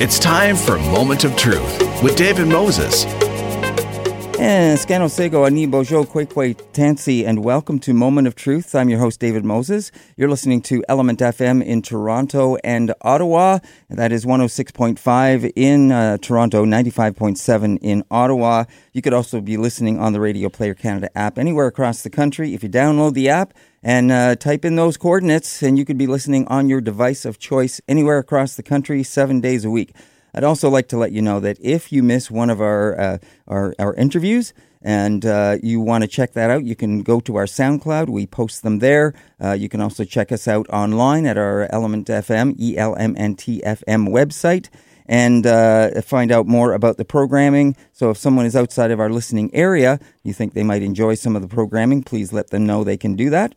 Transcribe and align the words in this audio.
It's 0.00 0.18
time 0.18 0.56
for 0.56 0.78
Moment 0.78 1.24
of 1.24 1.36
Truth 1.36 2.02
with 2.02 2.16
David 2.16 2.48
Moses. 2.48 3.04
And 4.42 4.78
Scano 4.78 5.10
Sego, 5.10 5.44
Ani 5.44 5.66
Bojo, 5.66 6.02
Kwekwe 6.02 6.54
Tansi, 6.72 7.26
and 7.26 7.44
welcome 7.44 7.78
to 7.80 7.92
Moment 7.92 8.26
of 8.26 8.34
Truth. 8.34 8.74
I'm 8.74 8.88
your 8.88 8.98
host, 8.98 9.20
David 9.20 9.44
Moses. 9.44 9.92
You're 10.16 10.30
listening 10.30 10.62
to 10.62 10.82
Element 10.88 11.18
FM 11.18 11.62
in 11.62 11.82
Toronto 11.82 12.56
and 12.64 12.94
Ottawa. 13.02 13.58
That 13.90 14.12
is 14.12 14.24
106.5 14.24 15.52
in 15.54 15.92
uh, 15.92 16.16
Toronto, 16.16 16.64
95.7 16.64 17.80
in 17.82 18.02
Ottawa. 18.10 18.64
You 18.94 19.02
could 19.02 19.12
also 19.12 19.42
be 19.42 19.58
listening 19.58 20.00
on 20.00 20.14
the 20.14 20.20
Radio 20.20 20.48
Player 20.48 20.72
Canada 20.72 21.10
app 21.14 21.36
anywhere 21.38 21.66
across 21.66 22.02
the 22.02 22.08
country. 22.08 22.54
If 22.54 22.62
you 22.62 22.70
download 22.70 23.12
the 23.12 23.28
app 23.28 23.52
and 23.82 24.10
uh, 24.10 24.36
type 24.36 24.64
in 24.64 24.74
those 24.74 24.96
coordinates, 24.96 25.62
and 25.62 25.78
you 25.78 25.84
could 25.84 25.98
be 25.98 26.06
listening 26.06 26.48
on 26.48 26.70
your 26.70 26.80
device 26.80 27.26
of 27.26 27.38
choice 27.38 27.78
anywhere 27.86 28.16
across 28.16 28.56
the 28.56 28.62
country, 28.62 29.02
seven 29.02 29.42
days 29.42 29.66
a 29.66 29.70
week. 29.70 29.94
I'd 30.34 30.44
also 30.44 30.68
like 30.70 30.88
to 30.88 30.96
let 30.96 31.12
you 31.12 31.22
know 31.22 31.40
that 31.40 31.58
if 31.60 31.92
you 31.92 32.02
miss 32.02 32.30
one 32.30 32.50
of 32.50 32.60
our 32.60 32.98
uh, 32.98 33.18
our, 33.48 33.74
our, 33.78 33.94
interviews 33.94 34.52
and 34.82 35.26
uh, 35.26 35.58
you 35.62 35.80
want 35.80 36.02
to 36.02 36.08
check 36.08 36.32
that 36.32 36.50
out, 36.50 36.64
you 36.64 36.74
can 36.74 37.02
go 37.02 37.20
to 37.20 37.36
our 37.36 37.46
SoundCloud. 37.46 38.08
We 38.08 38.26
post 38.26 38.62
them 38.62 38.78
there. 38.78 39.14
Uh, 39.42 39.52
you 39.52 39.68
can 39.68 39.80
also 39.80 40.04
check 40.04 40.32
us 40.32 40.48
out 40.48 40.68
online 40.70 41.26
at 41.26 41.36
our 41.36 41.68
Element 41.72 42.08
FM, 42.08 42.54
E 42.58 42.78
L 42.78 42.96
M 42.96 43.14
N 43.18 43.34
T 43.34 43.62
F 43.64 43.82
M 43.86 44.06
website 44.06 44.68
and 45.10 45.44
uh, 45.44 46.00
find 46.02 46.30
out 46.30 46.46
more 46.46 46.72
about 46.72 46.96
the 46.96 47.04
programming. 47.04 47.76
So 47.92 48.10
if 48.10 48.16
someone 48.16 48.46
is 48.46 48.54
outside 48.54 48.92
of 48.92 49.00
our 49.00 49.10
listening 49.10 49.52
area, 49.52 49.98
you 50.22 50.32
think 50.32 50.54
they 50.54 50.62
might 50.62 50.84
enjoy 50.84 51.16
some 51.16 51.34
of 51.34 51.42
the 51.42 51.48
programming, 51.48 52.04
please 52.04 52.32
let 52.32 52.50
them 52.50 52.64
know 52.64 52.84
they 52.84 52.96
can 52.96 53.16
do 53.16 53.28
that. 53.30 53.52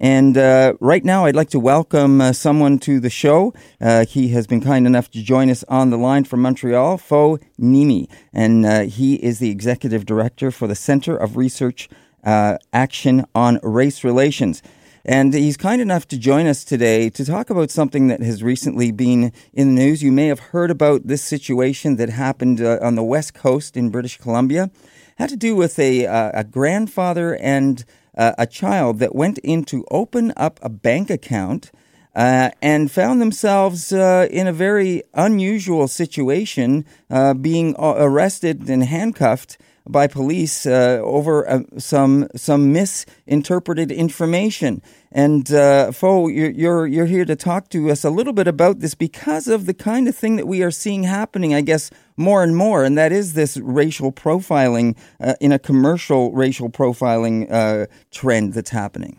And 0.00 0.38
uh, 0.38 0.72
right 0.80 1.04
now, 1.04 1.26
I'd 1.26 1.36
like 1.36 1.50
to 1.50 1.60
welcome 1.60 2.22
uh, 2.22 2.32
someone 2.32 2.78
to 2.80 3.00
the 3.00 3.10
show. 3.10 3.52
Uh, 3.78 4.06
he 4.06 4.28
has 4.28 4.46
been 4.46 4.62
kind 4.62 4.86
enough 4.86 5.10
to 5.10 5.22
join 5.22 5.50
us 5.50 5.62
on 5.68 5.90
the 5.90 5.98
line 5.98 6.24
from 6.24 6.40
Montreal, 6.40 6.96
Fo 6.96 7.36
Niemi. 7.60 8.08
And 8.32 8.64
uh, 8.64 8.80
he 8.84 9.16
is 9.16 9.40
the 9.40 9.50
executive 9.50 10.06
director 10.06 10.50
for 10.50 10.66
the 10.66 10.74
Center 10.74 11.14
of 11.14 11.36
Research 11.36 11.90
uh, 12.24 12.56
Action 12.72 13.26
on 13.34 13.60
Race 13.62 14.02
Relations. 14.02 14.62
And 15.04 15.34
he's 15.34 15.58
kind 15.58 15.82
enough 15.82 16.08
to 16.08 16.18
join 16.18 16.46
us 16.46 16.64
today 16.64 17.10
to 17.10 17.24
talk 17.24 17.50
about 17.50 17.70
something 17.70 18.08
that 18.08 18.22
has 18.22 18.42
recently 18.42 18.92
been 18.92 19.32
in 19.52 19.74
the 19.74 19.82
news. 19.82 20.02
You 20.02 20.12
may 20.12 20.28
have 20.28 20.40
heard 20.40 20.70
about 20.70 21.08
this 21.08 21.22
situation 21.22 21.96
that 21.96 22.08
happened 22.08 22.62
uh, 22.62 22.78
on 22.80 22.94
the 22.94 23.02
West 23.02 23.34
Coast 23.34 23.76
in 23.76 23.90
British 23.90 24.16
Columbia. 24.16 24.64
It 24.64 24.72
had 25.16 25.30
to 25.30 25.36
do 25.36 25.54
with 25.54 25.78
a, 25.78 26.04
a 26.04 26.44
grandfather 26.44 27.36
and 27.36 27.84
uh, 28.20 28.34
a 28.36 28.46
child 28.46 28.98
that 28.98 29.14
went 29.14 29.38
in 29.38 29.64
to 29.64 29.84
open 29.90 30.30
up 30.36 30.60
a 30.62 30.68
bank 30.68 31.08
account 31.08 31.70
uh, 32.14 32.50
and 32.60 32.90
found 32.90 33.20
themselves 33.20 33.92
uh, 33.92 34.28
in 34.30 34.46
a 34.46 34.52
very 34.52 35.02
unusual 35.14 35.88
situation, 35.88 36.84
uh, 37.08 37.32
being 37.32 37.74
uh, 37.78 37.94
arrested 37.96 38.68
and 38.68 38.84
handcuffed 38.84 39.56
by 39.88 40.06
police 40.06 40.66
uh, 40.66 41.00
over 41.02 41.48
uh, 41.48 41.62
some 41.78 42.28
some 42.36 42.72
misinterpreted 42.72 43.90
information. 43.90 44.82
And 45.12 45.52
uh, 45.52 45.92
Fo, 45.92 46.28
you're, 46.28 46.50
you're 46.50 46.86
you're 46.86 47.06
here 47.06 47.24
to 47.24 47.36
talk 47.36 47.68
to 47.70 47.90
us 47.90 48.04
a 48.04 48.10
little 48.10 48.32
bit 48.32 48.46
about 48.46 48.80
this 48.80 48.94
because 48.94 49.48
of 49.48 49.66
the 49.66 49.74
kind 49.74 50.08
of 50.08 50.16
thing 50.16 50.36
that 50.36 50.46
we 50.46 50.62
are 50.62 50.70
seeing 50.70 51.04
happening, 51.04 51.54
I 51.54 51.62
guess, 51.62 51.90
more 52.16 52.42
and 52.42 52.56
more, 52.56 52.84
and 52.84 52.96
that 52.98 53.12
is 53.12 53.32
this 53.32 53.56
racial 53.56 54.12
profiling 54.12 54.96
uh, 55.20 55.34
in 55.40 55.52
a 55.52 55.58
commercial 55.58 56.32
racial 56.32 56.70
profiling 56.70 57.50
uh, 57.50 57.86
trend 58.10 58.54
that's 58.54 58.70
happening. 58.70 59.18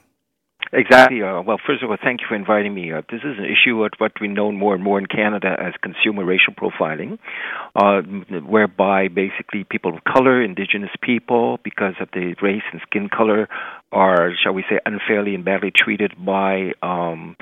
Exactly. 0.74 1.22
Uh, 1.22 1.42
well, 1.42 1.60
first 1.66 1.84
of 1.84 1.90
all, 1.90 1.98
thank 2.02 2.22
you 2.22 2.28
for 2.30 2.36
inviting 2.36 2.74
me. 2.74 2.94
Uh, 2.94 3.02
this 3.12 3.22
is 3.24 3.38
an 3.38 3.46
issue 3.46 3.84
of 3.84 3.92
what 3.98 4.14
we 4.22 4.28
know 4.30 4.52
more 4.52 4.74
and 4.74 4.84
more 4.84 4.98
in 4.98 5.06
Canada 5.06 5.58
as 5.60 5.74
consumer 5.82 6.24
racial 6.24 6.54
profiling, 6.54 7.20
uh, 7.76 8.02
whereby 8.40 9.10
basically 9.10 9.66
people 9.66 9.94
of 9.96 10.04
color, 10.06 10.42
indigenous 10.42 10.92
people, 11.02 11.60
because 11.64 11.96
of 12.00 12.08
the 12.14 12.36
race 12.42 12.64
and 12.72 12.82
skin 12.88 13.10
color, 13.10 13.50
are, 13.92 14.32
shall 14.42 14.54
we 14.54 14.64
say, 14.70 14.80
unfairly 14.86 15.36
and 15.36 15.44
badly 15.44 15.72
treated 15.76 16.14
by 16.24 16.72
um, 16.82 17.36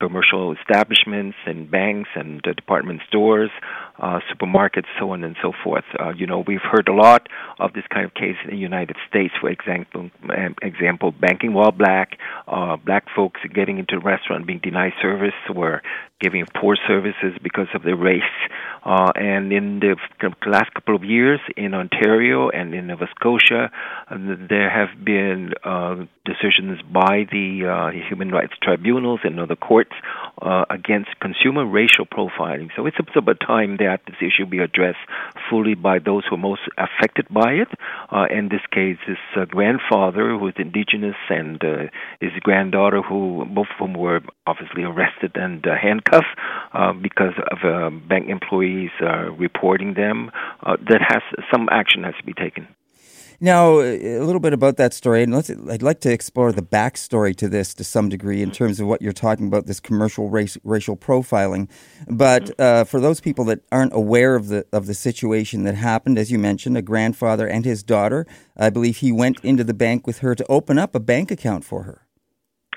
commercial 0.00 0.54
establishments 0.54 1.36
and 1.46 1.70
banks 1.70 2.10
and 2.14 2.46
uh, 2.46 2.52
department 2.52 3.00
stores, 3.08 3.50
uh, 3.98 4.20
supermarkets, 4.30 4.86
so 4.98 5.10
on 5.10 5.24
and 5.24 5.36
so 5.40 5.52
forth. 5.64 5.84
Uh, 5.98 6.10
you 6.10 6.26
know, 6.26 6.44
we've 6.46 6.60
heard 6.62 6.88
a 6.88 6.92
lot 6.92 7.28
of 7.58 7.72
this 7.72 7.84
kind 7.92 8.04
of 8.04 8.14
case 8.14 8.36
in 8.44 8.50
the 8.50 8.56
United 8.56 8.96
States. 9.08 9.34
For 9.40 9.48
example, 9.48 10.10
um, 10.24 10.54
example, 10.62 11.12
banking 11.12 11.54
while 11.54 11.72
black, 11.72 12.18
uh, 12.46 12.76
black 12.76 13.06
folks 13.14 13.40
getting 13.54 13.78
into 13.78 13.96
a 13.96 14.00
restaurant 14.00 14.46
being 14.46 14.60
denied 14.62 14.92
service 15.00 15.34
or 15.54 15.82
giving 16.20 16.46
poor 16.60 16.76
services 16.86 17.34
because 17.42 17.68
of 17.74 17.82
their 17.82 17.96
race. 17.96 18.22
Uh, 18.84 19.12
and 19.16 19.52
in 19.52 19.80
the 19.80 19.96
last 20.46 20.72
couple 20.72 20.94
of 20.94 21.04
years 21.04 21.40
in 21.56 21.74
Ontario 21.74 22.48
and 22.48 22.74
in 22.74 22.86
Nova 22.86 23.06
Scotia, 23.18 23.70
uh, 24.10 24.16
there 24.48 24.70
have 24.70 25.04
been 25.04 25.52
uh, 25.86 26.04
decisions 26.24 26.80
by 26.82 27.26
the 27.30 27.66
uh, 27.66 28.08
human 28.08 28.30
rights 28.30 28.54
tribunals 28.62 29.20
and 29.24 29.38
other 29.38 29.56
courts 29.56 29.92
uh, 30.42 30.64
against 30.70 31.08
consumer 31.20 31.64
racial 31.64 32.06
profiling. 32.06 32.70
So 32.74 32.86
it's 32.86 32.96
about 33.14 33.40
time 33.40 33.76
that 33.78 34.00
this 34.06 34.16
issue 34.20 34.46
be 34.46 34.58
addressed 34.58 34.98
fully 35.48 35.74
by 35.74 35.98
those 35.98 36.24
who 36.28 36.34
are 36.34 36.38
most 36.38 36.62
affected 36.76 37.26
by 37.30 37.52
it. 37.52 37.68
Uh, 38.10 38.26
in 38.30 38.48
this 38.48 38.60
case, 38.72 38.98
his 39.06 39.48
grandfather, 39.48 40.36
who 40.38 40.48
is 40.48 40.54
indigenous, 40.58 41.16
and 41.28 41.62
his 42.20 42.32
granddaughter, 42.40 43.02
who 43.02 43.44
both 43.48 43.68
of 43.70 43.78
whom 43.78 43.94
were 43.94 44.20
obviously 44.46 44.82
arrested 44.82 45.32
and 45.34 45.64
handcuffed 45.64 46.34
because 47.02 47.34
of 47.50 48.08
bank 48.08 48.28
employees 48.28 48.90
uh, 49.00 49.30
reporting 49.32 49.94
them, 49.94 50.30
uh, 50.64 50.76
that 50.88 51.00
has 51.00 51.22
some 51.52 51.68
action 51.70 52.04
has 52.04 52.14
to 52.18 52.24
be 52.24 52.32
taken. 52.32 52.66
Now, 53.40 53.80
a 53.80 54.20
little 54.20 54.40
bit 54.40 54.52
about 54.52 54.76
that 54.78 54.94
story, 54.94 55.22
and 55.22 55.34
let's, 55.34 55.50
I'd 55.50 55.82
like 55.82 56.00
to 56.00 56.12
explore 56.12 56.52
the 56.52 56.62
backstory 56.62 57.36
to 57.36 57.48
this 57.48 57.74
to 57.74 57.84
some 57.84 58.08
degree 58.08 58.42
in 58.42 58.50
terms 58.50 58.80
of 58.80 58.86
what 58.86 59.02
you're 59.02 59.12
talking 59.12 59.46
about 59.46 59.66
this 59.66 59.80
commercial 59.80 60.30
race, 60.30 60.56
racial 60.64 60.96
profiling. 60.96 61.68
But 62.08 62.44
mm-hmm. 62.44 62.62
uh, 62.62 62.84
for 62.84 63.00
those 63.00 63.20
people 63.20 63.44
that 63.46 63.60
aren't 63.70 63.94
aware 63.94 64.36
of 64.36 64.48
the 64.48 64.66
of 64.72 64.86
the 64.86 64.94
situation 64.94 65.64
that 65.64 65.74
happened, 65.74 66.18
as 66.18 66.32
you 66.32 66.38
mentioned, 66.38 66.76
a 66.76 66.82
grandfather 66.82 67.46
and 67.46 67.64
his 67.64 67.82
daughter, 67.82 68.26
I 68.56 68.70
believe 68.70 68.98
he 68.98 69.12
went 69.12 69.40
into 69.44 69.64
the 69.64 69.74
bank 69.74 70.06
with 70.06 70.18
her 70.18 70.34
to 70.34 70.46
open 70.48 70.78
up 70.78 70.94
a 70.94 71.00
bank 71.00 71.30
account 71.30 71.64
for 71.64 71.82
her. 71.82 72.06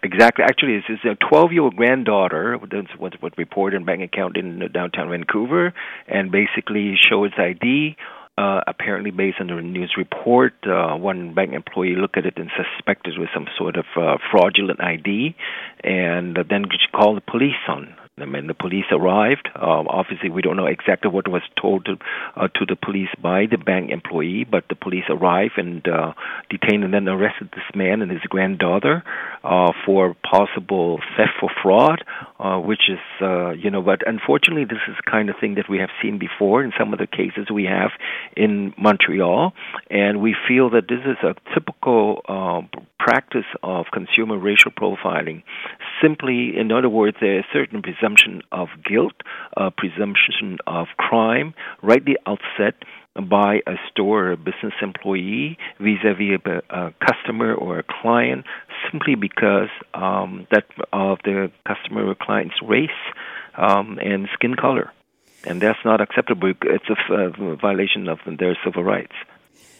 Exactly. 0.01 0.45
Actually, 0.45 0.81
it's 0.87 1.03
a 1.03 1.15
12 1.29 1.51
year 1.51 1.61
old 1.61 1.75
granddaughter 1.75 2.57
was, 2.57 3.11
was 3.21 3.31
reported 3.37 3.77
in 3.77 3.85
bank 3.85 4.01
account 4.01 4.37
in 4.37 4.59
downtown 4.73 5.09
Vancouver 5.09 5.73
and 6.07 6.31
basically 6.31 6.95
showed 7.09 7.25
its 7.25 7.35
ID. 7.37 7.97
Uh, 8.39 8.61
apparently, 8.67 9.11
based 9.11 9.35
on 9.41 9.47
the 9.47 9.61
news 9.61 9.95
report, 9.97 10.53
uh, 10.65 10.95
one 10.95 11.33
bank 11.33 11.51
employee 11.51 11.95
looked 11.95 12.17
at 12.17 12.25
it 12.25 12.37
and 12.37 12.49
suspected 12.55 13.15
it 13.15 13.19
was 13.19 13.27
some 13.33 13.47
sort 13.57 13.75
of 13.75 13.83
uh, 13.97 14.15
fraudulent 14.31 14.79
ID, 14.81 15.35
and 15.83 16.37
then 16.49 16.63
she 16.71 16.87
called 16.97 17.17
the 17.17 17.31
police 17.31 17.59
on 17.67 17.93
when 18.27 18.47
the 18.47 18.53
police 18.53 18.85
arrived, 18.91 19.49
uh, 19.55 19.83
obviously 19.87 20.29
we 20.29 20.41
don't 20.41 20.57
know 20.57 20.65
exactly 20.65 21.09
what 21.09 21.27
was 21.27 21.41
told 21.59 21.85
to, 21.85 21.97
uh, 22.35 22.47
to 22.49 22.65
the 22.65 22.75
police 22.75 23.09
by 23.21 23.45
the 23.49 23.57
bank 23.57 23.91
employee, 23.91 24.45
but 24.49 24.65
the 24.69 24.75
police 24.75 25.05
arrived 25.09 25.57
and 25.57 25.87
uh, 25.87 26.13
detained 26.49 26.83
and 26.83 26.93
then 26.93 27.07
arrested 27.07 27.49
this 27.51 27.63
man 27.75 28.01
and 28.01 28.11
his 28.11 28.21
granddaughter 28.29 29.03
uh, 29.43 29.71
for 29.85 30.15
possible 30.29 30.99
theft 31.15 31.39
or 31.41 31.49
fraud, 31.63 32.03
uh, 32.39 32.57
which 32.57 32.89
is, 32.89 32.99
uh, 33.21 33.51
you 33.51 33.69
know, 33.69 33.81
but 33.81 34.01
unfortunately 34.07 34.65
this 34.65 34.79
is 34.87 34.95
the 35.03 35.11
kind 35.11 35.29
of 35.29 35.35
thing 35.39 35.55
that 35.55 35.69
we 35.69 35.77
have 35.77 35.89
seen 36.01 36.17
before 36.17 36.63
in 36.63 36.71
some 36.77 36.93
of 36.93 36.99
the 36.99 37.07
cases 37.07 37.51
we 37.53 37.65
have 37.65 37.91
in 38.37 38.73
Montreal, 38.77 39.53
and 39.89 40.21
we 40.21 40.35
feel 40.47 40.69
that 40.69 40.87
this 40.87 41.01
is 41.05 41.17
a 41.23 41.35
typical 41.53 42.21
uh, 42.27 42.61
practice 42.97 43.45
of 43.63 43.87
consumer 43.91 44.37
racial 44.37 44.71
profiling. 44.71 45.43
Simply, 46.01 46.57
in 46.57 46.71
other 46.71 46.89
words, 46.89 47.17
there 47.19 47.39
is 47.39 47.45
certain 47.51 47.81
presumption 47.81 48.41
of 48.51 48.67
guilt, 48.85 49.13
a 49.57 49.71
presumption 49.71 50.57
of 50.67 50.87
crime 50.97 51.53
right 51.81 52.03
the 52.03 52.19
outset 52.25 52.75
by 53.15 53.61
a 53.67 53.75
store 53.89 54.27
or 54.27 54.31
a 54.31 54.37
business 54.37 54.73
employee 54.81 55.57
vis-a-vis 55.79 56.39
a, 56.45 56.75
a 56.75 56.93
customer 57.05 57.53
or 57.53 57.79
a 57.79 57.83
client 57.83 58.45
simply 58.91 59.15
because 59.15 59.69
um, 59.93 60.47
that 60.51 60.65
of 60.93 61.17
the 61.23 61.51
customer 61.67 62.07
or 62.07 62.15
client's 62.15 62.55
race 62.61 62.89
um, 63.57 63.99
and 64.01 64.27
skin 64.33 64.55
color. 64.55 64.91
And 65.45 65.61
that's 65.61 65.79
not 65.85 66.01
acceptable. 66.01 66.53
It's 66.63 66.85
a, 67.09 67.55
violation 67.55 68.09
of 68.09 68.19
their 68.37 68.57
civil 68.63 68.83
rights. 68.83 69.13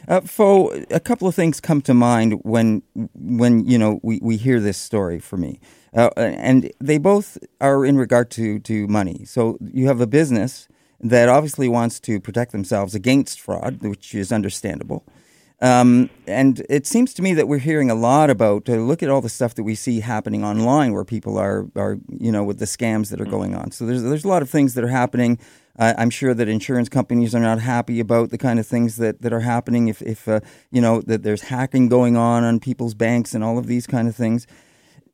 Uh, 0.08 0.22
Fo, 0.22 0.70
a 0.90 1.00
couple 1.00 1.28
of 1.28 1.36
things 1.36 1.60
come 1.60 1.82
to 1.82 1.94
mind 1.94 2.40
when 2.44 2.82
when 3.14 3.66
you 3.66 3.78
know 3.78 4.00
we, 4.02 4.20
we 4.22 4.38
hear 4.38 4.62
this 4.62 4.78
story 4.78 5.20
for 5.20 5.36
me, 5.36 5.60
uh, 5.94 6.10
and 6.16 6.72
they 6.80 6.98
both 6.98 7.38
are 7.60 7.86
in 7.86 7.98
regard 7.98 8.32
to 8.32 8.60
to 8.60 8.88
money. 8.88 9.26
So 9.26 9.58
you 9.62 9.88
have 9.88 10.00
a 10.00 10.08
business 10.08 10.70
that 11.02 11.30
obviously 11.30 11.68
wants 11.68 12.00
to 12.02 12.20
protect 12.20 12.52
themselves 12.52 12.94
against 12.96 13.40
fraud, 13.40 13.82
which 13.82 14.14
is 14.14 14.32
understandable. 14.32 15.06
Um, 15.62 16.10
and 16.26 16.66
it 16.70 16.88
seems 16.88 17.14
to 17.16 17.22
me 17.22 17.34
that 17.34 17.50
we're 17.50 17.60
hearing 17.60 17.92
a 17.92 17.96
lot 17.96 18.30
about. 18.30 18.70
Uh, 18.70 18.76
look 18.76 19.04
at 19.04 19.10
all 19.10 19.20
the 19.20 19.30
stuff 19.30 19.56
that 19.56 19.64
we 19.64 19.76
see 19.76 20.00
happening 20.00 20.44
online, 20.44 20.94
where 20.94 21.04
people 21.04 21.38
are 21.38 21.68
are 21.76 21.98
you 22.18 22.32
know 22.32 22.46
with 22.46 22.60
the 22.60 22.66
scams 22.66 23.10
that 23.10 23.20
are 23.20 23.26
going 23.26 23.56
on. 23.56 23.72
So 23.72 23.86
there's 23.86 24.04
there's 24.04 24.24
a 24.24 24.28
lot 24.30 24.42
of 24.42 24.50
things 24.50 24.74
that 24.76 24.84
are 24.86 24.90
happening. 24.90 25.38
Uh, 25.78 25.94
I'm 25.98 26.10
sure 26.10 26.34
that 26.34 26.48
insurance 26.48 26.88
companies 26.90 27.36
are 27.36 27.40
not 27.40 27.60
happy 27.60 28.00
about 28.00 28.30
the 28.30 28.38
kind 28.38 28.60
of 28.60 28.68
things 28.68 28.98
that, 28.98 29.22
that 29.22 29.34
are 29.34 29.42
happening. 29.42 29.90
If 29.90 30.02
if 30.02 30.30
uh, 30.30 30.40
you 30.72 30.80
know 30.80 31.02
that 31.02 31.24
there's 31.24 31.44
hacking 31.44 31.90
going 31.90 32.16
on 32.16 32.46
on 32.46 32.62
people's 32.62 32.94
banks 32.94 33.34
and 33.34 33.44
all 33.44 33.58
of 33.58 33.68
these 33.68 33.86
kind 33.86 34.08
of 34.08 34.16
things. 34.16 34.48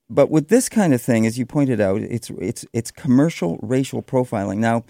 But 0.10 0.30
with 0.30 0.50
this 0.50 0.70
kind 0.70 0.94
of 0.94 1.02
thing, 1.02 1.26
as 1.26 1.40
you 1.40 1.48
pointed 1.48 1.82
out, 1.82 2.02
it's 2.02 2.30
it's 2.40 2.66
it's 2.72 2.92
commercial 2.92 3.58
racial 3.64 4.04
profiling. 4.04 4.58
Now, 4.58 4.86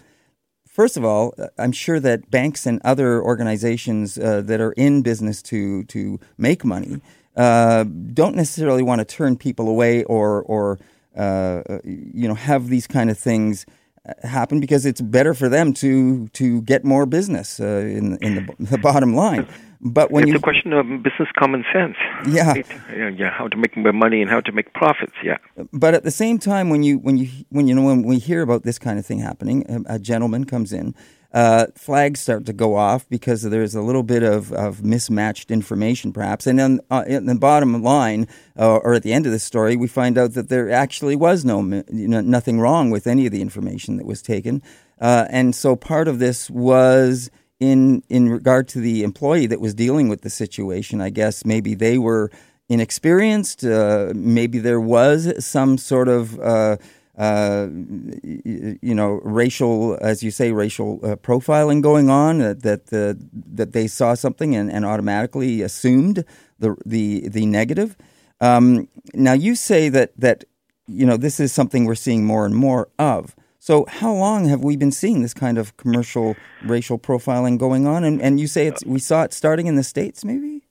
first 0.80 0.98
of 0.98 1.04
all, 1.06 1.34
uh, 1.38 1.48
I'm 1.58 1.72
sure 1.72 2.00
that 2.00 2.20
banks 2.30 2.66
and 2.66 2.82
other 2.84 3.22
organizations 3.22 4.18
uh, 4.18 4.42
that 4.50 4.60
are 4.60 4.74
in 4.74 5.02
business 5.02 5.42
to 5.44 5.84
to 5.86 6.20
make 6.38 6.66
money 6.66 7.02
uh, 7.36 7.84
don't 7.84 8.36
necessarily 8.36 8.84
want 8.84 9.00
to 9.00 9.06
turn 9.06 9.38
people 9.38 9.68
away 9.68 10.04
or 10.06 10.44
or 10.44 10.80
uh, 11.16 11.62
you 11.84 12.28
know 12.28 12.34
have 12.34 12.70
these 12.70 12.88
kind 12.88 13.10
of 13.10 13.18
things 13.18 13.66
uh, 14.08 14.28
happen 14.28 14.60
because 14.60 14.86
it's 14.86 15.02
better 15.02 15.34
for 15.34 15.50
them 15.50 15.74
to 15.74 16.28
to 16.30 16.62
get 16.62 16.84
more 16.84 17.06
business 17.06 17.60
uh, 17.60 17.66
in 17.66 18.18
in 18.22 18.36
the, 18.36 18.56
the 18.72 18.78
bottom 18.78 19.16
line. 19.16 19.48
But 19.88 20.10
when 20.10 20.24
it's 20.24 20.32
you 20.32 20.38
a 20.38 20.42
question 20.42 20.74
of 20.74 20.88
business 21.04 21.30
common 21.38 21.64
sense. 21.72 21.96
Yeah. 22.28 22.54
Right? 22.54 22.66
yeah, 22.92 23.10
yeah, 23.10 23.30
how 23.30 23.48
to 23.48 23.56
make 23.56 23.78
more 23.78 23.94
money 23.94 24.20
and 24.20 24.32
how 24.32 24.42
to 24.42 24.52
make 24.52 24.74
profits. 24.74 25.14
Yeah. 25.24 25.38
but 25.72 25.94
at 25.94 26.04
the 26.04 26.10
same 26.10 26.40
time, 26.40 26.72
when 26.72 26.82
you 26.82 26.98
when 26.98 27.18
you 27.18 27.30
when 27.50 27.68
you 27.68 27.76
know 27.76 27.84
when 27.84 28.02
we 28.02 28.18
hear 28.18 28.42
about 28.42 28.64
this 28.64 28.80
kind 28.80 28.98
of 28.98 29.06
thing 29.06 29.20
happening, 29.20 29.64
a, 29.70 29.96
a 29.96 30.00
gentleman 30.00 30.46
comes 30.46 30.74
in, 30.74 30.96
uh, 31.36 31.68
flags 31.76 32.20
start 32.20 32.48
to 32.48 32.54
go 32.54 32.76
off 32.76 33.08
because 33.10 33.44
there's 33.44 33.76
a 33.76 33.82
little 33.82 34.02
bit 34.02 34.24
of, 34.24 34.52
of 34.54 34.84
mismatched 34.84 35.52
information, 35.52 36.12
perhaps. 36.12 36.48
And 36.48 36.58
then 36.58 36.80
uh, 36.90 37.04
in 37.06 37.28
the 37.28 37.36
bottom 37.36 37.84
line, 37.84 38.28
uh, 38.58 38.78
or 38.78 38.96
at 38.96 39.04
the 39.04 39.14
end 39.14 39.28
of 39.28 39.34
the 39.34 39.40
story, 39.40 39.76
we 39.76 39.88
find 39.88 40.18
out 40.18 40.34
that 40.34 40.50
there 40.50 40.72
actually 40.72 41.16
was 41.16 41.46
no 41.46 41.62
you 41.62 42.08
know, 42.08 42.22
nothing 42.22 42.60
wrong 42.60 42.90
with 42.90 43.06
any 43.06 43.28
of 43.28 43.32
the 43.32 43.42
information 43.42 43.98
that 43.98 44.06
was 44.08 44.24
taken. 44.24 44.64
Uh, 45.00 45.28
and 45.30 45.54
so 45.54 45.76
part 45.76 46.08
of 46.08 46.18
this 46.18 46.50
was 46.50 47.30
in 47.60 48.04
in 48.10 48.30
regard 48.30 48.68
to 48.70 48.80
the 48.80 49.04
employee 49.04 49.48
that 49.48 49.62
was 49.62 49.74
dealing 49.74 50.10
with 50.10 50.22
the 50.22 50.30
situation. 50.30 51.02
I 51.02 51.10
guess 51.10 51.46
maybe 51.46 51.74
they 51.74 51.98
were 51.98 52.32
inexperienced. 52.70 53.64
Uh, 53.64 54.12
maybe 54.16 54.60
there 54.60 54.82
was 54.82 55.46
some 55.46 55.78
sort 55.78 56.08
of 56.08 56.40
uh, 56.40 56.78
uh, 57.18 57.68
you 57.72 58.96
know 58.96 59.20
racial, 59.24 59.98
as 60.02 60.22
you 60.22 60.32
say, 60.32 60.52
racial 60.52 61.00
uh, 61.04 61.16
profiling 61.16 61.82
going 61.82 62.10
on. 62.10 62.42
Uh, 62.42 62.54
that 62.58 62.88
the 62.88 63.18
that 63.54 63.72
they 63.72 63.88
saw 63.88 64.14
something 64.14 64.56
and, 64.56 64.72
and 64.72 64.86
automatically 64.86 65.62
assumed 65.62 66.26
the 66.60 66.76
the 66.86 67.30
the 67.30 67.46
negative. 67.46 67.96
Um, 68.42 68.90
now 69.14 69.34
you 69.34 69.56
say 69.56 69.88
that 69.90 70.12
that 70.18 70.44
you 70.88 71.06
know 71.06 71.18
this 71.18 71.40
is 71.40 71.54
something 71.54 71.86
we're 71.86 71.96
seeing 71.96 72.26
more 72.26 72.46
and 72.46 72.56
more 72.56 72.90
of. 73.00 73.36
So 73.66 73.84
how 73.88 74.14
long 74.14 74.46
have 74.46 74.64
we 74.64 74.78
been 74.78 74.92
seeing 74.92 75.24
this 75.24 75.34
kind 75.34 75.58
of 75.58 75.76
commercial 75.76 76.36
racial 76.64 77.00
profiling 77.00 77.58
going 77.58 77.88
on? 77.88 78.04
And 78.04 78.22
and 78.22 78.40
you 78.40 78.46
say 78.46 78.68
it's 78.68 78.86
we 78.86 79.00
saw 79.00 79.24
it 79.24 79.34
starting 79.34 79.66
in 79.66 79.76
the 79.76 79.82
states, 79.82 80.24
maybe. 80.24 80.62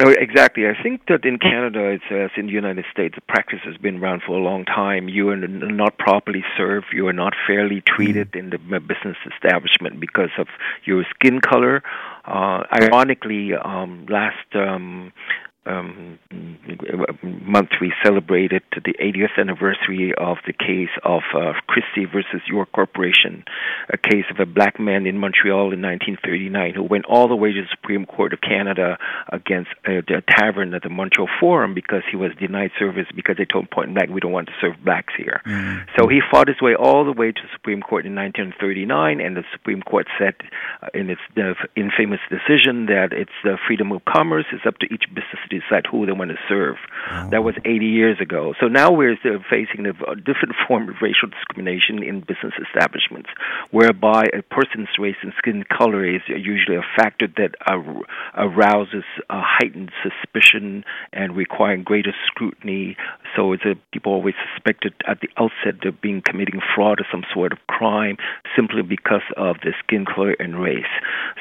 Oh, 0.00 0.08
exactly. 0.08 0.66
I 0.66 0.80
think 0.82 1.02
that 1.08 1.26
in 1.26 1.38
Canada, 1.38 1.90
it's 1.90 2.04
as 2.10 2.30
in 2.38 2.46
the 2.46 2.52
United 2.52 2.86
States, 2.90 3.16
the 3.16 3.20
practice 3.20 3.58
has 3.64 3.76
been 3.76 3.98
around 3.98 4.22
for 4.26 4.32
a 4.34 4.40
long 4.40 4.64
time. 4.64 5.10
You 5.10 5.28
are 5.28 5.36
not 5.36 5.98
properly 5.98 6.42
served. 6.56 6.86
You 6.90 7.06
are 7.08 7.12
not 7.12 7.34
fairly 7.46 7.82
treated 7.86 8.34
in 8.34 8.48
the 8.48 8.58
business 8.58 9.18
establishment 9.30 10.00
because 10.00 10.30
of 10.38 10.46
your 10.84 11.04
skin 11.10 11.42
color. 11.42 11.82
Uh, 12.24 12.62
ironically, 12.72 13.52
um, 13.52 14.06
last 14.08 14.48
um, 14.54 15.12
um, 15.66 16.18
month 17.22 17.70
we 17.80 17.92
celebrated 18.02 18.62
the 18.74 18.94
80th 19.00 19.38
anniversary 19.38 20.14
of 20.16 20.38
the 20.46 20.52
case 20.52 20.92
of 21.04 21.22
uh, 21.34 21.52
Christie 21.66 22.06
versus 22.10 22.40
York 22.48 22.72
Corporation, 22.72 23.44
a 23.92 23.98
case 23.98 24.24
of 24.30 24.40
a 24.40 24.46
black 24.46 24.80
man 24.80 25.06
in 25.06 25.18
Montreal 25.18 25.72
in 25.72 25.82
1939 25.82 26.74
who 26.74 26.82
went 26.82 27.04
all 27.06 27.28
the 27.28 27.36
way 27.36 27.52
to 27.52 27.62
the 27.62 27.68
Supreme 27.70 28.06
Court 28.06 28.32
of 28.32 28.40
Canada 28.40 28.98
against 29.30 29.70
a, 29.86 30.00
the 30.00 30.22
tavern 30.28 30.72
at 30.74 30.82
the 30.82 30.88
Montreal 30.88 31.28
Forum 31.40 31.74
because 31.74 32.02
he 32.10 32.16
was 32.16 32.32
denied 32.40 32.70
service 32.78 33.06
because 33.14 33.36
they 33.36 33.44
told 33.44 33.64
him 33.64 33.68
point 33.72 33.94
blank 33.94 34.10
we 34.10 34.20
don't 34.20 34.32
want 34.32 34.48
to 34.48 34.54
serve 34.60 34.74
blacks 34.84 35.12
here. 35.16 35.42
So 35.98 36.08
he 36.08 36.20
fought 36.30 36.48
his 36.48 36.60
way 36.60 36.74
all 36.74 37.04
the 37.04 37.12
way 37.12 37.32
to 37.32 37.42
the 37.42 37.48
Supreme 37.52 37.82
Court 37.82 38.06
in 38.06 38.14
1939, 38.14 39.20
and 39.20 39.36
the 39.36 39.44
Supreme 39.52 39.82
Court 39.82 40.06
said 40.18 40.34
uh, 40.82 40.88
in 40.94 41.10
its 41.10 41.20
uh, 41.36 41.54
infamous 41.76 42.20
decision 42.30 42.86
that 42.86 43.12
it's 43.12 43.36
the 43.44 43.58
freedom 43.66 43.92
of 43.92 44.04
commerce. 44.04 44.46
It's 44.52 44.66
up 44.66 44.78
to 44.78 44.86
each 44.86 45.04
business 45.08 45.42
to 45.48 45.60
decide 45.60 45.86
who 45.90 46.06
they 46.06 46.12
want 46.12 46.30
to 46.30 46.38
serve. 46.48 46.76
Oh. 47.10 47.30
That 47.30 47.44
was 47.44 47.54
80 47.64 47.86
years 47.86 48.20
ago. 48.20 48.54
So 48.60 48.68
now 48.68 48.90
we're 48.90 49.16
facing 49.50 49.86
a 49.86 49.92
a 50.06 50.16
different 50.16 50.54
form 50.68 50.88
of 50.88 50.96
racial 51.00 51.28
discrimination 51.28 52.02
in 52.02 52.20
business 52.20 52.54
establishments, 52.62 53.30
whereby 53.70 54.24
a 54.36 54.42
person's 54.42 54.88
race 54.98 55.16
and 55.22 55.32
skin 55.38 55.64
color 55.64 56.04
is 56.04 56.22
usually 56.28 56.76
a 56.76 56.86
factor 56.96 57.26
that 57.36 57.54
arouses 58.36 59.04
a 59.30 59.40
heightened 59.40 59.90
suspicion 60.02 60.84
and 61.12 61.36
requiring 61.36 61.82
greater 61.82 62.14
scrutiny. 62.26 62.96
So 63.36 63.52
it's 63.52 63.64
a, 63.64 63.74
people 63.92 64.12
always 64.12 64.34
suspected 64.52 64.94
at 65.06 65.20
the 65.20 65.28
outset 65.36 65.84
of 65.86 66.00
being 66.00 66.22
committing 66.22 66.60
fraud 66.74 67.00
or 67.00 67.06
some 67.10 67.24
sort 67.32 67.52
of 67.52 67.58
crime 67.66 68.16
simply 68.56 68.82
because 68.82 69.22
of 69.36 69.56
their 69.62 69.76
skin 69.84 70.04
color 70.04 70.34
and 70.38 70.60
race. 70.60 70.84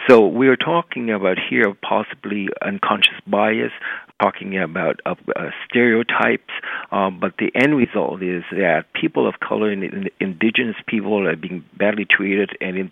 So 0.08 0.28
we 0.28 0.48
are 0.48 0.56
talking 0.56 1.10
about 1.10 1.38
here 1.50 1.74
possibly 1.82 2.50
unconscious 2.62 3.20
bias, 3.26 3.72
talking 4.22 4.58
about 4.58 5.00
uh, 5.06 5.16
uh, 5.36 5.50
stereotypes, 5.70 6.52
um, 6.92 7.20
but 7.20 7.34
the 7.38 7.52
end 7.56 7.76
result 7.78 8.22
is 8.24 8.44
that 8.52 8.86
people 9.00 9.28
of 9.28 9.36
color 9.40 9.70
and 9.70 9.84
in, 9.84 10.10
indigenous 10.20 10.76
people 10.88 11.28
are 11.28 11.36
being 11.36 11.64
badly 11.78 12.06
treated, 12.10 12.52
and 12.62 12.78
in 12.78 12.90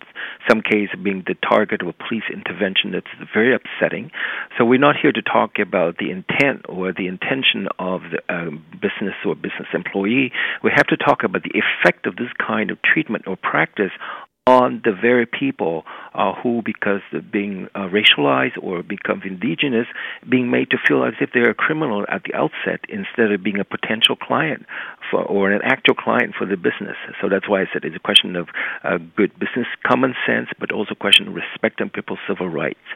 some 0.48 0.62
cases 0.62 0.90
being 1.02 1.24
the 1.26 1.34
target 1.48 1.82
of 1.82 1.88
a 1.88 1.92
police 1.92 2.24
intervention 2.32 2.92
that's 2.92 3.30
very 3.34 3.54
upsetting. 3.54 4.10
So 4.56 4.64
we're 4.64 4.78
not 4.78 4.96
here 5.00 5.12
to 5.12 5.22
talk 5.22 5.58
about 5.58 5.98
the 5.98 6.10
intent 6.10 6.66
or 6.68 6.92
the 6.92 7.06
intention 7.06 7.68
of 7.78 8.02
the 8.12 8.22
um, 8.34 8.64
business 8.72 9.14
or 9.24 9.34
business 9.34 9.68
employee. 9.74 10.32
We 10.62 10.70
have 10.74 10.86
to 10.88 10.96
talk 10.96 11.24
about 11.24 11.42
the 11.42 11.52
effect 11.58 12.06
of 12.06 12.16
this 12.16 12.30
kind 12.38 12.70
of 12.70 12.78
treatment 12.82 13.26
or 13.26 13.36
practice 13.36 13.92
on 14.46 14.80
the 14.84 14.92
very 14.92 15.26
people 15.26 15.84
uh, 16.14 16.32
who, 16.40 16.62
because 16.64 17.00
being 17.32 17.68
uh, 17.74 17.88
racialized 17.88 18.56
or 18.62 18.82
become 18.82 19.20
indigenous, 19.24 19.86
being 20.28 20.50
made 20.50 20.70
to 20.70 20.78
feel 20.86 21.04
as 21.04 21.14
if 21.20 21.30
they're 21.34 21.50
a 21.50 21.54
criminal 21.54 22.04
at 22.08 22.22
the 22.22 22.34
outset 22.34 22.80
instead 22.88 23.32
of 23.32 23.42
being 23.42 23.58
a 23.58 23.64
potential 23.64 24.14
client 24.14 24.64
for, 25.10 25.22
or 25.24 25.50
an 25.50 25.60
actual 25.64 25.94
client 25.94 26.34
for 26.38 26.46
the 26.46 26.56
business. 26.56 26.96
So 27.20 27.28
that's 27.28 27.48
why 27.48 27.62
I 27.62 27.64
said 27.72 27.84
it's 27.84 27.96
a 27.96 28.00
question 28.00 28.36
of 28.36 28.48
uh, 28.84 28.98
good 29.16 29.36
business 29.38 29.66
common 29.84 30.14
sense, 30.24 30.48
but 30.60 30.70
also 30.70 30.92
a 30.92 30.96
question 30.96 31.26
of 31.26 31.34
respecting 31.34 31.90
people's 31.90 32.20
civil 32.28 32.48
rights. 32.48 32.86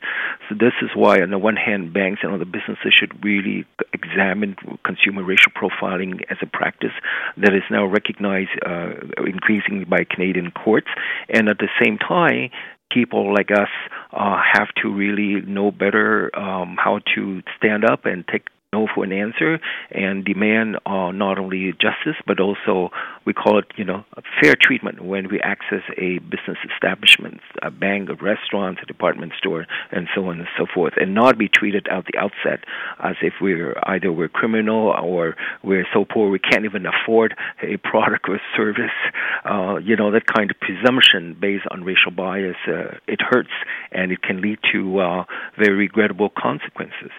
So 0.48 0.54
this 0.54 0.74
is 0.80 0.90
why, 0.94 1.20
on 1.20 1.30
the 1.30 1.38
one 1.38 1.56
hand, 1.56 1.92
banks 1.92 2.20
and 2.22 2.32
other 2.32 2.44
businesses 2.44 2.94
should 2.94 3.24
really 3.24 3.66
examine 3.92 4.54
consumer 4.84 5.24
racial 5.24 5.50
profiling 5.52 6.22
as 6.30 6.38
a 6.42 6.46
practice 6.46 6.94
that 7.36 7.54
is 7.54 7.62
now 7.70 7.86
recognized 7.86 8.50
uh, 8.64 8.92
increasingly 9.26 9.84
by 9.84 10.04
Canadian 10.04 10.52
courts, 10.52 10.88
and 11.28 11.39
at 11.48 11.58
the 11.58 11.68
same 11.82 11.98
time, 11.98 12.50
people 12.90 13.32
like 13.32 13.50
us 13.50 13.68
uh, 14.12 14.40
have 14.52 14.68
to 14.82 14.92
really 14.92 15.40
know 15.46 15.70
better 15.70 16.36
um, 16.36 16.76
how 16.78 17.00
to 17.14 17.42
stand 17.56 17.84
up 17.84 18.04
and 18.04 18.26
take 18.26 18.48
no 18.72 18.86
for 18.94 19.02
an 19.02 19.12
answer 19.12 19.58
and 19.90 20.24
demand 20.24 20.76
uh, 20.86 21.10
not 21.10 21.40
only 21.40 21.72
justice 21.72 22.14
but 22.24 22.38
also 22.38 22.90
we 23.26 23.32
call 23.32 23.58
it 23.58 23.64
you 23.76 23.84
know 23.84 24.04
fair 24.40 24.54
treatment 24.54 25.04
when 25.04 25.28
we 25.28 25.40
access 25.40 25.82
a 25.98 26.18
business 26.18 26.56
establishment, 26.72 27.40
a 27.62 27.70
bank, 27.70 28.08
a 28.08 28.14
restaurant, 28.14 28.78
a 28.80 28.86
department 28.86 29.32
store, 29.36 29.66
and 29.90 30.06
so 30.14 30.26
on 30.26 30.38
and 30.38 30.48
so 30.56 30.66
forth, 30.72 30.94
and 30.96 31.14
not 31.14 31.36
be 31.36 31.48
treated 31.48 31.88
at 31.88 32.04
the 32.06 32.18
outset 32.18 32.64
as 33.02 33.16
if 33.22 33.34
we're 33.40 33.74
either 33.84 34.12
we're 34.12 34.28
criminal 34.28 34.94
or 35.02 35.36
we're 35.64 35.86
so 35.92 36.04
poor 36.04 36.30
we 36.30 36.38
can't 36.38 36.64
even 36.64 36.86
afford 36.86 37.34
a 37.62 37.76
product 37.78 38.28
or 38.28 38.40
service. 38.56 38.98
Uh, 39.44 39.76
you 39.82 39.96
know 39.96 40.12
that 40.12 40.26
kind 40.26 40.50
of 40.50 40.56
presumption 40.60 41.36
based 41.40 41.64
on 41.72 41.82
racial 41.82 42.12
bias. 42.12 42.56
Uh, 42.68 42.96
it 43.08 43.20
hurts 43.20 43.50
and 43.90 44.12
it 44.12 44.22
can 44.22 44.40
lead 44.40 44.58
to 44.72 45.00
uh, 45.00 45.24
very 45.58 45.74
regrettable 45.74 46.30
consequences 46.30 47.10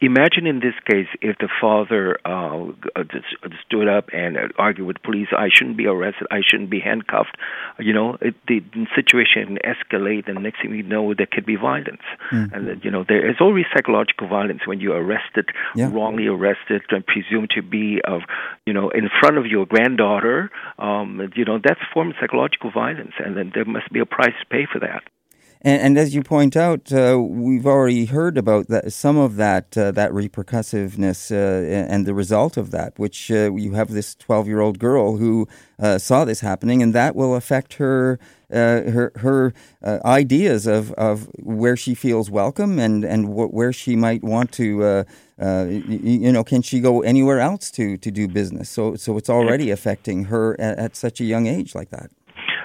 imagine 0.00 0.46
in 0.46 0.60
this 0.60 0.74
case 0.90 1.08
if 1.20 1.36
the 1.38 1.48
father 1.60 2.18
uh, 2.24 2.66
stood 3.66 3.88
up 3.88 4.08
and 4.12 4.36
argued 4.58 4.86
with 4.86 5.02
police, 5.02 5.28
I 5.36 5.48
shouldn't 5.52 5.76
be 5.76 5.86
arrested, 5.86 6.26
I 6.30 6.40
shouldn't 6.44 6.70
be 6.70 6.80
handcuffed. 6.80 7.36
You 7.78 7.92
know, 7.92 8.16
it, 8.20 8.34
the 8.48 8.62
situation 8.94 9.58
escalate, 9.64 10.28
and 10.28 10.42
next 10.42 10.62
thing 10.62 10.74
you 10.74 10.82
know, 10.82 11.14
there 11.14 11.28
could 11.30 11.46
be 11.46 11.56
violence. 11.56 12.02
Mm-hmm. 12.32 12.54
And 12.54 12.84
you 12.84 12.90
know, 12.90 13.04
there 13.06 13.28
is 13.28 13.36
always 13.40 13.66
psychological 13.74 14.28
violence 14.28 14.66
when 14.66 14.80
you're 14.80 14.96
arrested, 14.96 15.50
yeah. 15.74 15.90
wrongly 15.92 16.26
arrested, 16.26 16.82
and 16.90 17.04
presumed 17.06 17.50
to 17.54 17.62
be 17.62 18.00
of, 18.04 18.22
you 18.66 18.72
know, 18.72 18.90
in 18.90 19.08
front 19.20 19.38
of 19.38 19.46
your 19.46 19.66
granddaughter. 19.66 20.50
Um, 20.78 21.30
you 21.34 21.44
know, 21.44 21.58
that's 21.62 21.80
a 21.80 21.92
form 21.92 22.10
of 22.10 22.16
psychological 22.20 22.70
violence, 22.70 23.12
and 23.18 23.36
then 23.36 23.52
there 23.54 23.64
must 23.64 23.92
be 23.92 24.00
a 24.00 24.06
price 24.06 24.34
to 24.40 24.46
pay 24.46 24.66
for 24.70 24.78
that. 24.80 25.02
And, 25.62 25.82
and 25.82 25.98
as 25.98 26.14
you 26.14 26.22
point 26.22 26.56
out, 26.56 26.90
uh, 26.92 27.20
we've 27.20 27.66
already 27.66 28.06
heard 28.06 28.38
about 28.38 28.68
that, 28.68 28.92
some 28.92 29.18
of 29.18 29.36
that 29.36 29.76
uh, 29.76 29.90
that 29.92 30.10
repercussiveness 30.12 31.30
uh, 31.30 31.92
and 31.92 32.06
the 32.06 32.14
result 32.14 32.56
of 32.56 32.70
that, 32.70 32.98
which 32.98 33.30
uh, 33.30 33.52
you 33.54 33.74
have 33.74 33.90
this 33.90 34.14
12 34.14 34.46
year 34.46 34.60
old 34.60 34.78
girl 34.78 35.18
who 35.18 35.46
uh, 35.78 35.98
saw 35.98 36.24
this 36.24 36.40
happening, 36.40 36.82
and 36.82 36.94
that 36.94 37.14
will 37.14 37.34
affect 37.34 37.74
her 37.74 38.18
uh, 38.50 38.90
her 38.90 39.12
her 39.16 39.52
ideas 39.84 40.66
of, 40.66 40.92
of 40.92 41.28
where 41.38 41.76
she 41.76 41.94
feels 41.94 42.30
welcome 42.30 42.78
and 42.78 43.04
and 43.04 43.26
wh- 43.26 43.52
where 43.52 43.72
she 43.72 43.96
might 43.96 44.24
want 44.24 44.52
to. 44.52 45.04
You, 45.38 45.82
you, 45.86 46.32
know, 46.32 46.44
can 46.44 46.60
she 46.60 46.80
go 46.80 47.00
anywhere 47.00 47.40
else 47.40 47.70
to, 47.70 47.96
to 47.96 48.10
do 48.10 48.28
business? 48.28 48.68
So, 48.68 48.94
so 48.96 49.16
it's 49.16 49.30
already 49.30 49.70
affecting 49.70 50.24
her 50.24 50.54
at, 50.60 50.78
at 50.78 50.96
such 50.96 51.18
a 51.18 51.24
young 51.24 51.46
age 51.46 51.74
like 51.74 51.88
that. 51.88 52.10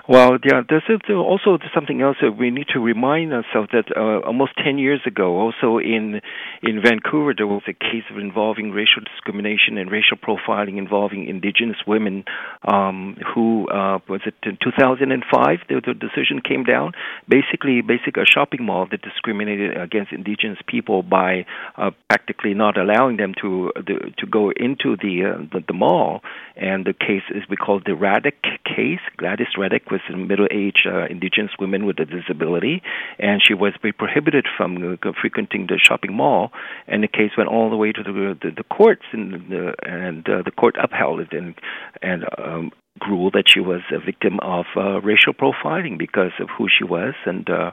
Well, 0.07 0.37
yeah, 0.43 0.61
there's 0.69 0.83
also 1.09 1.57
something 1.73 2.01
else 2.01 2.17
that 2.21 2.37
we 2.37 2.51
need 2.51 2.67
to 2.73 2.79
remind 2.79 3.33
ourselves 3.33 3.69
that 3.73 3.85
uh, 3.97 4.19
almost 4.19 4.51
10 4.63 4.77
years 4.77 5.01
ago, 5.03 5.37
also 5.39 5.79
in 5.79 6.21
in 6.61 6.81
Vancouver, 6.83 7.33
there 7.35 7.47
was 7.47 7.63
a 7.67 7.73
case 7.73 8.03
of 8.11 8.19
involving 8.19 8.69
racial 8.69 9.01
discrimination 9.01 9.79
and 9.79 9.89
racial 9.89 10.15
profiling 10.15 10.77
involving 10.77 11.27
Indigenous 11.27 11.77
women. 11.87 12.23
Um, 12.71 13.17
who 13.33 13.67
uh, 13.67 13.97
was 14.07 14.21
it 14.27 14.35
in 14.43 14.59
2005? 14.63 15.59
The, 15.69 15.81
the 15.81 15.93
decision 15.95 16.39
came 16.39 16.65
down. 16.65 16.91
Basically, 17.27 17.81
basically 17.81 18.21
a 18.21 18.25
shopping 18.27 18.63
mall 18.63 18.87
that 18.91 19.01
discriminated 19.01 19.75
against 19.75 20.11
Indigenous 20.11 20.59
people 20.67 21.01
by 21.01 21.47
uh, 21.77 21.89
practically 22.09 22.53
not 22.53 22.77
allowing 22.77 23.17
them 23.17 23.33
to 23.41 23.71
the, 23.75 24.13
to 24.19 24.27
go 24.27 24.51
into 24.51 24.97
the, 24.97 25.33
uh, 25.33 25.37
the 25.51 25.63
the 25.67 25.73
mall. 25.73 26.21
And 26.55 26.85
the 26.85 26.93
case 26.93 27.23
is 27.33 27.41
we 27.49 27.57
call 27.57 27.79
the 27.79 27.93
Radek 27.93 28.37
case. 28.63 29.01
Gladys 29.17 29.47
Radek 29.57 29.85
was 29.95 30.13
a 30.13 30.17
middle-aged 30.17 30.87
uh, 30.87 31.05
Indigenous 31.05 31.51
woman 31.59 31.85
with 31.85 31.99
a 31.99 32.05
disability, 32.05 32.81
and 33.19 33.41
she 33.45 33.53
was 33.53 33.73
prohibited 33.97 34.45
from 34.57 34.97
frequenting 35.21 35.67
the 35.67 35.79
shopping 35.81 36.13
mall. 36.13 36.51
And 36.87 37.03
the 37.03 37.07
case 37.07 37.31
went 37.37 37.49
all 37.49 37.69
the 37.69 37.77
way 37.77 37.91
to 37.91 38.03
the 38.03 38.37
the, 38.41 38.51
the 38.51 38.63
courts, 38.63 39.05
and 39.11 39.25
the 39.49 39.73
and 39.83 40.27
uh, 40.27 40.41
the 40.43 40.51
court 40.51 40.75
upheld 40.81 41.19
it 41.21 41.31
and 41.31 41.55
and 42.01 42.25
um, 42.37 42.71
ruled 43.09 43.33
that 43.33 43.43
she 43.47 43.59
was 43.59 43.81
a 43.91 43.99
victim 43.99 44.39
of 44.41 44.65
uh, 44.77 45.01
racial 45.01 45.33
profiling 45.33 45.97
because 45.97 46.31
of 46.39 46.47
who 46.57 46.67
she 46.69 46.83
was, 46.85 47.13
and 47.25 47.49
uh, 47.49 47.71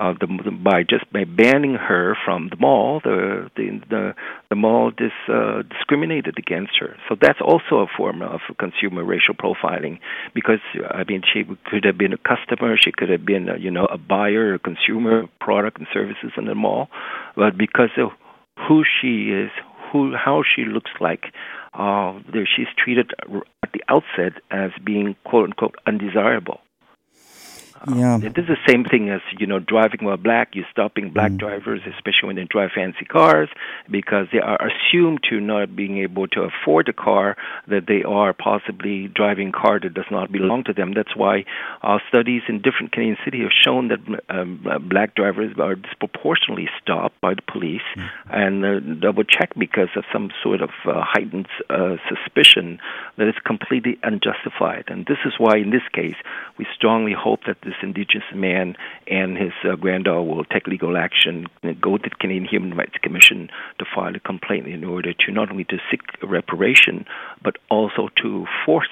uh, 0.00 0.14
the, 0.18 0.26
the, 0.44 0.50
by 0.50 0.82
just 0.82 1.10
by 1.12 1.24
banning 1.24 1.74
her 1.74 2.16
from 2.24 2.48
the 2.48 2.56
mall, 2.56 3.00
the 3.04 3.50
the 3.54 3.80
the, 3.90 4.14
the 4.48 4.56
mall 4.56 4.90
dis, 4.90 5.12
uh, 5.28 5.62
discriminated 5.68 6.38
against 6.38 6.72
her. 6.80 6.96
So 7.08 7.16
that's 7.20 7.40
also 7.40 7.80
a 7.80 7.86
form 7.96 8.22
of 8.22 8.40
consumer 8.58 9.04
racial 9.04 9.34
profiling, 9.34 10.00
because 10.34 10.60
I 10.90 11.04
mean 11.04 11.22
she 11.30 11.44
could 11.66 11.84
have 11.84 11.98
been 11.98 12.14
a 12.14 12.18
customer, 12.18 12.76
she 12.78 12.92
could 12.92 13.10
have 13.10 13.26
been 13.26 13.50
a, 13.50 13.58
you 13.58 13.70
know 13.70 13.84
a 13.84 13.98
buyer, 13.98 14.54
a 14.54 14.58
consumer 14.58 15.24
of 15.24 15.38
product 15.38 15.78
and 15.78 15.86
services 15.92 16.32
in 16.38 16.46
the 16.46 16.54
mall, 16.54 16.88
but 17.36 17.58
because 17.58 17.90
of 17.98 18.08
who 18.68 18.84
she 18.84 19.30
is, 19.30 19.50
who 19.92 20.14
how 20.16 20.42
she 20.42 20.64
looks 20.64 20.90
like, 21.00 21.26
uh, 21.74 22.18
she's 22.56 22.68
treated 22.76 23.12
at 23.62 23.72
the 23.72 23.82
outset 23.88 24.40
as 24.50 24.70
being 24.84 25.14
quote 25.24 25.44
unquote 25.44 25.76
undesirable. 25.86 26.60
Yeah. 27.88 28.18
It 28.18 28.38
is 28.38 28.46
the 28.46 28.56
same 28.66 28.84
thing 28.84 29.10
as, 29.10 29.20
you 29.38 29.46
know, 29.46 29.58
driving 29.58 30.04
while 30.04 30.16
black. 30.16 30.54
You're 30.54 30.66
stopping 30.70 31.10
black 31.10 31.32
mm. 31.32 31.38
drivers, 31.38 31.80
especially 31.86 32.28
when 32.28 32.36
they 32.36 32.44
drive 32.44 32.70
fancy 32.74 33.04
cars, 33.04 33.48
because 33.90 34.26
they 34.32 34.40
are 34.40 34.58
assumed 34.60 35.20
to 35.30 35.40
not 35.40 35.74
being 35.74 35.98
able 35.98 36.28
to 36.28 36.42
afford 36.42 36.88
a 36.88 36.92
car, 36.92 37.36
that 37.68 37.86
they 37.86 38.02
are 38.02 38.32
possibly 38.32 39.08
driving 39.08 39.48
a 39.48 39.52
car 39.52 39.80
that 39.80 39.94
does 39.94 40.10
not 40.10 40.30
belong 40.30 40.64
to 40.64 40.72
them. 40.72 40.92
That's 40.94 41.16
why 41.16 41.44
uh, 41.82 41.98
studies 42.08 42.42
in 42.48 42.62
different 42.62 42.92
Canadian 42.92 43.16
cities 43.24 43.42
have 43.42 43.52
shown 43.64 43.88
that 43.88 44.00
um, 44.28 44.64
black 44.88 45.14
drivers 45.14 45.52
are 45.58 45.74
disproportionately 45.74 46.68
stopped 46.80 47.20
by 47.20 47.34
the 47.34 47.42
police 47.42 47.82
mm. 47.96 48.08
and 48.30 48.64
uh, 48.64 48.80
double 49.00 49.24
checked 49.24 49.58
because 49.58 49.88
of 49.96 50.04
some 50.12 50.30
sort 50.42 50.62
of 50.62 50.70
uh, 50.86 51.02
heightened 51.02 51.48
uh, 51.70 51.96
suspicion 52.08 52.78
that 53.16 53.28
is 53.28 53.34
completely 53.44 53.98
unjustified. 54.02 54.84
And 54.88 55.06
this 55.06 55.18
is 55.24 55.32
why, 55.38 55.56
in 55.56 55.70
this 55.70 55.86
case, 55.92 56.16
we 56.58 56.66
strongly 56.74 57.12
hope 57.12 57.40
that 57.46 57.56
this 57.62 57.71
this 57.72 57.82
Indigenous 57.82 58.26
man 58.34 58.76
and 59.06 59.36
his 59.36 59.52
uh, 59.64 59.76
granddaughter 59.76 60.22
will 60.22 60.44
take 60.44 60.66
legal 60.66 60.96
action, 60.96 61.46
and 61.62 61.80
go 61.80 61.96
to 61.96 62.08
the 62.08 62.14
Canadian 62.20 62.44
Human 62.44 62.76
Rights 62.76 62.94
Commission 63.02 63.48
to 63.78 63.84
file 63.94 64.14
a 64.14 64.20
complaint 64.20 64.66
in 64.66 64.84
order 64.84 65.12
to 65.12 65.32
not 65.32 65.50
only 65.50 65.64
to 65.64 65.78
seek 65.90 66.00
reparation, 66.22 67.06
but 67.42 67.56
also 67.70 68.08
to 68.22 68.46
force 68.66 68.88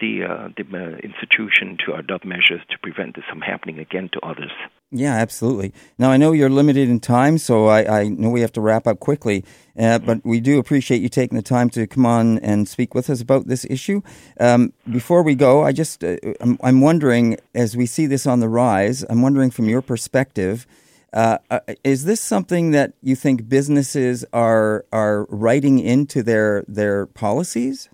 the 0.00 0.24
uh, 0.24 0.48
the 0.56 0.64
uh, 0.76 0.98
institution 0.98 1.78
to 1.86 1.94
adopt 1.94 2.24
measures 2.24 2.60
to 2.70 2.78
prevent 2.78 3.16
this 3.16 3.24
from 3.28 3.40
happening 3.40 3.78
again 3.78 4.10
to 4.12 4.20
others. 4.20 4.50
Yeah, 4.90 5.14
absolutely. 5.16 5.74
Now, 5.98 6.10
I 6.10 6.16
know 6.16 6.32
you're 6.32 6.48
limited 6.48 6.88
in 6.88 6.98
time, 6.98 7.36
so 7.36 7.66
I, 7.66 8.00
I 8.00 8.08
know 8.08 8.30
we 8.30 8.40
have 8.40 8.52
to 8.52 8.62
wrap 8.62 8.86
up 8.86 9.00
quickly, 9.00 9.44
uh, 9.78 9.98
but 9.98 10.24
we 10.24 10.40
do 10.40 10.58
appreciate 10.58 11.02
you 11.02 11.10
taking 11.10 11.36
the 11.36 11.42
time 11.42 11.68
to 11.70 11.86
come 11.86 12.06
on 12.06 12.38
and 12.38 12.66
speak 12.66 12.94
with 12.94 13.10
us 13.10 13.20
about 13.20 13.48
this 13.48 13.66
issue. 13.68 14.00
Um, 14.40 14.72
before 14.90 15.22
we 15.22 15.34
go, 15.34 15.62
I 15.62 15.72
just, 15.72 16.02
uh, 16.02 16.16
I'm, 16.40 16.58
I'm, 16.62 16.80
wondering, 16.80 17.36
as 17.54 17.76
we 17.76 17.84
see 17.84 18.06
this 18.06 18.26
on 18.26 18.40
the 18.40 18.48
rise, 18.48 19.04
I'm 19.10 19.20
wondering 19.20 19.50
from 19.50 19.68
your 19.68 19.82
perspective, 19.82 20.66
uh, 21.12 21.38
uh 21.50 21.60
is 21.84 22.04
this 22.04 22.20
something 22.20 22.70
that 22.70 22.92
you 23.02 23.16
think 23.16 23.48
businesses 23.48 24.26
are 24.32 24.84
are 24.92 25.26
writing 25.30 25.78
into 25.78 26.22
their 26.22 26.64
their 26.68 27.06
policies? 27.06 27.88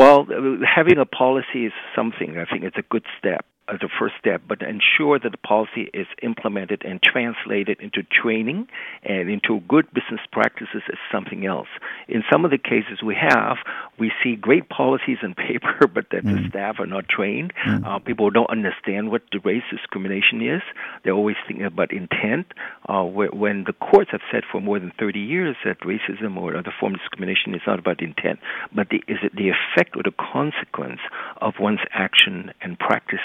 Well, 0.00 0.26
having 0.64 0.96
a 0.96 1.04
policy 1.04 1.66
is 1.66 1.72
something. 1.94 2.38
I 2.38 2.50
think 2.50 2.64
it's 2.64 2.78
a 2.78 2.88
good 2.88 3.04
step 3.18 3.44
as 3.70 3.80
a 3.82 3.88
first 3.98 4.14
step, 4.18 4.42
but 4.48 4.62
ensure 4.62 5.18
that 5.18 5.30
the 5.30 5.38
policy 5.38 5.90
is 5.94 6.06
implemented 6.22 6.82
and 6.84 7.00
translated 7.02 7.78
into 7.80 8.02
training 8.02 8.68
and 9.04 9.30
into 9.30 9.60
good 9.68 9.86
business 9.92 10.20
practices 10.32 10.82
is 10.88 10.98
something 11.12 11.46
else. 11.46 11.68
In 12.08 12.22
some 12.30 12.44
of 12.44 12.50
the 12.50 12.58
cases 12.58 13.02
we 13.04 13.14
have, 13.14 13.58
we 13.98 14.10
see 14.22 14.36
great 14.36 14.68
policies 14.68 15.18
in 15.22 15.34
paper, 15.50 15.86
but 15.86 16.06
that 16.10 16.24
mm. 16.24 16.42
the 16.42 16.48
staff 16.48 16.76
are 16.78 16.86
not 16.86 17.08
trained. 17.08 17.52
Mm. 17.66 17.86
Uh, 17.86 17.98
people 17.98 18.30
don't 18.30 18.50
understand 18.50 19.10
what 19.10 19.22
the 19.32 19.38
race 19.40 19.62
discrimination 19.70 20.42
is. 20.42 20.62
They're 21.04 21.14
always 21.14 21.36
thinking 21.46 21.66
about 21.66 21.92
intent. 21.92 22.46
Uh, 22.88 23.04
when 23.04 23.64
the 23.64 23.72
courts 23.72 24.10
have 24.10 24.20
said 24.32 24.42
for 24.50 24.60
more 24.60 24.78
than 24.78 24.92
30 24.98 25.20
years 25.20 25.56
that 25.64 25.80
racism 25.80 26.36
or 26.36 26.56
other 26.56 26.72
form 26.78 26.94
of 26.94 27.00
discrimination 27.00 27.54
is 27.54 27.60
not 27.66 27.78
about 27.78 28.02
intent, 28.02 28.40
but 28.74 28.88
the, 28.90 28.96
is 29.06 29.18
it 29.22 29.34
the 29.36 29.50
effect 29.50 29.96
or 29.96 30.02
the 30.02 30.12
consequence 30.12 31.00
of 31.40 31.54
one's 31.60 31.80
action 31.92 32.52
and 32.62 32.78
practice 32.78 33.20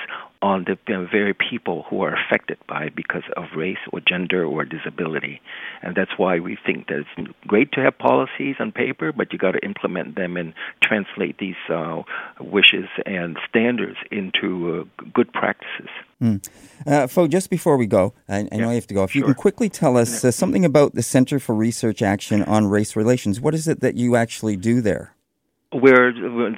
on 0.45 0.63
the 0.67 1.07
very 1.11 1.33
people 1.33 1.85
who 1.89 2.03
are 2.03 2.15
affected 2.15 2.59
by 2.69 2.83
it 2.83 2.95
because 2.95 3.23
of 3.35 3.45
race 3.57 3.79
or 3.91 3.99
gender 3.99 4.45
or 4.45 4.63
disability. 4.63 5.41
And 5.81 5.95
that's 5.95 6.11
why 6.17 6.39
we 6.39 6.55
think 6.63 6.85
that 6.87 6.99
it's 6.99 7.31
great 7.47 7.71
to 7.71 7.81
have 7.81 7.97
policies 7.97 8.55
on 8.59 8.71
paper, 8.71 9.11
but 9.11 9.33
you 9.33 9.39
got 9.39 9.53
to 9.53 9.65
implement 9.65 10.15
them 10.15 10.37
and 10.37 10.53
translate 10.83 11.39
these 11.39 11.55
uh, 11.67 12.03
wishes 12.39 12.85
and 13.07 13.37
standards 13.49 13.97
into 14.11 14.85
uh, 15.01 15.03
good 15.15 15.33
practices. 15.33 15.89
Mm. 16.21 16.47
Uh, 16.85 17.07
Fo, 17.07 17.27
just 17.27 17.49
before 17.49 17.75
we 17.75 17.87
go, 17.87 18.13
I, 18.29 18.37
I 18.37 18.41
yeah, 18.51 18.57
know 18.57 18.69
you 18.69 18.75
have 18.75 18.87
to 18.87 18.93
go. 18.93 19.03
If 19.03 19.11
sure. 19.11 19.21
you 19.21 19.25
can 19.25 19.33
quickly 19.33 19.67
tell 19.67 19.97
us 19.97 20.23
uh, 20.23 20.29
something 20.29 20.63
about 20.63 20.93
the 20.93 21.01
Center 21.01 21.39
for 21.39 21.55
Research 21.55 22.03
Action 22.03 22.43
on 22.43 22.67
Race 22.67 22.95
Relations, 22.95 23.41
what 23.41 23.55
is 23.55 23.67
it 23.67 23.79
that 23.79 23.95
you 23.95 24.15
actually 24.15 24.57
do 24.57 24.79
there? 24.79 25.14
We're, 25.75 26.11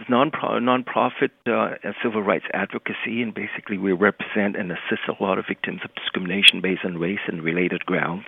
non 0.09 0.31
nonprofit 0.31 1.31
uh, 1.47 1.75
civil 2.03 2.21
rights 2.21 2.45
advocacy, 2.53 3.21
and 3.21 3.33
basically 3.33 3.77
we 3.77 3.91
represent 3.91 4.55
and 4.55 4.71
assist 4.71 5.01
a 5.07 5.24
lot 5.24 5.39
of 5.39 5.45
victims 5.47 5.81
of 5.83 5.93
discrimination 5.95 6.62
based 6.62 6.81
on 6.86 6.97
race 6.97 7.25
and 7.27 7.41
related 7.41 7.86
grounds 7.86 8.25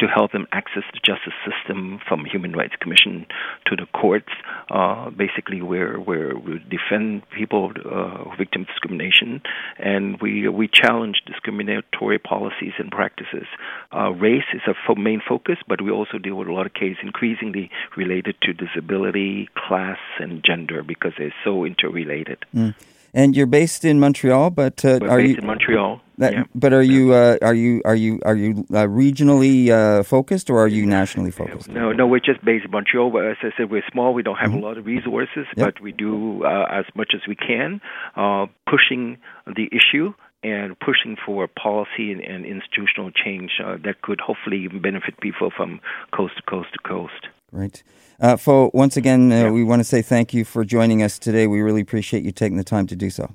to 0.00 0.06
help 0.06 0.32
them 0.32 0.46
access 0.52 0.82
the 0.92 1.00
justice 1.04 1.34
system 1.46 2.00
from 2.08 2.24
Human 2.24 2.52
Rights 2.52 2.74
Commission 2.80 3.26
to 3.66 3.76
the 3.76 3.86
courts. 3.98 4.32
Uh, 4.70 5.10
basically, 5.10 5.62
we're, 5.62 6.00
we 6.00 6.60
defend 6.68 7.22
people 7.30 7.72
uh, 7.84 8.34
victims 8.36 8.66
of 8.68 8.74
discrimination, 8.74 9.42
and 9.78 10.20
we 10.20 10.48
we 10.48 10.68
challenge 10.72 11.22
discriminatory 11.26 12.18
policies 12.18 12.72
and 12.78 12.90
practices. 12.90 13.46
Uh, 13.94 14.10
race 14.10 14.44
is 14.52 14.62
a 14.66 14.94
main 14.98 15.20
focus, 15.26 15.58
but 15.68 15.80
we 15.80 15.90
also 15.90 16.18
deal 16.18 16.34
with 16.34 16.48
a 16.48 16.52
lot 16.52 16.66
of 16.66 16.74
cases 16.74 16.98
increasingly 17.02 17.70
related 17.96 18.34
to 18.42 18.52
disability, 18.52 19.48
class, 19.54 19.98
and 20.18 20.31
and 20.32 20.44
gender 20.44 20.82
because 20.82 21.12
they're 21.18 21.34
so 21.44 21.64
interrelated. 21.64 22.38
Mm. 22.54 22.74
And 23.14 23.36
you're 23.36 23.46
based 23.46 23.84
in 23.84 24.00
Montreal, 24.00 24.50
but 24.50 24.84
uh, 24.84 24.98
are 25.02 25.20
you 25.20 25.36
in 25.36 25.46
Montreal? 25.46 26.00
That, 26.16 26.32
yeah. 26.32 26.44
But 26.54 26.72
are 26.72 26.82
you 26.82 27.12
uh, 27.12 27.36
are 27.42 27.52
you 27.52 27.82
are 27.84 27.94
you 27.94 28.20
are 28.24 28.34
you 28.34 28.64
uh, 28.70 28.86
regionally 28.86 29.68
uh, 29.68 30.02
focused 30.02 30.48
or 30.48 30.58
are 30.60 30.68
you 30.68 30.86
nationally 30.86 31.30
focused? 31.30 31.68
No, 31.68 31.92
no, 31.92 32.06
we're 32.06 32.20
just 32.20 32.42
based 32.42 32.64
in 32.64 32.70
Montreal. 32.70 33.08
As 33.18 33.36
I 33.42 33.50
said, 33.56 33.70
we're 33.70 33.82
small. 33.92 34.14
We 34.14 34.22
don't 34.22 34.36
have 34.36 34.50
mm-hmm. 34.50 34.64
a 34.64 34.66
lot 34.66 34.78
of 34.78 34.86
resources, 34.86 35.46
yep. 35.56 35.74
but 35.74 35.82
we 35.82 35.92
do 35.92 36.44
uh, 36.44 36.66
as 36.70 36.86
much 36.94 37.12
as 37.14 37.20
we 37.28 37.36
can, 37.36 37.82
uh, 38.16 38.46
pushing 38.70 39.18
the 39.46 39.68
issue 39.72 40.14
and 40.42 40.78
pushing 40.80 41.16
for 41.24 41.46
policy 41.48 42.12
and, 42.12 42.20
and 42.20 42.46
institutional 42.46 43.10
change 43.10 43.52
that 43.84 44.00
could 44.02 44.20
hopefully 44.20 44.68
benefit 44.68 45.20
people 45.20 45.50
from 45.54 45.80
coast 46.16 46.34
to 46.36 46.42
coast 46.42 46.68
to 46.72 46.78
coast. 46.88 47.28
Right. 47.52 47.82
Uh, 48.18 48.36
Fo, 48.36 48.70
once 48.72 48.96
again, 48.96 49.30
uh, 49.30 49.34
yeah. 49.34 49.50
we 49.50 49.62
want 49.62 49.80
to 49.80 49.84
say 49.84 50.00
thank 50.00 50.32
you 50.32 50.44
for 50.44 50.64
joining 50.64 51.02
us 51.02 51.18
today. 51.18 51.46
We 51.46 51.60
really 51.60 51.82
appreciate 51.82 52.24
you 52.24 52.32
taking 52.32 52.56
the 52.56 52.64
time 52.64 52.86
to 52.86 52.96
do 52.96 53.10
so. 53.10 53.30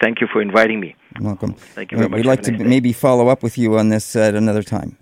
Thank 0.00 0.20
you 0.20 0.26
for 0.32 0.42
inviting 0.42 0.80
me. 0.80 0.96
Welcome. 1.20 1.54
Thank 1.54 1.92
you 1.92 1.98
very 1.98 2.08
much. 2.10 2.18
We'd 2.18 2.26
like 2.26 2.42
to 2.42 2.52
nice 2.52 2.60
maybe 2.60 2.92
follow 2.92 3.28
up 3.28 3.42
with 3.42 3.56
you 3.56 3.78
on 3.78 3.90
this 3.90 4.16
at 4.16 4.34
another 4.34 4.62
time. 4.62 4.98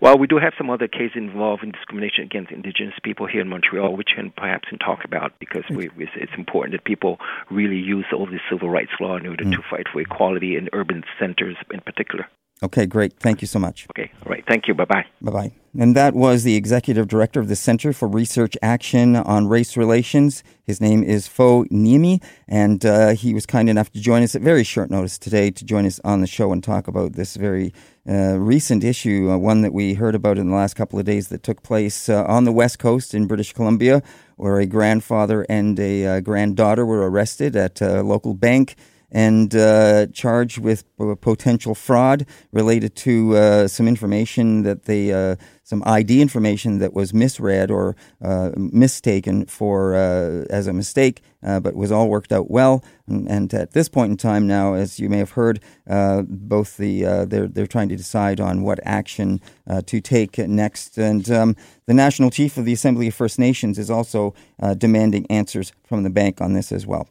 Well, 0.00 0.18
we 0.18 0.26
do 0.26 0.38
have 0.38 0.52
some 0.58 0.70
other 0.70 0.88
cases 0.88 1.16
involving 1.16 1.70
discrimination 1.70 2.24
against 2.24 2.50
Indigenous 2.50 2.94
people 3.04 3.26
here 3.26 3.40
in 3.40 3.48
Montreal, 3.48 3.96
which 3.96 4.08
we 4.16 4.22
can 4.22 4.32
perhaps 4.36 4.68
can 4.68 4.78
talk 4.78 5.04
about 5.04 5.38
because 5.38 5.62
we, 5.70 5.90
we, 5.96 6.08
it's 6.16 6.32
important 6.36 6.72
that 6.72 6.84
people 6.84 7.18
really 7.50 7.76
use 7.76 8.06
all 8.12 8.26
the 8.26 8.40
civil 8.50 8.68
rights 8.68 8.92
law 8.98 9.16
in 9.16 9.26
order 9.26 9.44
to 9.44 9.62
fight 9.70 9.86
for 9.92 10.00
equality 10.00 10.56
in 10.56 10.68
urban 10.72 11.04
centers 11.20 11.56
in 11.70 11.80
particular. 11.80 12.26
Okay, 12.62 12.86
great. 12.86 13.18
Thank 13.18 13.40
you 13.40 13.48
so 13.48 13.58
much. 13.58 13.86
Okay, 13.90 14.10
all 14.24 14.30
right. 14.30 14.44
Thank 14.46 14.68
you. 14.68 14.74
Bye 14.74 14.84
bye. 14.84 15.06
Bye 15.20 15.32
bye. 15.32 15.52
And 15.76 15.96
that 15.96 16.14
was 16.14 16.44
the 16.44 16.54
executive 16.54 17.08
director 17.08 17.40
of 17.40 17.48
the 17.48 17.56
Center 17.56 17.94
for 17.94 18.06
Research 18.06 18.58
Action 18.60 19.16
on 19.16 19.48
Race 19.48 19.74
Relations. 19.74 20.44
His 20.64 20.82
name 20.82 21.02
is 21.02 21.26
Fo 21.26 21.64
Niemi, 21.64 22.22
and 22.46 22.84
uh, 22.84 23.10
he 23.10 23.32
was 23.32 23.46
kind 23.46 23.70
enough 23.70 23.90
to 23.92 24.00
join 24.00 24.22
us 24.22 24.34
at 24.34 24.42
very 24.42 24.64
short 24.64 24.90
notice 24.90 25.18
today 25.18 25.50
to 25.50 25.64
join 25.64 25.86
us 25.86 25.98
on 26.04 26.20
the 26.20 26.26
show 26.26 26.52
and 26.52 26.62
talk 26.62 26.88
about 26.88 27.14
this 27.14 27.36
very 27.36 27.72
uh, 28.06 28.38
recent 28.38 28.84
issue, 28.84 29.30
uh, 29.30 29.38
one 29.38 29.62
that 29.62 29.72
we 29.72 29.94
heard 29.94 30.14
about 30.14 30.36
in 30.36 30.50
the 30.50 30.54
last 30.54 30.74
couple 30.74 30.98
of 30.98 31.06
days 31.06 31.28
that 31.28 31.42
took 31.42 31.62
place 31.62 32.10
uh, 32.10 32.24
on 32.24 32.44
the 32.44 32.52
West 32.52 32.78
Coast 32.78 33.14
in 33.14 33.26
British 33.26 33.54
Columbia, 33.54 34.02
where 34.36 34.60
a 34.60 34.66
grandfather 34.66 35.46
and 35.48 35.80
a 35.80 36.06
uh, 36.06 36.20
granddaughter 36.20 36.84
were 36.84 37.10
arrested 37.10 37.56
at 37.56 37.80
a 37.80 38.02
local 38.02 38.34
bank 38.34 38.76
and 39.12 39.54
uh, 39.54 40.06
charged 40.06 40.58
with 40.58 40.84
potential 41.20 41.74
fraud 41.74 42.26
related 42.50 42.96
to 42.96 43.36
uh, 43.36 43.68
some 43.68 43.86
information 43.86 44.62
that 44.62 44.84
they, 44.86 45.12
uh, 45.12 45.36
some 45.62 45.82
ID 45.84 46.22
information 46.22 46.78
that 46.78 46.94
was 46.94 47.12
misread 47.12 47.70
or 47.70 47.94
uh, 48.22 48.50
mistaken 48.56 49.44
for 49.44 49.94
uh, 49.94 50.44
as 50.48 50.66
a 50.66 50.72
mistake, 50.72 51.22
uh, 51.42 51.60
but 51.60 51.76
was 51.76 51.92
all 51.92 52.08
worked 52.08 52.32
out 52.32 52.50
well. 52.50 52.82
And, 53.06 53.28
and 53.28 53.52
at 53.52 53.72
this 53.72 53.88
point 53.88 54.12
in 54.12 54.16
time 54.16 54.46
now, 54.46 54.74
as 54.74 54.98
you 54.98 55.10
may 55.10 55.18
have 55.18 55.32
heard, 55.32 55.60
both 55.86 56.78
the 56.78 57.02
they're 57.28 57.48
they're 57.48 57.66
trying 57.66 57.90
to 57.90 57.96
decide 57.96 58.40
on 58.40 58.62
what 58.62 58.80
action 58.84 59.40
to 59.86 60.00
take 60.00 60.38
next. 60.38 60.96
And 60.96 61.30
um, 61.30 61.56
the 61.86 61.94
national 61.94 62.30
chief 62.30 62.56
of 62.56 62.64
the 62.64 62.72
Assembly 62.72 63.08
of 63.08 63.14
First 63.14 63.38
Nations 63.38 63.78
is 63.78 63.90
also 63.90 64.34
demanding 64.78 65.26
answers 65.30 65.72
from 65.84 66.02
the 66.02 66.10
bank 66.10 66.40
on 66.40 66.54
this 66.54 66.72
as 66.72 66.86
well. 66.86 67.08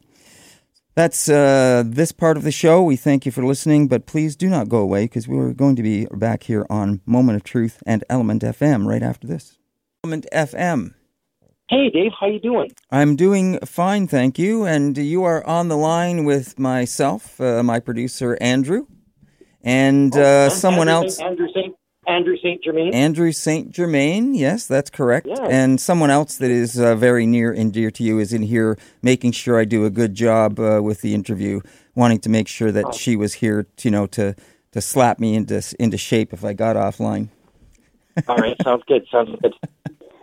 That's 0.94 1.30
uh, 1.30 1.84
this 1.86 2.12
part 2.12 2.36
of 2.36 2.44
the 2.44 2.52
show. 2.52 2.84
We 2.84 2.98
thank 2.98 3.26
you 3.26 3.32
for 3.32 3.46
listening, 3.46 3.88
but 3.88 4.06
please 4.06 4.36
do 4.36 4.50
not 4.50 4.68
go 4.68 4.78
away 4.80 5.06
because 5.06 5.28
we're 5.28 5.54
going 5.54 5.78
to 5.78 5.84
be 5.84 6.06
back 6.12 6.44
here 6.44 6.66
on 6.70 7.00
Moment 7.06 7.38
of 7.38 7.44
Truth 7.44 7.82
and 7.86 8.04
Element 8.10 8.42
FM 8.44 8.86
right 8.86 9.02
after 9.02 9.26
this. 9.26 9.58
Element 10.04 10.26
FM. 10.34 10.94
Hey, 11.70 11.90
Dave, 11.90 12.12
how 12.20 12.28
you 12.28 12.40
doing? 12.42 12.72
I'm 12.90 13.16
doing 13.16 13.58
fine, 13.60 14.06
thank 14.08 14.38
you. 14.38 14.66
And 14.66 14.98
you 14.98 15.24
are 15.24 15.46
on 15.48 15.70
the 15.70 15.78
line 15.78 16.26
with 16.26 16.60
myself, 16.60 17.40
uh, 17.40 17.64
my 17.64 17.80
producer 17.80 18.38
Andrew, 18.42 18.88
and 19.64 20.14
uh, 20.14 20.48
Oh, 20.48 20.50
someone 20.50 20.90
Andrew 20.90 21.06
else. 21.08 21.20
Andrew 21.22 21.48
Andrew 22.08 22.36
Saint 22.42 22.64
Germain. 22.64 22.94
Andrew 22.94 23.32
St. 23.32 23.70
Germain, 23.72 24.34
yes, 24.34 24.66
that's 24.66 24.90
correct. 24.90 25.28
Yeah. 25.28 25.48
And 25.50 25.80
someone 25.80 26.10
else 26.10 26.38
that 26.38 26.50
is 26.50 26.80
uh, 26.80 26.96
very 26.96 27.28
near 27.28 27.52
and 27.52 27.72
dear 27.72 27.92
to 27.92 28.04
you 28.04 28.18
is 28.18 28.34
in 28.34 28.42
here 28.42 28.78
making 29.04 29.34
sure 29.34 29.60
I 29.60 29.66
do 29.66 29.86
a 29.86 29.92
good 29.92 30.16
job 30.16 30.60
uh, 30.60 30.82
with 30.82 31.02
the 31.02 31.14
interview, 31.14 31.62
wanting 31.94 32.20
to 32.22 32.30
make 32.30 32.48
sure 32.48 32.72
that 32.72 32.86
Oh. 32.88 32.92
she 32.92 33.16
was 33.16 33.34
here, 33.36 33.68
to, 33.78 33.88
you 33.88 33.92
know, 33.92 34.08
to, 34.08 34.36
to 34.72 34.82
slap 34.82 35.20
me 35.20 35.36
into, 35.36 35.62
into 35.80 35.98
shape 35.98 36.34
if 36.34 36.44
I 36.44 36.54
got 36.54 36.76
offline. 36.76 37.30
All 38.28 38.36
right, 38.38 38.58
sounds 38.64 38.84
good. 38.88 39.06
Sounds 39.12 39.30
good. 39.42 39.54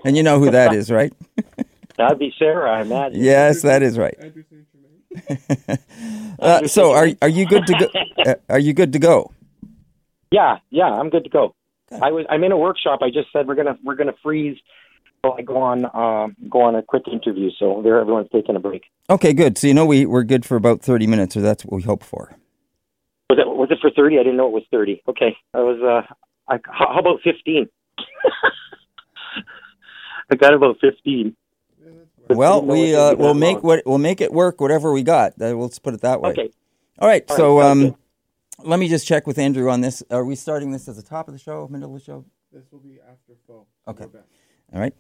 And 0.05 0.17
you 0.17 0.25
know 0.25 0.41
who 0.41 0.51
that 0.51 0.75
is, 0.75 0.91
right? 0.91 1.13
That'd 1.97 2.19
be 2.19 2.35
Sarah, 2.39 2.71
I 2.73 2.83
imagine. 2.83 3.23
yes, 3.23 3.63
that 3.63 3.83
is 3.83 3.97
right. 3.97 4.19
uh, 6.41 6.67
so 6.67 6.93
are 6.93 7.09
are 7.23 7.29
you 7.29 7.47
good 7.47 7.67
to 7.67 7.73
go? 7.75 7.89
Uh, 8.31 8.35
are 8.49 8.59
you 8.59 8.73
good 8.73 8.93
to 8.93 8.99
go? 8.99 9.33
Yeah, 10.31 10.59
yeah, 10.71 10.85
I'm 10.85 11.09
good 11.11 11.25
to 11.25 11.31
go. 11.31 11.55
I 11.93 12.11
was 12.11 12.27
I'm 12.29 12.45
in 12.45 12.53
a 12.53 12.59
workshop. 12.59 13.01
I 13.03 13.11
just 13.11 13.33
said 13.33 13.47
we're 13.47 13.55
gonna 13.55 13.79
we're 13.83 13.95
gonna 13.95 14.15
freeze 14.23 14.59
while 15.23 15.35
I 15.39 15.43
go 15.43 15.57
on 15.59 15.85
uh, 15.85 16.29
go 16.49 16.63
on 16.63 16.75
a 16.75 16.83
quick 16.83 17.05
interview. 17.11 17.51
So 17.59 17.81
there, 17.83 18.01
everyone's 18.01 18.29
taking 18.33 18.57
a 18.57 18.61
break. 18.61 18.85
Okay, 19.11 19.33
good. 19.33 19.59
So 19.59 19.67
you 19.67 19.75
know 19.75 19.87
we 19.87 20.07
we're 20.07 20.25
good 20.25 20.45
for 20.45 20.57
about 20.57 20.83
thirty 20.83 21.07
minutes, 21.07 21.37
or 21.37 21.41
that's 21.41 21.65
what 21.65 21.75
we 21.75 21.83
hope 21.83 22.03
for. 22.03 22.37
Was 23.31 23.39
it 23.39 23.47
was 23.47 23.69
it 23.71 23.79
for 23.81 23.91
thirty? 23.91 24.19
I 24.19 24.23
didn't 24.23 24.37
know 24.37 24.49
it 24.49 24.53
was 24.53 24.65
thirty. 24.71 25.03
Okay, 25.09 25.37
I 25.55 25.59
was. 25.59 25.81
Uh, 25.83 26.15
I, 26.51 26.59
how, 26.65 26.99
about 26.99 27.21
fifteen? 27.23 27.69
I 30.31 30.37
got 30.37 30.55
about 30.55 30.79
fifteen. 30.81 31.37
Well, 32.29 32.63
we 32.63 32.95
uh, 32.95 33.15
we'll 33.17 33.35
make 33.35 33.63
what 33.63 33.83
we'll 33.87 33.99
make 33.99 34.21
it 34.21 34.33
work, 34.33 34.61
whatever 34.61 34.93
we 34.93 35.03
got. 35.03 35.41
Uh, 35.41 35.55
let's 35.55 35.79
put 35.79 35.95
it 35.95 36.03
that 36.03 36.21
way. 36.21 36.31
Okay. 36.31 36.51
All 36.99 37.09
right. 37.09 37.25
All 37.31 37.37
so 37.37 37.59
right, 37.59 37.71
um, 37.71 37.97
let 38.59 38.79
me 38.79 38.89
just 38.89 39.07
check 39.07 39.27
with 39.27 39.39
Andrew 39.39 39.71
on 39.71 39.81
this. 39.81 40.03
Are 40.11 40.25
we 40.25 40.35
starting 40.35 40.73
this 40.73 40.89
as 40.89 40.97
the 40.97 41.03
top 41.03 41.29
of 41.29 41.35
the 41.35 41.39
show, 41.39 41.69
middle 41.69 41.95
of 41.95 42.01
the 42.01 42.05
show? 42.05 42.25
This 42.53 42.65
will 42.73 42.81
be 42.81 42.99
after 43.01 43.35
fall. 43.47 43.69
Okay. 43.87 44.05
All 44.05 44.81
right. 44.81 44.95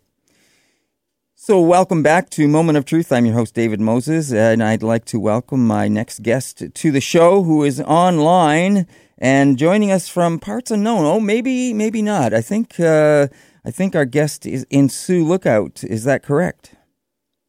So, 1.35 1.61
welcome 1.61 2.03
back 2.03 2.31
to 2.31 2.49
Moment 2.49 2.79
of 2.79 2.85
Truth. 2.85 3.12
I'm 3.12 3.25
your 3.25 3.35
host, 3.35 3.55
David 3.55 3.81
Moses, 3.81 4.33
and 4.33 4.62
I'd 4.62 4.83
like 4.83 5.05
to 5.07 5.21
welcome 5.21 5.66
my 5.66 5.87
next 5.87 6.23
guest 6.23 6.62
to 6.75 6.90
the 6.90 7.01
show 7.01 7.42
who 7.42 7.62
is 7.62 7.81
online 7.81 8.87
and 9.18 9.57
joining 9.57 9.90
us 9.90 10.09
from 10.09 10.40
parts 10.40 10.71
unknown. 10.71 11.05
Oh, 11.05 11.21
maybe, 11.21 11.73
maybe 11.73 12.03
not. 12.03 12.35
I 12.35 12.40
think, 12.40 12.79
uh, 12.81 13.29
I 13.64 13.71
think 13.71 13.94
our 13.94 14.05
guest 14.05 14.47
is 14.47 14.66
in 14.68 14.88
Sioux 14.88 15.25
Lookout. 15.25 15.85
Is 15.85 16.05
that 16.05 16.23
correct? 16.23 16.75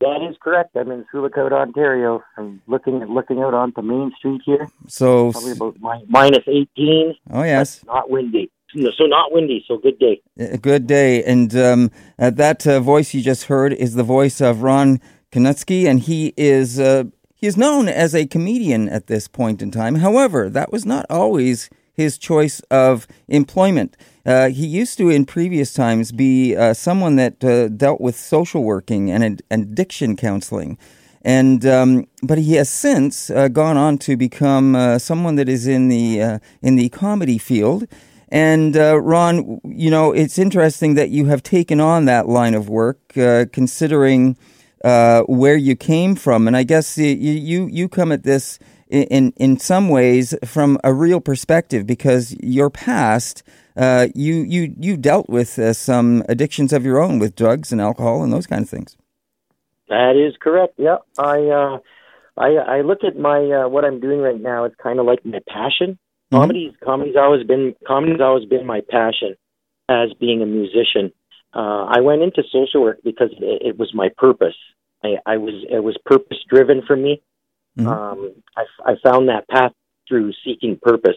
That 0.01 0.25
is 0.29 0.37
correct. 0.41 0.77
I'm 0.77 0.91
in 0.91 1.05
Sioux 1.11 1.25
Ontario. 1.25 2.23
I'm 2.37 2.61
looking 2.67 2.99
looking 3.13 3.39
out 3.39 3.53
onto 3.53 3.81
Main 3.81 4.13
Street 4.17 4.41
here. 4.45 4.67
So, 4.87 5.33
Probably 5.33 5.51
about 5.51 5.75
mi- 5.81 6.05
minus 6.07 6.43
18. 6.47 7.15
oh, 7.31 7.43
yes. 7.43 7.83
Not 7.85 8.09
windy. 8.09 8.49
So 8.73 9.05
not 9.05 9.33
windy. 9.33 9.65
So 9.67 9.77
good 9.77 9.99
day. 9.99 10.21
A 10.37 10.57
good 10.57 10.87
day. 10.87 11.23
And 11.23 11.53
um, 11.55 11.91
uh, 12.17 12.29
that 12.29 12.65
uh, 12.65 12.79
voice 12.79 13.13
you 13.13 13.21
just 13.21 13.45
heard 13.45 13.73
is 13.73 13.95
the 13.95 14.03
voice 14.03 14.39
of 14.39 14.61
Ron 14.61 15.01
Konutsky, 15.31 15.85
and 15.85 15.99
he 15.99 16.33
is 16.37 16.79
uh, 16.79 17.05
he 17.35 17.47
is 17.47 17.57
known 17.57 17.89
as 17.89 18.13
a 18.15 18.25
comedian 18.27 18.87
at 18.87 19.07
this 19.07 19.27
point 19.27 19.61
in 19.61 19.71
time. 19.71 19.95
However, 19.95 20.49
that 20.49 20.71
was 20.71 20.85
not 20.85 21.05
always 21.09 21.69
his 21.91 22.17
choice 22.17 22.61
of 22.71 23.07
employment. 23.27 23.97
Uh, 24.29 24.49
he 24.49 24.67
used 24.67 24.95
to, 24.99 25.09
in 25.09 25.25
previous 25.25 25.73
times, 25.73 26.11
be 26.11 26.55
uh, 26.55 26.71
someone 26.71 27.15
that 27.15 27.43
uh, 27.43 27.67
dealt 27.69 27.99
with 27.99 28.15
social 28.15 28.63
working 28.63 29.09
and, 29.09 29.23
ad- 29.23 29.41
addiction 29.49 30.15
counseling. 30.15 30.77
And 31.23 31.65
um, 31.65 32.07
but 32.21 32.37
he 32.37 32.53
has 32.53 32.69
since 32.69 33.31
uh, 33.31 33.47
gone 33.47 33.75
on 33.75 33.97
to 33.99 34.15
become 34.15 34.75
uh, 34.75 34.99
someone 34.99 35.35
that 35.37 35.49
is 35.49 35.67
in 35.67 35.89
the 35.89 36.39
in 36.61 36.75
the 36.75 36.89
comedy 36.89 37.39
field. 37.39 37.87
And 38.29 38.75
Ron, 38.75 39.59
you 39.65 39.89
know, 39.89 40.13
it's 40.13 40.37
interesting 40.37 40.93
that 40.93 41.09
you 41.09 41.25
have 41.25 41.41
taken 41.41 41.81
on 41.81 42.05
that 42.05 42.29
line 42.29 42.53
of 42.53 42.69
work, 42.69 42.99
considering 43.51 44.37
where 44.83 45.57
you 45.57 45.75
came 45.75 46.15
from. 46.15 46.47
And 46.47 46.55
I 46.55 46.63
guess 46.63 46.97
you 46.97 47.07
you, 47.07 47.67
you 47.67 47.89
come 47.89 48.11
at 48.11 48.23
this 48.23 48.59
in 48.89 49.33
in 49.35 49.59
some 49.59 49.89
ways 49.89 50.35
from 50.45 50.77
a 50.83 50.93
real 50.93 51.19
perspective 51.19 51.87
because 51.87 52.35
your 52.41 52.69
past. 52.69 53.43
Uh, 53.79 54.07
you 54.13 54.35
you 54.35 54.75
you 54.77 54.97
dealt 54.97 55.29
with 55.29 55.57
uh, 55.57 55.71
some 55.71 56.21
addictions 56.27 56.73
of 56.73 56.83
your 56.83 56.99
own 57.01 57.17
with 57.17 57.33
drugs 57.33 57.71
and 57.71 57.79
alcohol 57.79 58.21
and 58.23 58.33
those 58.33 58.45
kind 58.45 58.61
of 58.61 58.69
things. 58.69 58.97
That 59.87 60.15
is 60.17 60.35
correct. 60.41 60.73
Yeah. 60.77 60.97
I 61.17 61.37
uh, 61.47 61.79
I 62.37 62.49
I 62.77 62.81
look 62.81 63.05
at 63.05 63.17
my 63.17 63.39
uh, 63.39 63.69
what 63.69 63.85
I'm 63.85 64.01
doing 64.01 64.19
right 64.19 64.39
now. 64.39 64.65
It's 64.65 64.75
kind 64.83 64.99
of 64.99 65.05
like 65.05 65.25
my 65.25 65.39
passion. 65.47 65.97
Mhm. 66.31 66.39
Comedy's 66.41 66.73
comedy's 66.83 67.15
always 67.15 67.47
been 67.47 67.73
comedy's 67.87 68.21
always 68.21 68.45
been 68.45 68.65
my 68.65 68.81
passion 68.89 69.35
as 69.87 70.09
being 70.19 70.41
a 70.41 70.45
musician. 70.45 71.13
Uh, 71.53 71.85
I 71.85 72.01
went 72.01 72.21
into 72.21 72.43
social 72.51 72.81
work 72.81 72.99
because 73.03 73.31
it, 73.39 73.61
it 73.69 73.79
was 73.79 73.93
my 73.93 74.09
purpose. 74.17 74.55
I, 75.03 75.15
I 75.25 75.37
was 75.37 75.55
it 75.69 75.83
was 75.83 75.97
purpose 76.05 76.37
driven 76.49 76.81
for 76.85 76.97
me. 76.97 77.21
Mhm. 77.77 77.87
Um, 77.87 78.31
I, 78.57 78.91
I 78.91 78.95
found 79.01 79.29
that 79.29 79.47
path 79.47 79.71
through 80.07 80.33
seeking 80.43 80.77
purpose. 80.81 81.15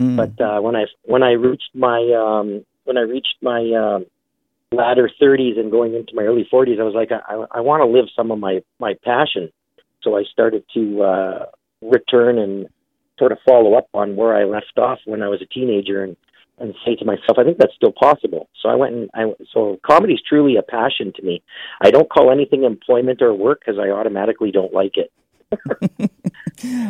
Mm. 0.00 0.16
But 0.16 0.42
uh, 0.42 0.60
when 0.60 0.76
I 0.76 0.86
when 1.04 1.22
I 1.22 1.32
reached 1.32 1.70
my 1.74 2.00
um, 2.12 2.64
when 2.84 2.96
I 2.96 3.02
reached 3.02 3.36
my 3.42 3.60
um, 3.72 4.06
latter 4.72 5.10
30s 5.20 5.58
and 5.58 5.70
going 5.70 5.94
into 5.94 6.14
my 6.14 6.22
early 6.22 6.48
40s, 6.50 6.80
I 6.80 6.84
was 6.84 6.94
like, 6.94 7.10
I, 7.12 7.34
I, 7.34 7.58
I 7.58 7.60
want 7.60 7.82
to 7.82 7.86
live 7.86 8.06
some 8.16 8.30
of 8.30 8.38
my 8.38 8.62
my 8.78 8.94
passion. 9.04 9.52
So 10.02 10.16
I 10.16 10.24
started 10.24 10.64
to 10.74 11.02
uh, 11.02 11.46
return 11.80 12.38
and 12.38 12.66
sort 13.18 13.32
of 13.32 13.38
follow 13.46 13.74
up 13.74 13.88
on 13.94 14.16
where 14.16 14.34
I 14.34 14.44
left 14.44 14.78
off 14.78 14.98
when 15.04 15.22
I 15.22 15.28
was 15.28 15.42
a 15.42 15.46
teenager 15.46 16.02
and 16.02 16.16
and 16.58 16.74
say 16.84 16.94
to 16.94 17.04
myself, 17.04 17.38
I 17.38 17.44
think 17.44 17.58
that's 17.58 17.74
still 17.74 17.92
possible. 17.92 18.48
So 18.60 18.68
I 18.68 18.74
went 18.74 18.94
and 18.94 19.10
I 19.14 19.32
so 19.52 19.78
comedy 19.84 20.14
is 20.14 20.22
truly 20.26 20.56
a 20.56 20.62
passion 20.62 21.12
to 21.16 21.22
me. 21.22 21.42
I 21.80 21.90
don't 21.90 22.10
call 22.10 22.30
anything 22.30 22.64
employment 22.64 23.20
or 23.20 23.34
work 23.34 23.60
because 23.60 23.78
I 23.78 23.90
automatically 23.90 24.50
don't 24.50 24.72
like 24.72 24.96
it. 24.96 25.12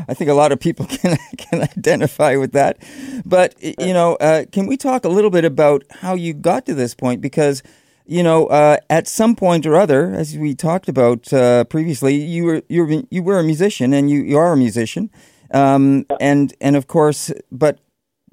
I 0.08 0.14
think 0.14 0.30
a 0.30 0.34
lot 0.34 0.52
of 0.52 0.60
people 0.60 0.86
can 0.90 1.16
can 1.36 1.62
identify 1.62 2.36
with 2.36 2.52
that. 2.52 2.78
But 3.24 3.54
you 3.62 3.92
know, 3.92 4.16
uh, 4.16 4.44
can 4.50 4.66
we 4.66 4.76
talk 4.76 5.04
a 5.04 5.08
little 5.08 5.30
bit 5.30 5.44
about 5.44 5.84
how 5.90 6.14
you 6.14 6.34
got 6.34 6.66
to 6.66 6.74
this 6.74 6.94
point? 6.94 7.20
Because 7.20 7.62
you 8.04 8.22
know, 8.22 8.46
uh, 8.46 8.78
at 8.90 9.06
some 9.06 9.36
point 9.36 9.64
or 9.64 9.76
other, 9.76 10.12
as 10.12 10.36
we 10.36 10.54
talked 10.54 10.88
about 10.88 11.32
uh, 11.32 11.64
previously, 11.64 12.14
you 12.14 12.44
were 12.44 12.62
you 12.68 12.84
were 12.84 13.02
you 13.10 13.22
were 13.22 13.38
a 13.38 13.44
musician, 13.44 13.92
and 13.92 14.10
you, 14.10 14.22
you 14.22 14.36
are 14.36 14.52
a 14.52 14.56
musician. 14.56 15.10
Um, 15.52 16.06
and 16.20 16.54
and 16.60 16.76
of 16.76 16.86
course, 16.86 17.30
but 17.50 17.78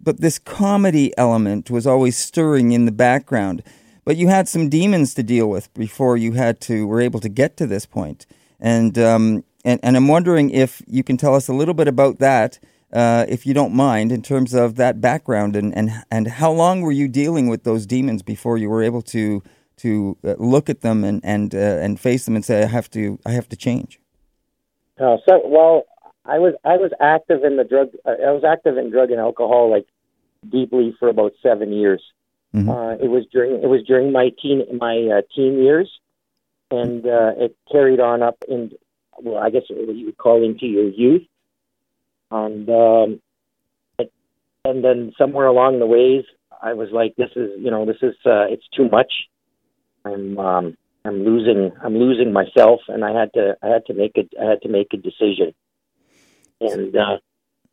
but 0.01 0.21
this 0.21 0.39
comedy 0.39 1.13
element 1.17 1.69
was 1.69 1.85
always 1.85 2.17
stirring 2.17 2.71
in 2.71 2.85
the 2.85 2.91
background. 2.91 3.63
But 4.05 4.17
you 4.17 4.27
had 4.27 4.47
some 4.47 4.69
demons 4.69 5.13
to 5.15 5.23
deal 5.23 5.47
with 5.49 5.71
before 5.73 6.17
you 6.17 6.31
had 6.31 6.59
to 6.61 6.87
were 6.87 7.01
able 7.01 7.19
to 7.19 7.29
get 7.29 7.57
to 7.57 7.67
this 7.67 7.85
point. 7.85 8.25
And 8.59 8.97
um, 8.97 9.43
and 9.65 9.79
and 9.83 9.95
I'm 9.95 10.07
wondering 10.07 10.49
if 10.49 10.81
you 10.87 11.03
can 11.03 11.17
tell 11.17 11.35
us 11.35 11.47
a 11.47 11.53
little 11.53 11.73
bit 11.73 11.87
about 11.87 12.19
that, 12.19 12.59
uh, 12.93 13.25
if 13.27 13.45
you 13.45 13.53
don't 13.53 13.73
mind, 13.73 14.11
in 14.11 14.21
terms 14.21 14.53
of 14.53 14.75
that 14.75 15.01
background 15.01 15.55
and 15.55 15.75
and 15.75 15.91
and 16.09 16.27
how 16.27 16.51
long 16.51 16.81
were 16.81 16.91
you 16.91 17.07
dealing 17.07 17.47
with 17.47 17.63
those 17.63 17.85
demons 17.85 18.23
before 18.23 18.57
you 18.57 18.69
were 18.69 18.83
able 18.83 19.01
to 19.01 19.43
to 19.77 20.17
uh, 20.23 20.35
look 20.37 20.69
at 20.69 20.81
them 20.81 21.03
and 21.03 21.21
and 21.23 21.53
uh, 21.55 21.57
and 21.57 21.99
face 21.99 22.25
them 22.25 22.35
and 22.35 22.45
say 22.45 22.63
I 22.63 22.67
have 22.67 22.89
to 22.91 23.19
I 23.25 23.31
have 23.31 23.49
to 23.49 23.55
change. 23.55 23.99
Uh, 24.99 25.17
so 25.27 25.41
well, 25.45 25.83
I 26.25 26.39
was 26.39 26.53
I 26.63 26.77
was 26.77 26.91
active 26.99 27.43
in 27.43 27.57
the 27.57 27.63
drug. 27.63 27.89
Uh, 28.05 28.11
I 28.11 28.31
was 28.31 28.43
active 28.43 28.77
in 28.77 28.89
drug 28.91 29.11
and 29.11 29.19
alcohol 29.19 29.69
like 29.69 29.87
deeply 30.47 30.95
for 30.99 31.09
about 31.09 31.33
seven 31.41 31.71
years. 31.73 32.01
Mm-hmm. 32.55 32.69
Uh, 32.69 32.93
it 32.93 33.09
was 33.09 33.25
during 33.31 33.61
it 33.61 33.67
was 33.67 33.83
during 33.83 34.11
my 34.11 34.31
teen 34.41 34.65
my 34.77 34.97
uh, 34.97 35.21
teen 35.35 35.61
years, 35.61 35.89
and 36.71 37.05
uh, 37.05 37.33
it 37.37 37.55
carried 37.71 37.99
on 37.99 38.21
up 38.21 38.43
in 38.47 38.71
well, 39.21 39.37
I 39.37 39.49
guess 39.49 39.63
you 39.69 40.05
would 40.05 40.17
call 40.17 40.43
into 40.43 40.65
your 40.65 40.89
youth, 40.89 41.23
and 42.31 42.69
um, 42.69 43.21
it, 43.97 44.11
and 44.65 44.83
then 44.83 45.13
somewhere 45.17 45.47
along 45.47 45.79
the 45.79 45.85
ways, 45.85 46.23
I 46.61 46.73
was 46.73 46.89
like, 46.91 47.15
this 47.15 47.29
is 47.35 47.51
you 47.57 47.71
know 47.71 47.85
this 47.85 47.97
is 48.01 48.15
uh, 48.25 48.45
it's 48.49 48.67
too 48.75 48.89
much. 48.89 49.11
I'm 50.05 50.37
um, 50.37 50.77
I'm 51.05 51.23
losing 51.23 51.71
I'm 51.83 51.95
losing 51.95 52.33
myself, 52.33 52.81
and 52.87 53.03
I 53.03 53.11
had 53.17 53.33
to 53.33 53.57
I 53.61 53.67
had 53.67 53.85
to 53.87 53.93
make 53.93 54.17
a 54.17 54.27
I 54.41 54.49
had 54.49 54.61
to 54.63 54.69
make 54.69 54.93
a 54.93 54.97
decision, 54.97 55.53
and 56.61 56.95
uh, 56.95 57.17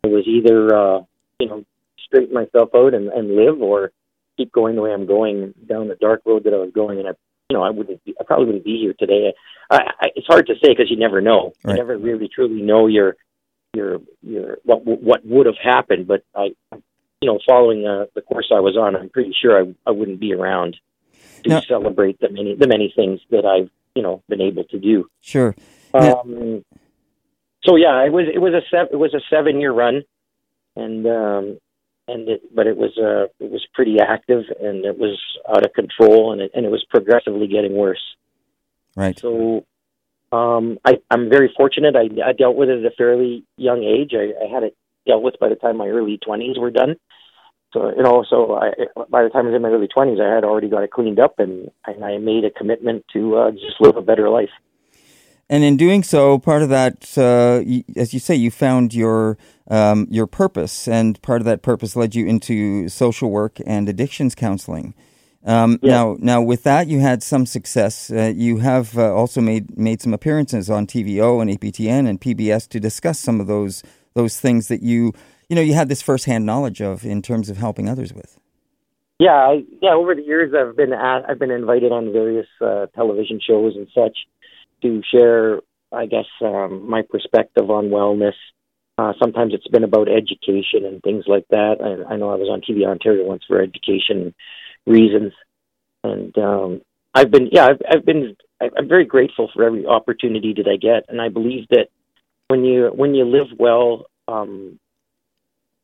it 0.05 0.09
was 0.09 0.27
either 0.27 0.75
uh, 0.75 1.01
you 1.41 1.49
know 1.49 1.65
straighten 2.05 2.35
myself 2.35 2.71
out 2.75 2.95
and, 2.95 3.09
and 3.09 3.35
live, 3.35 3.61
or 3.61 3.91
keep 4.37 4.53
going 4.53 4.77
the 4.77 4.83
way 4.83 4.93
I'm 4.93 5.07
going 5.07 5.55
down 5.69 5.89
the 5.89 5.97
dark 5.97 6.23
road 6.25 6.45
that 6.45 6.55
I 6.55 6.59
was 6.59 6.71
going, 6.75 6.99
and 6.99 7.09
I 7.09 7.13
you 7.51 7.57
know 7.57 7.63
I 7.63 7.71
wouldn't 7.71 8.05
be, 8.05 8.15
I 8.21 8.25
probably 8.25 8.47
wouldn't 8.47 8.65
be 8.65 8.79
here 8.79 8.95
today. 8.99 9.33
I, 9.71 9.77
I, 10.01 10.07
it's 10.15 10.27
hard 10.27 10.47
to 10.47 10.55
say 10.55 10.71
because 10.71 10.91
you 10.91 10.97
never 10.97 11.21
know. 11.21 11.53
Right. 11.63 11.73
You 11.73 11.79
never 11.79 11.97
really 11.97 12.29
truly 12.29 12.63
know 12.63 12.87
your 12.87 13.17
your 13.75 14.01
your 14.23 14.59
what 14.65 14.85
what 14.85 15.25
would 15.27 15.47
have 15.47 15.59
happened, 15.63 16.07
but 16.07 16.25
I 16.35 16.55
you 16.73 16.83
know 17.23 17.39
following 17.47 17.87
uh, 17.87 18.07
the 18.15 18.23
course 18.23 18.51
I 18.55 18.61
was 18.61 18.77
on, 18.77 18.97
I'm 18.97 19.11
pretty 19.11 19.35
sure 19.41 19.61
I 19.61 19.75
I 19.87 19.93
wouldn't 19.93 20.21
be 20.21 20.33
around 20.33 20.77
to 21.45 21.49
now, 21.49 21.61
celebrate 21.61 22.19
the 22.21 22.31
many 22.31 22.55
the 22.55 22.67
many 22.67 22.93
things 22.95 23.21
that 23.31 23.45
I've 23.45 23.71
you 23.95 24.03
know 24.03 24.23
been 24.29 24.41
able 24.41 24.65
to 24.65 24.79
do. 24.79 25.09
Sure. 25.21 25.55
Um, 25.95 26.65
so 27.65 27.77
yeah, 27.77 28.05
it 28.05 28.13
was 28.13 28.27
it 28.33 28.39
was 28.39 28.55
a 28.55 28.63
seven 28.71 28.89
it 28.93 28.97
was 28.97 29.15
a 29.15 29.21
seven 29.31 29.61
year 29.61 29.73
run, 29.73 30.03
and 30.75 31.07
um, 31.07 31.59
and 32.09 32.29
it, 32.29 32.55
but 32.55 32.67
it 32.67 32.77
was 32.77 32.97
uh 32.99 33.25
it 33.45 33.51
was 33.51 33.67
pretty 33.75 33.99
active 34.01 34.45
and 34.61 34.85
it 34.85 34.99
was 34.99 35.19
out 35.49 35.65
of 35.65 35.73
control 35.73 36.33
and 36.33 36.41
it 36.41 36.51
and 36.55 36.65
it 36.65 36.71
was 36.71 36.85
progressively 36.91 37.47
getting 37.47 37.75
worse. 37.75 38.03
Right. 38.97 39.19
So 39.19 39.65
um, 40.33 40.79
I 40.85 40.95
I'm 41.11 41.29
very 41.29 41.53
fortunate. 41.57 41.95
I 41.97 42.09
I 42.25 42.33
dealt 42.33 42.57
with 42.57 42.69
it 42.69 42.85
at 42.85 42.93
a 42.93 42.97
fairly 42.97 43.45
young 43.57 43.85
age. 43.85 44.13
I, 44.15 44.33
I 44.45 44.53
had 44.53 44.63
it 44.63 44.77
dealt 45.07 45.23
with 45.23 45.39
by 45.41 45.49
the 45.49 45.55
time 45.55 45.77
my 45.77 45.89
early 45.89 46.19
twenties 46.19 46.59
were 46.59 46.71
done. 46.71 46.97
So 47.73 47.93
you 47.95 48.03
know, 48.03 48.25
so 48.29 48.55
I, 48.55 48.71
by 49.09 49.23
the 49.23 49.29
time 49.29 49.47
I 49.47 49.51
was 49.51 49.57
in 49.57 49.63
my 49.63 49.69
early 49.69 49.89
twenties, 49.89 50.19
I 50.21 50.35
had 50.35 50.45
already 50.45 50.69
got 50.69 50.83
it 50.83 50.91
cleaned 50.91 51.21
up, 51.21 51.39
and, 51.39 51.71
and 51.87 52.05
I 52.05 52.19
made 52.19 52.45
a 52.45 52.51
commitment 52.51 53.05
to 53.13 53.37
uh, 53.37 53.51
just 53.51 53.81
live 53.81 53.97
a 53.97 54.03
better 54.03 54.29
life. 54.29 54.51
And 55.49 55.63
in 55.63 55.77
doing 55.77 56.03
so, 56.03 56.39
part 56.39 56.63
of 56.63 56.71
that, 56.71 57.17
uh, 57.17 57.63
as 57.99 58.13
you 58.13 58.19
say, 58.19 58.35
you 58.35 58.51
found 58.51 58.95
your 58.95 59.39
um, 59.69 60.07
your 60.11 60.27
purpose, 60.27 60.89
and 60.89 61.21
part 61.23 61.41
of 61.41 61.45
that 61.45 61.63
purpose 61.63 61.97
led 61.97 62.15
you 62.15 62.27
into 62.27 62.89
social 62.89 63.31
work 63.31 63.59
and 63.67 63.89
addictions 63.89 64.35
counseling. 64.35 64.95
Um, 65.45 65.79
yeah. 65.83 65.93
Now, 65.93 66.17
now 66.19 66.43
with 66.43 66.65
that, 66.65 66.89
you 66.89 66.99
had 66.99 67.23
some 67.23 67.47
success. 67.47 68.11
Uh, 68.11 68.33
you 68.35 68.59
have 68.59 68.99
uh, 68.99 69.15
also 69.15 69.41
made 69.41 69.79
made 69.79 70.03
some 70.03 70.13
appearances 70.13 70.69
on 70.69 70.87
TVO 70.87 71.41
and 71.41 71.49
APTN 71.49 72.09
and 72.09 72.21
PBS 72.21 72.69
to 72.71 72.81
discuss 72.81 73.21
some 73.21 73.41
of 73.41 73.47
those 73.47 73.85
those 74.15 74.41
things 74.41 74.67
that 74.67 74.83
you 74.83 75.13
you 75.49 75.55
know 75.55 75.63
you 75.63 75.75
had 75.75 75.89
this 75.89 76.03
firsthand 76.03 76.45
knowledge 76.45 76.83
of 76.83 77.05
in 77.05 77.23
terms 77.23 77.49
of 77.49 77.57
helping 77.57 77.89
others 77.89 78.13
with. 78.13 78.37
Yeah, 79.21 79.31
I, 79.31 79.65
yeah. 79.81 79.93
Over 79.95 80.15
the 80.17 80.23
years, 80.23 80.53
I've 80.53 80.77
been 80.77 80.93
at, 80.93 81.23
I've 81.29 81.39
been 81.39 81.53
invited 81.53 81.93
on 81.93 82.13
various 82.13 82.49
uh, 82.61 82.87
television 82.95 83.41
shows 83.41 83.75
and 83.77 83.87
such 83.95 84.19
to 84.83 85.03
share, 85.11 85.61
I 85.93 86.07
guess, 86.07 86.27
um, 86.41 86.89
my 86.89 87.03
perspective 87.03 87.71
on 87.71 87.87
wellness. 87.87 88.35
Uh, 88.99 89.13
sometimes 89.21 89.53
it's 89.53 89.69
been 89.69 89.85
about 89.85 90.09
education 90.09 90.87
and 90.87 91.03
things 91.03 91.25
like 91.27 91.47
that. 91.51 91.77
I, 91.81 92.15
I 92.15 92.17
know 92.17 92.31
I 92.31 92.37
was 92.37 92.49
on 92.51 92.63
TV 92.63 92.87
Ontario 92.87 93.27
once 93.27 93.43
for 93.47 93.61
education 93.61 94.35
reasons, 94.87 95.33
and 96.03 96.37
um, 96.39 96.81
I've 97.15 97.31
been, 97.31 97.51
yeah, 97.53 97.67
I've, 97.67 97.83
I've 97.91 98.07
been, 98.07 98.37
I'm 98.61 98.89
very 98.89 99.05
grateful 99.05 99.51
for 99.55 99.65
every 99.65 99.87
opportunity 99.87 100.55
that 100.57 100.67
I 100.67 100.77
get, 100.77 101.11
and 101.11 101.21
I 101.21 101.29
believe 101.29 101.69
that 101.71 101.89
when 102.49 102.65
you 102.65 102.91
when 102.95 103.15
you 103.15 103.25
live 103.25 103.49
well, 103.59 104.07
um, 104.29 104.79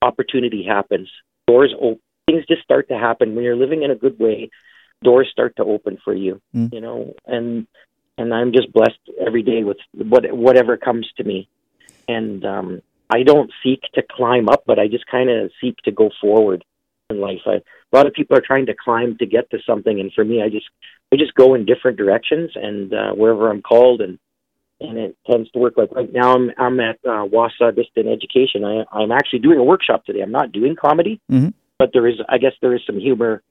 opportunity 0.00 0.64
happens. 0.64 1.10
Doors 1.46 1.74
open. 1.80 2.00
Things 2.26 2.44
just 2.46 2.62
start 2.62 2.88
to 2.88 2.98
happen 2.98 3.34
when 3.34 3.44
you're 3.44 3.56
living 3.56 3.82
in 3.82 3.90
a 3.90 3.96
good 3.96 4.18
way. 4.18 4.50
Doors 5.02 5.28
start 5.30 5.56
to 5.56 5.64
open 5.64 5.98
for 6.04 6.14
you, 6.14 6.40
mm. 6.54 6.72
you 6.72 6.80
know, 6.80 7.14
and 7.26 7.66
and 8.22 8.32
I'm 8.32 8.52
just 8.52 8.72
blessed 8.72 9.00
every 9.24 9.42
day 9.42 9.64
with 9.64 9.78
what 9.94 10.32
whatever 10.32 10.76
comes 10.76 11.08
to 11.16 11.24
me, 11.24 11.48
and 12.06 12.44
um, 12.44 12.82
I 13.10 13.24
don't 13.24 13.50
seek 13.64 13.82
to 13.94 14.02
climb 14.08 14.48
up, 14.48 14.62
but 14.64 14.78
I 14.78 14.86
just 14.86 15.06
kind 15.06 15.28
of 15.28 15.50
seek 15.60 15.76
to 15.78 15.90
go 15.90 16.10
forward 16.20 16.64
in 17.10 17.20
life. 17.20 17.40
I, 17.46 17.54
a 17.54 17.92
lot 17.92 18.06
of 18.06 18.12
people 18.14 18.38
are 18.38 18.42
trying 18.46 18.66
to 18.66 18.74
climb 18.74 19.18
to 19.18 19.26
get 19.26 19.50
to 19.50 19.58
something, 19.66 19.98
and 19.98 20.12
for 20.12 20.24
me, 20.24 20.40
I 20.40 20.48
just 20.48 20.66
I 21.12 21.16
just 21.16 21.34
go 21.34 21.54
in 21.54 21.66
different 21.66 21.98
directions, 21.98 22.52
and 22.54 22.94
uh, 22.94 23.12
wherever 23.12 23.50
I'm 23.50 23.60
called, 23.60 24.00
and 24.00 24.20
and 24.80 24.98
it 24.98 25.16
tends 25.28 25.50
to 25.50 25.58
work. 25.58 25.74
Like 25.76 25.90
right 25.92 26.12
now, 26.12 26.34
I'm 26.34 26.52
I'm 26.56 26.78
at 26.78 26.98
uh, 27.04 27.26
Wahsa 27.26 27.74
Distant 27.74 28.06
Education. 28.06 28.64
I, 28.64 28.84
I'm 28.92 29.10
actually 29.10 29.40
doing 29.40 29.58
a 29.58 29.64
workshop 29.64 30.04
today. 30.04 30.20
I'm 30.20 30.32
not 30.32 30.52
doing 30.52 30.76
comedy, 30.76 31.20
mm-hmm. 31.30 31.48
but 31.76 31.90
there 31.92 32.06
is, 32.06 32.16
I 32.28 32.38
guess, 32.38 32.52
there 32.62 32.74
is 32.74 32.82
some 32.86 33.00
humor, 33.00 33.42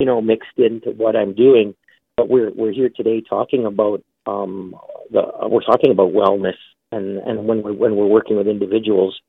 you 0.00 0.06
know, 0.06 0.20
mixed 0.20 0.58
into 0.58 0.90
what 0.90 1.14
I'm 1.14 1.32
doing. 1.32 1.76
But 2.16 2.28
we're 2.28 2.50
we're 2.50 2.72
here 2.72 2.88
today 2.88 3.20
talking 3.20 3.66
about 3.66 4.02
um, 4.26 4.74
the 5.10 5.22
we're 5.48 5.62
talking 5.62 5.90
about 5.90 6.12
wellness 6.12 6.56
and 6.92 7.18
and 7.18 7.46
when 7.46 7.62
we're 7.62 7.72
when 7.72 7.96
we're 7.96 8.06
working 8.06 8.36
with 8.36 8.46
individuals, 8.46 9.20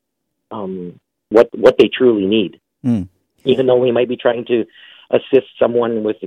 um, 0.52 1.00
what 1.30 1.50
what 1.54 1.76
they 1.78 1.90
truly 1.90 2.26
need. 2.26 2.60
Mm. 2.86 3.08
Even 3.46 3.66
though 3.66 3.78
we 3.78 3.92
might 3.92 4.10
be 4.10 4.18
trying 4.18 4.46
to 4.46 4.66
assist 5.12 5.48
someone 5.60 6.04
with 6.04 6.18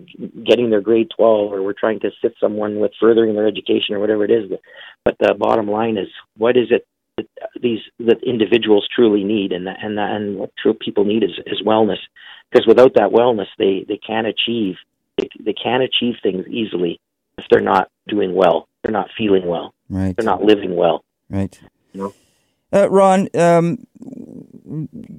getting 0.45 0.71
their 0.71 0.81
grade 0.81 1.09
12 1.15 1.53
or 1.53 1.63
we're 1.63 1.75
trying 1.75 2.01
to 2.01 2.09
assist 2.09 2.41
someone 2.41 2.81
with 2.81 2.93
furthering 2.99 3.35
their 3.35 3.47
education 3.47 3.95
or 3.95 4.01
whatever 4.01 4.25
it 4.25 4.31
is 4.31 4.51
but 5.05 5.17
the 5.21 5.35
bottom 5.35 5.69
line 5.69 5.99
is 5.99 6.09
what 6.39 6.57
is 6.57 6.69
it 6.71 6.87
that 7.19 7.27
these 7.61 7.81
that 7.99 8.23
individuals 8.25 8.89
truly 8.95 9.23
need 9.23 9.53
and 9.53 9.69
and 9.69 9.99
and 9.99 10.39
what 10.39 10.51
true 10.57 10.73
people 10.73 11.05
need 11.05 11.23
is, 11.23 11.33
is 11.45 11.61
wellness 11.61 11.99
because 12.51 12.67
without 12.67 12.95
that 12.95 13.11
wellness 13.11 13.49
they 13.59 13.85
they 13.87 13.99
can't 13.99 14.27
achieve 14.27 14.77
they, 15.19 15.29
they 15.45 15.53
can't 15.53 15.83
achieve 15.83 16.15
things 16.23 16.47
easily 16.49 16.99
if 17.41 17.49
they're 17.51 17.61
not 17.61 17.91
doing 18.09 18.35
well 18.35 18.69
they're 18.83 18.93
not 18.93 19.09
feeling 19.17 19.47
well 19.47 19.75
right 19.89 20.17
they're 20.17 20.25
not 20.25 20.43
living 20.43 20.77
well 20.77 21.05
right 21.31 21.61
you 21.93 22.01
know 22.01 22.15
uh, 22.73 22.89
Ron, 22.89 23.29
um, 23.35 23.87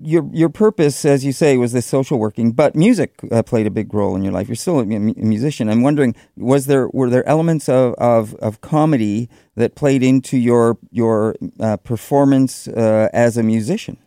your 0.02 0.30
your 0.32 0.50
purpose, 0.50 1.04
as 1.04 1.26
you 1.26 1.34
say, 1.34 1.58
was 1.58 1.74
this 1.74 1.86
social 1.86 2.18
working, 2.18 2.54
but 2.54 2.76
music 2.76 3.20
uh, 3.30 3.44
played 3.44 3.68
a 3.68 3.70
big 3.70 3.94
role 3.94 4.16
in 4.16 4.24
your 4.24 4.32
life. 4.32 4.48
You're 4.48 4.56
still 4.56 4.80
a, 4.80 4.86
mu- 4.86 5.14
a, 5.18 5.26
musician. 5.26 5.70
I'm 5.70 5.82
wondering, 5.82 6.16
was 6.38 6.68
there 6.68 6.88
were 6.94 7.10
there 7.10 7.28
elements 7.28 7.68
of 7.68 7.94
of, 7.96 8.36
of 8.36 8.62
comedy 8.62 9.30
that 9.56 9.76
played 9.76 10.02
into 10.02 10.38
your 10.38 10.78
your 10.92 11.36
uh, 11.60 11.76
performance 11.78 12.70
uh, 12.70 13.10
as 13.12 13.36
a 13.36 13.44
musician? 13.44 13.98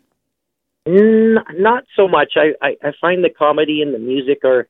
Mm, 0.88 1.42
not 1.59 1.85
so 1.96 2.09
much. 2.09 2.35
I, 2.37 2.55
I, 2.66 2.77
I 2.83 2.92
find 2.98 3.22
the 3.22 3.31
comedy 3.31 3.83
and 3.83 3.94
the 3.94 3.98
music 3.98 4.38
are 4.44 4.68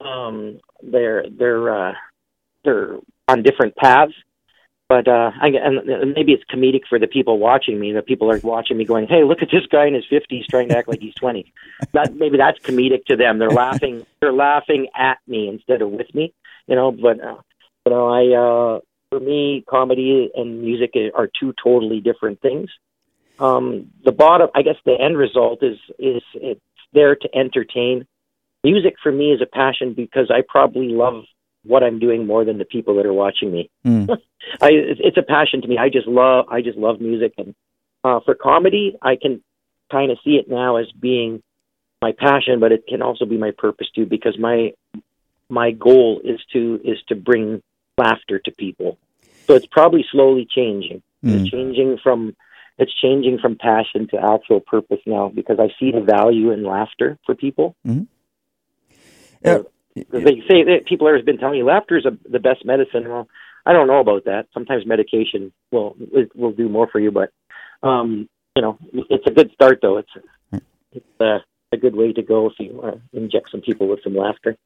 um, 0.00 0.60
they're 0.82 1.24
they're 1.30 1.88
uh, 1.88 1.94
they're 2.64 2.96
on 3.28 3.42
different 3.42 3.76
paths 3.76 4.14
but 4.90 5.06
uh, 5.06 5.30
I, 5.40 5.50
and 5.50 6.14
maybe 6.14 6.32
it's 6.32 6.42
comedic 6.52 6.80
for 6.88 6.98
the 6.98 7.06
people 7.06 7.38
watching 7.38 7.78
me. 7.78 7.92
The 7.92 8.02
people 8.02 8.28
are 8.28 8.40
watching 8.42 8.76
me 8.76 8.84
going, 8.84 9.06
"Hey, 9.06 9.22
look 9.22 9.40
at 9.40 9.48
this 9.52 9.64
guy 9.70 9.86
in 9.86 9.94
his 9.94 10.04
fifties 10.10 10.46
trying 10.50 10.68
to 10.70 10.76
act 10.76 10.88
like 10.88 10.98
he's 11.00 11.14
20." 11.14 11.52
That 11.92 12.16
maybe 12.16 12.38
that's 12.38 12.58
comedic 12.58 13.04
to 13.04 13.16
them. 13.16 13.38
They're 13.38 13.50
laughing. 13.50 14.04
They're 14.20 14.32
laughing 14.32 14.88
at 14.96 15.18
me 15.28 15.48
instead 15.48 15.80
of 15.80 15.90
with 15.90 16.12
me. 16.12 16.34
You 16.66 16.74
know, 16.74 16.90
but 16.90 17.22
uh, 17.22 17.36
you 17.86 17.92
know, 17.92 18.08
I 18.08 18.22
uh, 18.34 18.80
for 19.10 19.20
me, 19.20 19.64
comedy 19.70 20.28
and 20.34 20.60
music 20.60 20.94
are 21.14 21.30
two 21.38 21.54
totally 21.62 22.00
different 22.00 22.40
things. 22.40 22.68
Um, 23.38 23.92
the 24.04 24.12
bottom, 24.12 24.48
I 24.56 24.62
guess, 24.62 24.76
the 24.84 25.00
end 25.00 25.16
result 25.16 25.62
is 25.62 25.78
is 26.00 26.22
it's 26.34 26.60
there 26.92 27.14
to 27.14 27.28
entertain. 27.32 28.08
Music 28.64 28.96
for 29.00 29.12
me 29.12 29.30
is 29.30 29.40
a 29.40 29.46
passion 29.46 29.94
because 29.94 30.32
I 30.32 30.42
probably 30.48 30.88
love 30.88 31.22
what 31.64 31.82
I'm 31.82 31.98
doing 31.98 32.26
more 32.26 32.44
than 32.44 32.58
the 32.58 32.64
people 32.64 32.96
that 32.96 33.06
are 33.06 33.12
watching 33.12 33.52
me. 33.52 33.70
Mm. 33.84 34.08
I 34.60 34.70
it's 34.72 35.18
a 35.18 35.22
passion 35.22 35.62
to 35.62 35.68
me. 35.68 35.78
I 35.78 35.88
just 35.88 36.06
love 36.06 36.46
I 36.48 36.62
just 36.62 36.78
love 36.78 37.00
music 37.00 37.34
and 37.38 37.54
uh, 38.04 38.20
for 38.24 38.34
comedy, 38.34 38.96
I 39.02 39.16
can 39.16 39.42
kind 39.90 40.10
of 40.10 40.18
see 40.24 40.36
it 40.36 40.48
now 40.48 40.76
as 40.76 40.86
being 40.92 41.42
my 42.00 42.12
passion, 42.12 42.60
but 42.60 42.72
it 42.72 42.86
can 42.88 43.02
also 43.02 43.26
be 43.26 43.36
my 43.36 43.50
purpose 43.56 43.88
too, 43.94 44.06
because 44.06 44.38
my 44.38 44.72
my 45.48 45.72
goal 45.72 46.20
is 46.24 46.40
to 46.52 46.80
is 46.84 46.98
to 47.08 47.14
bring 47.14 47.62
laughter 47.98 48.38
to 48.38 48.50
people. 48.52 48.98
So 49.46 49.54
it's 49.54 49.66
probably 49.66 50.04
slowly 50.10 50.46
changing. 50.48 51.02
Mm. 51.24 51.40
It's 51.40 51.50
changing 51.50 51.98
from 52.02 52.34
it's 52.78 52.94
changing 52.94 53.38
from 53.38 53.56
passion 53.56 54.08
to 54.08 54.16
actual 54.16 54.60
purpose 54.60 55.00
now 55.04 55.28
because 55.28 55.58
I 55.60 55.68
see 55.78 55.92
the 55.92 56.00
value 56.00 56.50
in 56.52 56.64
laughter 56.64 57.18
for 57.26 57.34
people. 57.34 57.76
Mhm. 57.86 58.06
So, 59.44 59.70
they 59.94 60.42
say 60.48 60.64
that 60.64 60.86
people 60.86 61.12
have 61.12 61.24
been 61.24 61.38
telling 61.38 61.58
me 61.58 61.62
laughter 61.62 61.96
is 61.96 62.06
a, 62.06 62.16
the 62.28 62.38
best 62.38 62.64
medicine. 62.64 63.08
Well, 63.08 63.28
I 63.66 63.72
don't 63.72 63.86
know 63.86 64.00
about 64.00 64.24
that. 64.24 64.46
Sometimes 64.54 64.86
medication 64.86 65.52
will 65.70 65.96
will 66.34 66.52
do 66.52 66.68
more 66.68 66.88
for 66.90 67.00
you, 67.00 67.10
but 67.10 67.30
um, 67.82 68.28
you 68.56 68.62
know, 68.62 68.78
it's 68.92 69.26
a 69.26 69.30
good 69.30 69.50
start 69.52 69.80
though. 69.82 69.98
It's 69.98 70.62
it's 70.92 71.20
uh, 71.20 71.38
a 71.72 71.76
good 71.76 71.94
way 71.94 72.12
to 72.12 72.22
go 72.22 72.46
if 72.46 72.54
you 72.58 72.80
uh, 72.82 72.96
inject 73.12 73.50
some 73.50 73.60
people 73.60 73.88
with 73.88 74.00
some 74.02 74.14
laughter. 74.14 74.56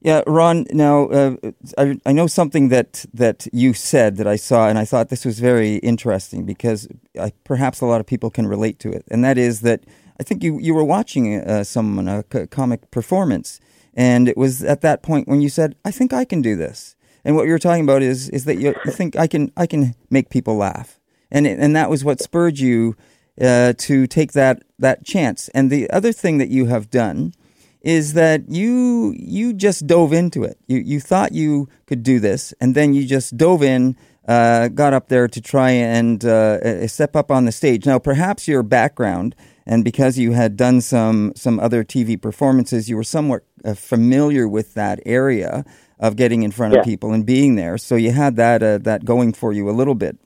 Yeah, 0.00 0.22
Ron. 0.28 0.66
Now, 0.70 1.08
uh, 1.08 1.36
I, 1.76 1.98
I 2.06 2.12
know 2.12 2.28
something 2.28 2.68
that 2.68 3.04
that 3.12 3.48
you 3.52 3.74
said 3.74 4.16
that 4.16 4.28
I 4.28 4.36
saw, 4.36 4.68
and 4.68 4.78
I 4.78 4.84
thought 4.84 5.08
this 5.08 5.24
was 5.24 5.40
very 5.40 5.76
interesting 5.76 6.44
because 6.44 6.88
I, 7.20 7.32
perhaps 7.44 7.80
a 7.80 7.86
lot 7.86 8.00
of 8.00 8.06
people 8.06 8.30
can 8.30 8.46
relate 8.46 8.78
to 8.80 8.92
it, 8.92 9.04
and 9.10 9.24
that 9.24 9.38
is 9.38 9.60
that 9.62 9.84
I 10.20 10.22
think 10.22 10.44
you 10.44 10.58
you 10.60 10.72
were 10.72 10.84
watching 10.84 11.40
uh, 11.40 11.64
someone 11.64 12.06
a 12.06 12.24
c- 12.32 12.46
comic 12.46 12.90
performance, 12.92 13.60
and 13.98 14.28
it 14.28 14.36
was 14.36 14.62
at 14.62 14.80
that 14.82 15.02
point 15.02 15.26
when 15.26 15.42
you 15.42 15.48
said, 15.48 15.74
"I 15.84 15.90
think 15.90 16.12
I 16.12 16.24
can 16.24 16.40
do 16.40 16.54
this." 16.56 16.94
And 17.24 17.34
what 17.34 17.46
you're 17.46 17.58
talking 17.58 17.82
about 17.82 18.00
is 18.00 18.30
is 18.30 18.44
that 18.44 18.58
you, 18.58 18.74
you 18.84 18.92
think 18.92 19.16
I 19.16 19.26
can 19.26 19.52
I 19.56 19.66
can 19.66 19.94
make 20.08 20.30
people 20.30 20.56
laugh, 20.56 21.00
and 21.30 21.46
and 21.46 21.74
that 21.74 21.90
was 21.90 22.04
what 22.04 22.22
spurred 22.22 22.60
you 22.60 22.94
uh, 23.40 23.72
to 23.76 24.06
take 24.06 24.32
that 24.32 24.62
that 24.78 25.04
chance. 25.04 25.48
And 25.48 25.68
the 25.68 25.90
other 25.90 26.12
thing 26.12 26.38
that 26.38 26.48
you 26.48 26.66
have 26.66 26.90
done 26.90 27.34
is 27.82 28.12
that 28.12 28.48
you 28.48 29.14
you 29.18 29.52
just 29.52 29.86
dove 29.88 30.12
into 30.12 30.44
it. 30.44 30.58
You 30.68 30.78
you 30.78 31.00
thought 31.00 31.32
you 31.32 31.68
could 31.86 32.04
do 32.04 32.20
this, 32.20 32.54
and 32.60 32.76
then 32.76 32.94
you 32.94 33.04
just 33.04 33.36
dove 33.36 33.64
in, 33.64 33.96
uh, 34.28 34.68
got 34.68 34.94
up 34.94 35.08
there 35.08 35.26
to 35.26 35.40
try 35.40 35.70
and 35.70 36.24
uh, 36.24 36.86
step 36.86 37.16
up 37.16 37.32
on 37.32 37.46
the 37.46 37.52
stage. 37.52 37.84
Now, 37.84 37.98
perhaps 37.98 38.46
your 38.46 38.62
background, 38.62 39.34
and 39.68 39.84
because 39.84 40.18
you 40.18 40.32
had 40.32 40.56
done 40.56 40.80
some 40.80 41.32
some 41.36 41.60
other 41.60 41.84
TV 41.84 42.20
performances, 42.20 42.88
you 42.88 42.96
were 42.96 43.04
somewhat 43.04 43.42
uh, 43.64 43.74
familiar 43.74 44.48
with 44.48 44.74
that 44.74 44.98
area 45.06 45.64
of 46.00 46.16
getting 46.16 46.42
in 46.42 46.50
front 46.50 46.72
Yeah. 46.74 46.80
of 46.80 46.84
people 46.86 47.12
and 47.12 47.24
being 47.26 47.56
there. 47.56 47.76
So 47.78 47.94
you 47.96 48.12
had 48.12 48.36
that 48.36 48.62
uh, 48.62 48.78
that 48.78 49.04
going 49.04 49.32
for 49.34 49.52
you 49.52 49.68
a 49.70 49.72
little 49.80 49.94
bit. 49.94 50.16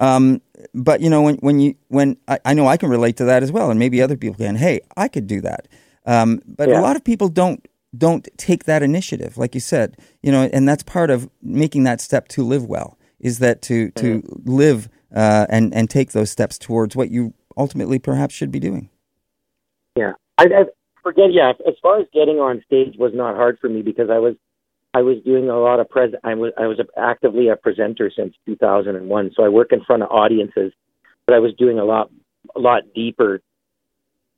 Um, 0.00 0.40
but 0.74 1.00
you 1.00 1.10
know 1.10 1.22
when 1.22 1.36
when 1.36 1.58
you 1.60 1.74
when 1.88 2.16
I, 2.28 2.38
I 2.44 2.54
know 2.54 2.66
I 2.66 2.76
can 2.76 2.88
relate 2.88 3.16
to 3.16 3.24
that 3.24 3.42
as 3.42 3.50
well, 3.50 3.70
and 3.70 3.78
maybe 3.78 4.00
other 4.00 4.16
people 4.16 4.36
can. 4.36 4.56
Hey, 4.56 4.80
I 4.96 5.08
could 5.08 5.26
do 5.26 5.40
that. 5.42 5.66
Um, 6.06 6.40
but 6.46 6.68
a 6.78 6.80
lot 6.80 6.96
of 6.96 7.02
people 7.04 7.28
don't 7.28 7.66
don't 7.96 8.28
take 8.36 8.64
that 8.64 8.82
initiative, 8.82 9.36
like 9.36 9.54
you 9.54 9.60
said. 9.60 9.96
You 10.22 10.30
know, 10.32 10.48
and 10.52 10.68
that's 10.68 10.82
part 10.84 11.10
of 11.10 11.28
making 11.42 11.84
that 11.84 12.00
step 12.00 12.28
to 12.28 12.44
live 12.44 12.64
well. 12.66 12.96
Is 13.20 13.38
that 13.40 13.60
to 13.62 13.90
to 13.92 14.22
live 14.44 14.88
uh, 15.14 15.46
and 15.48 15.74
and 15.74 15.90
take 15.90 16.12
those 16.12 16.30
steps 16.30 16.58
towards 16.58 16.94
what 16.94 17.10
you 17.10 17.34
ultimately 17.58 17.98
perhaps 17.98 18.34
should 18.34 18.50
be 18.50 18.60
doing. 18.60 18.88
Yeah, 19.96 20.12
I, 20.38 20.44
I 20.44 20.64
forget. 21.02 21.32
Yeah, 21.32 21.52
as 21.66 21.74
far 21.82 22.00
as 22.00 22.06
getting 22.14 22.36
on 22.36 22.62
stage 22.64 22.94
was 22.98 23.12
not 23.14 23.34
hard 23.34 23.58
for 23.60 23.68
me 23.68 23.82
because 23.82 24.08
I 24.10 24.18
was 24.18 24.36
I 24.94 25.02
was 25.02 25.16
doing 25.24 25.48
a 25.48 25.58
lot 25.58 25.80
of 25.80 25.88
pres. 25.88 26.12
I 26.24 26.34
was 26.34 26.52
I 26.56 26.66
was 26.66 26.80
actively 26.96 27.48
a 27.48 27.56
presenter 27.56 28.10
since 28.14 28.34
2001. 28.46 29.32
So 29.36 29.44
I 29.44 29.48
work 29.48 29.72
in 29.72 29.84
front 29.84 30.02
of 30.02 30.10
audiences, 30.10 30.72
but 31.26 31.34
I 31.34 31.40
was 31.40 31.52
doing 31.58 31.78
a 31.78 31.84
lot 31.84 32.10
a 32.56 32.60
lot 32.60 32.82
deeper 32.94 33.40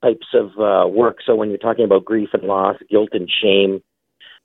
types 0.02 0.26
of 0.34 0.50
uh, 0.58 0.88
work. 0.88 1.18
So 1.26 1.36
when 1.36 1.50
you're 1.50 1.58
talking 1.58 1.84
about 1.84 2.04
grief 2.04 2.30
and 2.32 2.44
loss, 2.44 2.76
guilt 2.88 3.10
and 3.12 3.30
shame, 3.42 3.82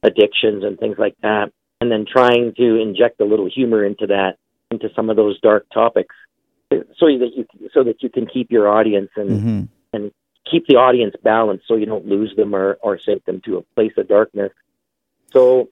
addictions 0.03 0.63
and 0.63 0.77
things 0.77 0.97
like 0.99 1.15
that, 1.21 1.51
and 1.81 1.91
then 1.91 2.05
trying 2.09 2.53
to 2.57 2.81
inject 2.81 3.21
a 3.21 3.25
little 3.25 3.49
humor 3.49 3.83
into 3.83 4.07
that, 4.07 4.37
into 4.69 4.89
some 4.95 5.09
of 5.09 5.15
those 5.15 5.39
dark 5.39 5.65
topics, 5.73 6.15
so 6.71 7.05
that 7.05 7.31
you 7.35 7.45
so 7.73 7.83
that 7.83 8.01
you 8.01 8.09
can 8.09 8.25
keep 8.25 8.51
your 8.51 8.67
audience 8.67 9.09
and 9.15 9.41
hmm 9.41 9.63
keep 10.49 10.67
the 10.67 10.75
audience 10.75 11.15
balanced 11.23 11.67
so 11.67 11.75
you 11.75 11.85
don't 11.85 12.05
lose 12.05 12.33
them 12.35 12.55
or, 12.55 12.77
or 12.81 12.99
sink 12.99 13.25
them 13.25 13.41
to 13.45 13.57
a 13.57 13.61
place 13.75 13.93
of 13.97 14.07
darkness. 14.07 14.51
So 15.33 15.69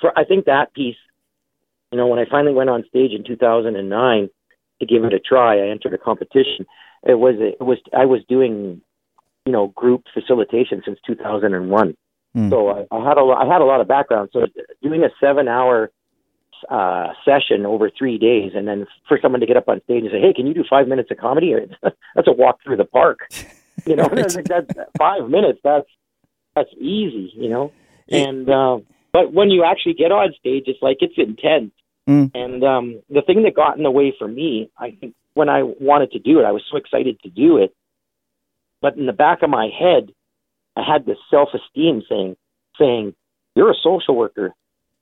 for 0.00 0.18
I 0.18 0.24
think 0.24 0.46
that 0.46 0.72
piece, 0.72 0.96
you 1.92 1.98
know, 1.98 2.06
when 2.06 2.18
I 2.18 2.24
finally 2.28 2.54
went 2.54 2.70
on 2.70 2.84
stage 2.88 3.12
in 3.12 3.24
2009 3.24 4.30
to 4.80 4.86
give 4.86 5.04
it 5.04 5.12
a 5.12 5.18
try, 5.18 5.58
I 5.58 5.68
entered 5.68 5.94
a 5.94 5.98
competition. 5.98 6.66
It 7.06 7.18
was 7.18 7.36
it 7.38 7.60
was 7.60 7.78
I 7.96 8.06
was 8.06 8.22
doing, 8.28 8.80
you 9.44 9.52
know, 9.52 9.68
group 9.68 10.04
facilitation 10.12 10.82
since 10.84 10.98
2001. 11.06 11.96
Mm. 12.36 12.50
So 12.50 12.68
I, 12.68 12.86
I 12.90 13.08
had 13.08 13.18
a 13.18 13.22
I 13.22 13.46
had 13.46 13.60
a 13.60 13.64
lot 13.64 13.80
of 13.80 13.88
background. 13.88 14.30
So 14.32 14.46
doing 14.82 15.04
a 15.04 15.10
seven 15.20 15.48
hour 15.48 15.90
uh, 16.70 17.08
session 17.24 17.66
over 17.66 17.90
three 17.90 18.18
days, 18.18 18.52
and 18.54 18.66
then 18.68 18.86
for 19.06 19.18
someone 19.20 19.40
to 19.40 19.46
get 19.46 19.56
up 19.56 19.68
on 19.68 19.80
stage 19.84 20.02
and 20.02 20.10
say, 20.12 20.20
"Hey, 20.20 20.32
can 20.32 20.46
you 20.46 20.54
do 20.54 20.64
five 20.68 20.88
minutes 20.88 21.10
of 21.10 21.18
comedy?" 21.18 21.54
That's 21.82 22.28
a 22.28 22.32
walk 22.32 22.60
through 22.62 22.76
the 22.76 22.84
park. 22.84 23.20
You 23.86 23.94
know, 23.94 24.08
Right. 24.08 24.16
that's, 24.44 24.74
that's 24.74 24.90
five 24.98 25.30
minutes. 25.30 25.60
That's 25.62 25.86
that's 26.56 26.68
easy. 26.80 27.32
You 27.36 27.48
know, 27.48 27.72
and 28.10 28.50
uh, 28.50 28.78
but 29.12 29.32
when 29.32 29.50
you 29.50 29.62
actually 29.62 29.94
get 29.94 30.10
on 30.10 30.34
stage, 30.38 30.64
it's 30.66 30.82
like 30.82 30.96
it's 31.00 31.14
intense. 31.16 31.70
Mm. 32.08 32.32
And 32.34 32.64
um, 32.64 33.02
the 33.08 33.22
thing 33.22 33.44
that 33.44 33.54
got 33.54 33.76
in 33.76 33.84
the 33.84 33.90
way 33.92 34.12
for 34.18 34.26
me, 34.26 34.68
I 34.76 34.90
think, 34.98 35.14
when 35.34 35.48
I 35.48 35.62
wanted 35.62 36.10
to 36.10 36.18
do 36.18 36.40
it, 36.40 36.44
I 36.44 36.50
was 36.50 36.64
so 36.68 36.76
excited 36.76 37.20
to 37.22 37.30
do 37.30 37.58
it, 37.58 37.72
but 38.82 38.96
in 38.96 39.06
the 39.06 39.12
back 39.12 39.42
of 39.42 39.50
my 39.50 39.68
head, 39.78 40.10
I 40.76 40.82
had 40.82 41.06
this 41.06 41.18
self 41.30 41.50
esteem 41.54 42.02
thing 42.08 42.36
saying, 42.80 43.14
"You're 43.54 43.70
a 43.70 43.74
social 43.80 44.16
worker. 44.16 44.54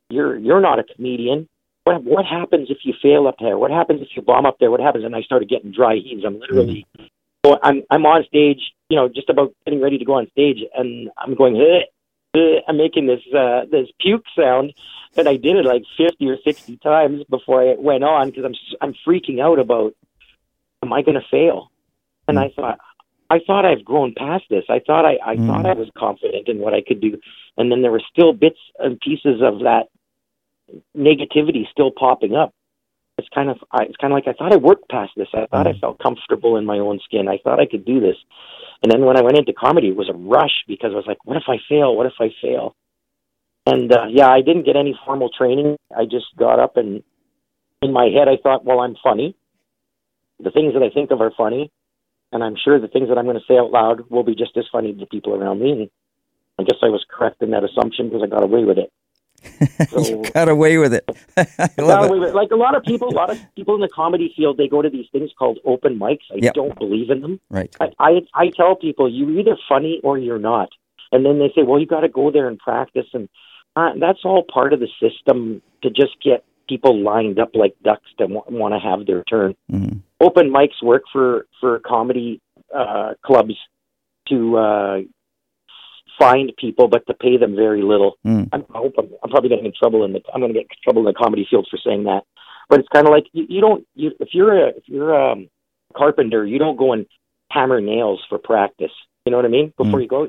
You're 0.09 0.37
you're 0.39 0.61
not 0.61 0.79
a 0.79 0.85
comedian. 0.85 1.49
What 1.85 2.05
what 2.05 2.25
happens 2.25 2.69
if 2.71 2.79
you 2.85 2.95
fail 3.03 3.27
up 3.27 3.37
there? 3.41 3.59
What 3.59 3.71
happens 3.71 4.03
if 4.03 4.09
you 4.15 4.23
bomb 4.23 4.47
up 4.47 4.59
there? 4.61 4.71
What 4.71 4.81
happens?" 4.81 5.05
And 5.05 5.17
I 5.17 5.23
started 5.23 5.49
getting 5.49 5.73
dry 5.73 5.97
heaves. 5.97 6.25
I'm 6.25 6.39
literally, 6.39 6.87
so 7.45 7.59
I'm 7.63 7.83
I'm 7.91 8.07
on 8.07 8.25
stage, 8.27 8.61
you 8.89 8.97
know, 8.97 9.09
just 9.09 9.29
about 9.29 9.53
getting 9.65 9.81
ready 9.81 9.99
to 9.99 10.05
go 10.05 10.15
on 10.15 10.29
stage, 10.31 10.59
and 10.77 11.11
I'm 11.19 11.35
going, 11.35 11.57
"Eh, 11.57 12.39
eh," 12.39 12.61
I'm 12.69 12.77
making 12.77 13.07
this 13.07 13.21
uh, 13.35 13.63
this 13.71 13.89
puke 14.01 14.25
sound, 14.39 14.73
and 15.17 15.29
I 15.29 15.37
did 15.37 15.57
it 15.57 15.65
like 15.65 15.83
50 15.97 16.29
or 16.29 16.37
60 16.45 16.79
times 16.83 17.25
before 17.29 17.63
I 17.63 17.75
went 17.77 18.05
on 18.05 18.31
because 18.31 18.45
I'm 18.45 18.55
I'm 18.81 18.95
freaking 19.07 19.41
out 19.41 19.59
about, 19.59 19.93
am 20.85 20.93
I 20.93 21.03
going 21.03 21.17
to 21.21 21.27
fail? 21.31 21.71
And 22.29 22.39
I 22.39 22.51
thought, 22.57 22.79
I 23.31 23.39
thought 23.47 23.65
I've 23.65 23.85
grown 23.85 24.15
past 24.17 24.45
this. 24.51 24.65
I 24.69 24.81
thought 24.85 25.05
I, 25.05 25.19
I 25.25 25.37
Mm. 25.37 25.47
thought 25.47 25.67
I 25.67 25.75
was 25.75 25.89
confident 25.97 26.49
in 26.49 26.59
what 26.59 26.75
I 26.75 26.81
could 26.81 27.01
do, 27.01 27.19
and 27.57 27.71
then 27.71 27.83
there 27.83 27.93
were 27.93 28.03
still 28.13 28.33
bits 28.33 28.59
and 28.79 29.01
pieces 29.01 29.43
of 29.43 29.61
that 29.61 29.89
negativity 30.97 31.69
still 31.71 31.91
popping 31.91 32.35
up. 32.35 32.53
It's 33.19 33.29
kind 33.35 33.49
of, 33.49 33.57
I, 33.73 33.85
it's 33.85 33.97
kind 33.97 34.13
of 34.13 34.17
like 34.17 34.29
I 34.29 34.35
thought 34.37 34.53
I 34.53 34.57
worked 34.57 34.91
past 34.91 35.13
this. 35.17 35.29
I 35.33 35.47
thought 35.47 35.67
I 35.67 35.73
felt 35.81 35.99
comfortable 35.99 36.57
in 36.59 36.67
my 36.67 36.79
own 36.79 37.01
skin. 37.05 37.29
I 37.29 37.39
thought 37.43 37.61
I 37.61 37.67
could 37.67 37.85
do 37.85 37.99
this, 37.99 38.17
and 38.83 38.93
then 38.93 39.05
when 39.05 39.17
I 39.17 39.23
went 39.23 39.39
into 39.39 39.55
comedy, 39.55 39.89
it 39.89 39.97
was 39.97 40.11
a 40.11 40.17
rush 40.17 40.65
because 40.69 40.91
I 40.93 40.97
was 40.97 41.07
like, 41.07 41.25
what 41.25 41.37
if 41.37 41.45
I 41.49 41.57
fail? 41.69 41.97
What 41.97 42.07
if 42.07 42.13
I 42.21 42.29
fail? 42.43 42.77
And 43.65 43.93
uh, 43.93 44.07
yeah, 44.11 44.29
I 44.29 44.43
didn't 44.43 44.65
get 44.65 44.77
any 44.77 44.95
formal 45.05 45.31
training. 45.37 45.77
I 45.97 46.05
just 46.05 46.27
got 46.39 46.61
up 46.61 46.77
and 46.77 47.03
in 47.83 47.93
my 47.93 48.07
head, 48.07 48.29
I 48.29 48.37
thought, 48.43 48.65
well, 48.65 48.81
I'm 48.81 48.97
funny. 49.03 49.37
The 50.41 50.51
things 50.51 50.75
that 50.75 50.83
I 50.83 50.91
think 50.91 51.11
of 51.11 51.21
are 51.21 51.33
funny, 51.37 51.71
and 52.33 52.45
I'm 52.45 52.57
sure 52.63 52.81
the 52.81 52.89
things 52.89 53.09
that 53.09 53.19
I'm 53.19 53.25
going 53.25 53.39
to 53.39 53.45
say 53.49 53.59
out 53.59 53.71
loud 53.71 54.11
will 54.11 54.23
be 54.23 54.35
just 54.35 54.57
as 54.57 54.65
funny 54.71 54.93
to 54.93 54.99
the 54.99 55.07
people 55.07 55.35
around 55.35 55.61
me. 55.61 55.73
And 55.73 55.91
I 56.59 56.63
guess 56.63 56.79
I 56.83 56.89
was 56.89 57.05
correct 57.11 57.43
in 57.43 57.51
that 57.51 57.65
assumption 57.65 58.09
because 58.09 58.23
I 58.23 58.29
got 58.29 58.43
away 58.43 58.65
with 58.65 58.79
it. 58.79 58.93
you 59.93 60.23
got 60.35 60.49
away 60.49 60.79
with 60.79 60.95
it. 60.95 61.05
I 61.37 61.69
love 61.83 62.05
it. 62.07 62.11
with 62.19 62.29
it. 62.31 62.35
Like 62.35 62.51
a 62.51 62.57
lot 62.57 62.77
of 62.77 62.83
people, 62.85 63.09
a 63.09 63.15
lot 63.15 63.31
of 63.31 63.39
people 63.57 63.75
in 63.75 63.81
the 63.81 63.89
comedy 63.95 64.33
field, 64.37 64.57
they 64.59 64.69
go 64.69 64.83
to 64.83 64.91
these 64.91 65.07
things 65.13 65.31
called 65.39 65.59
open 65.65 65.99
mics. 65.99 66.25
I 66.33 66.37
Yep. 66.43 66.55
don't 66.55 66.79
believe 66.79 67.11
in 67.11 67.21
them. 67.21 67.41
Right. 67.51 67.75
I, 67.81 67.87
I 67.99 68.11
I 68.35 68.51
tell 68.57 68.75
people 68.77 69.09
you're 69.13 69.31
either 69.39 69.57
funny 69.69 70.01
or 70.03 70.19
you're 70.19 70.39
not, 70.39 70.71
and 71.13 71.25
then 71.25 71.39
they 71.39 71.51
say, 71.55 71.63
well, 71.63 71.81
you 71.81 71.87
got 71.87 72.01
to 72.01 72.09
go 72.09 72.31
there 72.31 72.49
and 72.49 72.59
practice, 72.59 73.07
and 73.13 73.29
uh, 73.77 73.93
that's 74.01 74.21
all 74.25 74.43
part 74.53 74.73
of 74.73 74.81
the 74.81 74.89
system 75.01 75.63
to 75.83 75.91
just 75.91 76.21
get 76.23 76.45
people 76.69 77.01
lined 77.01 77.39
up 77.39 77.51
like 77.55 77.75
ducks 77.85 78.09
to 78.19 78.25
w- 78.27 78.43
want 78.49 78.75
to 78.75 78.81
have 78.81 79.07
their 79.07 79.23
turn. 79.25 79.55
Mhm. 79.71 80.01
Open 80.21 80.51
mics 80.51 80.83
work 80.83 81.03
for 81.13 81.47
for 81.61 81.79
comedy 81.81 82.41
uh, 82.75 83.15
clubs 83.25 83.55
to 84.29 84.57
uh, 84.57 84.99
find 86.19 86.53
people, 86.57 86.89
but 86.89 87.07
to 87.07 87.15
pay 87.15 87.37
them 87.37 87.55
very 87.57 87.83
little. 87.83 88.17
Mm. 88.27 88.49
I'm, 88.53 88.65
hope 88.71 88.95
I'm, 88.99 89.09
I'm 89.23 89.31
probably 89.31 89.49
getting 89.51 89.67
in 89.67 89.73
trouble 89.79 90.05
in 90.05 90.13
the 90.13 90.21
I'm 90.33 90.41
going 90.41 90.53
to 90.53 90.59
get 90.59 90.63
in 90.71 90.77
trouble 90.83 91.03
in 91.03 91.07
the 91.07 91.19
comedy 91.19 91.47
field 91.49 91.67
for 91.71 91.79
saying 91.85 92.05
that. 92.05 92.23
But 92.69 92.81
it's 92.81 92.89
kind 92.89 93.07
of 93.07 93.13
like 93.13 93.27
you, 93.33 93.47
you 93.49 93.61
don't 93.61 93.87
you 93.95 94.13
if 94.21 94.29
you're 94.33 94.67
a 94.67 94.69
if 94.71 94.85
you're 94.87 95.15
a 95.15 95.37
carpenter, 95.97 96.45
you 96.45 96.59
don't 96.59 96.77
go 96.77 96.93
and 96.93 97.07
hammer 97.51 97.81
nails 97.81 98.21
for 98.29 98.39
practice. 98.39 98.91
You 99.25 99.31
know 99.31 99.39
what 99.39 99.45
I 99.47 99.49
mean? 99.49 99.73
Before 99.77 100.01
Mm. 100.01 100.03
you 100.03 100.09
go, 100.09 100.29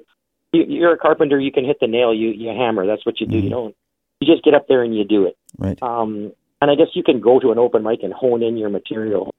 you, 0.54 0.64
you're 0.68 0.94
a 0.94 0.98
carpenter. 0.98 1.40
You 1.40 1.52
can 1.52 1.66
hit 1.66 1.78
the 1.80 1.88
nail. 1.88 2.14
You 2.14 2.30
you 2.30 2.50
hammer. 2.50 2.86
That's 2.86 3.06
what 3.06 3.20
you 3.20 3.28
do. 3.28 3.38
Mm. 3.40 3.44
You 3.44 3.50
don't. 3.50 3.76
You 4.20 4.32
just 4.34 4.44
get 4.44 4.54
up 4.56 4.68
there 4.68 4.84
and 4.84 4.96
you 4.96 5.04
do 5.04 5.26
it. 5.26 5.38
Right. 5.58 5.82
Um, 5.82 6.32
and 6.62 6.72
I 6.72 6.76
guess 6.76 6.88
you 6.94 7.04
can 7.04 7.20
go 7.22 7.40
to 7.40 7.52
an 7.52 7.60
open 7.60 7.84
mic 7.84 8.00
and 8.02 8.12
hone 8.12 8.42
in 8.42 8.58
your 8.58 8.70
material. 8.70 9.34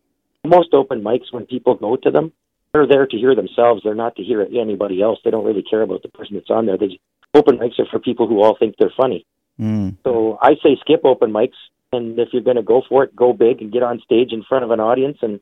Most 0.44 0.72
open 0.72 1.02
mics, 1.02 1.32
when 1.32 1.46
people 1.46 1.74
go 1.74 1.96
to 1.96 2.10
them, 2.12 2.32
they're 2.72 2.86
there 2.86 3.06
to 3.06 3.16
hear 3.16 3.34
themselves. 3.34 3.82
They're 3.82 3.94
not 3.94 4.16
to 4.16 4.22
hear 4.22 4.42
anybody 4.42 5.02
else. 5.02 5.18
They 5.24 5.30
don't 5.30 5.44
really 5.44 5.62
care 5.62 5.82
about 5.82 6.02
the 6.02 6.08
person 6.08 6.36
that's 6.36 6.50
on 6.50 6.66
there. 6.66 6.76
They 6.76 7.00
open 7.34 7.58
mics 7.58 7.78
are 7.78 7.86
for 7.90 7.98
people 7.98 8.28
who 8.28 8.42
all 8.42 8.56
think 8.58 8.76
they're 8.78 8.92
funny. 8.96 9.26
Mm. 9.58 9.96
So 10.04 10.38
I 10.40 10.54
say 10.62 10.76
skip 10.80 11.00
open 11.04 11.32
mics, 11.32 11.58
and 11.92 12.18
if 12.18 12.28
you're 12.32 12.42
going 12.42 12.56
to 12.56 12.62
go 12.62 12.82
for 12.88 13.04
it, 13.04 13.16
go 13.16 13.32
big 13.32 13.60
and 13.60 13.72
get 13.72 13.82
on 13.82 14.00
stage 14.04 14.32
in 14.32 14.44
front 14.48 14.64
of 14.64 14.70
an 14.70 14.80
audience, 14.80 15.18
and 15.22 15.40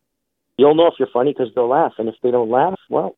you'll 0.56 0.74
know 0.74 0.86
if 0.86 0.94
you're 0.98 1.08
funny 1.12 1.32
because 1.32 1.52
they'll 1.54 1.68
laugh. 1.68 1.94
And 1.98 2.08
if 2.08 2.14
they 2.22 2.30
don't 2.30 2.50
laugh, 2.50 2.78
well, 2.88 3.16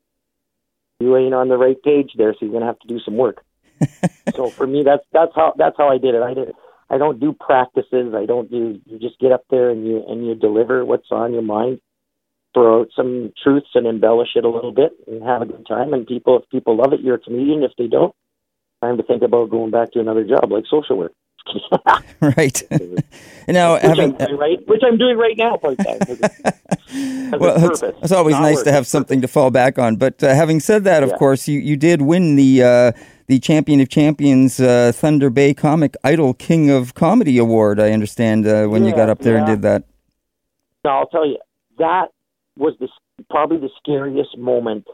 you 1.01 1.16
ain't 1.16 1.35
on 1.35 1.49
the 1.49 1.57
right 1.57 1.81
page 1.83 2.12
there, 2.16 2.33
so 2.33 2.38
you're 2.42 2.51
going 2.51 2.62
to 2.62 2.66
have 2.66 2.81
to 2.81 2.88
do 2.88 2.99
some 3.01 3.16
work. 3.16 3.44
so 4.35 4.51
for 4.51 4.66
me, 4.66 4.83
that's 4.83 5.05
that's 5.12 5.33
how 5.37 5.55
that's 5.57 5.77
how 5.77 5.88
I 5.88 5.99
did 5.99 6.14
it. 6.14 6.23
I 6.23 6.35
did. 6.35 6.53
I 6.90 6.99
don't 6.99 7.21
do 7.21 7.33
practices. 7.33 8.14
I 8.14 8.27
don't 8.27 8.51
do. 8.51 8.81
You 8.87 8.99
just 8.99 9.21
get 9.21 9.31
up 9.31 9.44
there 9.51 9.71
and 9.71 9.87
you 9.87 10.03
and 10.09 10.27
you 10.27 10.35
deliver 10.35 10.85
what's 10.85 11.12
on 11.12 11.33
your 11.33 11.42
mind 11.42 11.81
throw 12.55 12.81
out 12.81 12.89
some 12.97 13.33
truths 13.43 13.69
and 13.75 13.87
embellish 13.87 14.31
it 14.35 14.45
a 14.45 14.49
little 14.49 14.73
bit 14.73 14.93
and 15.07 15.23
have 15.23 15.43
a 15.43 15.47
good 15.47 15.67
time. 15.67 15.93
And 15.93 16.07
people, 16.07 16.39
if 16.39 16.49
people 16.51 16.77
love 16.77 16.93
it, 16.93 17.01
you're 17.01 17.17
a 17.17 17.21
comedian. 17.21 17.63
If 17.63 17.73
they 17.79 17.87
don't, 17.87 18.15
time 18.83 18.97
to 18.97 19.03
think 19.03 19.23
about 19.23 19.51
going 19.51 19.71
back 19.71 19.93
to 19.93 20.01
another 20.01 20.25
job 20.25 20.51
like 20.51 20.65
social 20.71 20.97
work. 20.97 21.13
right. 22.21 22.63
now, 23.49 23.75
which, 23.75 23.83
having, 23.83 24.21
I'm 24.21 24.39
right, 24.39 24.59
which 24.67 24.83
I'm 24.85 24.99
doing 24.99 25.17
right 25.17 25.37
now 25.37 25.57
part 25.57 25.79
time. 25.79 25.99
well, 27.41 27.71
it's, 27.71 27.83
it's, 27.83 28.13
always 28.13 28.35
nice 28.35 28.63
to 28.63 28.73
have 28.73 28.87
something 28.87 29.23
to 29.23 29.29
fall 29.29 29.51
back 29.51 29.79
on. 29.79 29.97
But 29.97 30.23
uh, 30.23 30.35
having 30.35 30.61
said 30.61 30.85
that, 30.85 31.03
of 31.03 31.11
yeah. 31.11 31.17
course, 31.17 31.49
you, 31.49 31.59
you 31.59 31.77
did 31.77 32.03
win 32.03 32.37
the 32.37 32.63
uh, 32.63 32.93
the 33.27 33.39
Champion 33.39 33.81
of 33.81 33.89
Champions 33.89 34.61
uh, 34.61 34.93
Thunder 34.95 35.31
Bay 35.31 35.55
Comic 35.55 35.97
Idol 36.05 36.35
King 36.35 36.71
of 36.71 36.95
Comedy 36.95 37.39
Award. 37.39 37.81
I 37.81 37.93
understand 37.93 38.47
uh, 38.47 38.67
when 38.67 38.83
yeah, 38.83 38.91
you 38.91 38.97
got 38.97 39.09
up 39.09 39.21
there 39.21 39.35
yeah. 39.35 39.39
and 39.41 39.47
did 39.47 39.63
that. 39.63 39.85
No, 40.85 40.91
I'll 40.91 41.07
tell 41.07 41.27
you 41.27 41.39
that 41.79 42.09
was 42.59 42.75
the, 42.81 42.88
probably 43.31 43.59
the 43.59 43.71
scariest 43.79 44.37
moment 44.37 44.87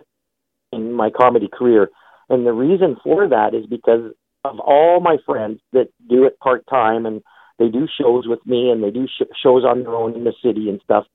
in 0.73 0.93
my 0.93 1.11
comedy 1.11 1.49
career. 1.53 1.91
And 2.29 2.47
the 2.47 2.53
reason 2.53 2.97
for 3.03 3.29
that 3.29 3.55
is 3.55 3.67
because 3.67 4.13
of 4.45 4.61
all 4.61 5.01
my 5.01 5.17
friends 5.27 5.61
that 5.73 5.89
do 6.09 6.25
it 6.25 6.39
part 6.39 6.67
time 6.67 7.07
and 7.07 7.23
they 7.59 7.69
do 7.69 7.87
shows 8.01 8.27
with 8.27 8.45
me 8.47 8.71
and 8.71 8.83
they 8.83 8.91
do 8.91 9.07
sh- 9.07 9.23
shows 9.43 9.65
on 9.65 9.83
their 9.83 9.95
own 9.95 10.15
in 10.15 10.25
the 10.25 10.35
city 10.43 10.69
and 10.69 10.81
stuff. 10.83 11.07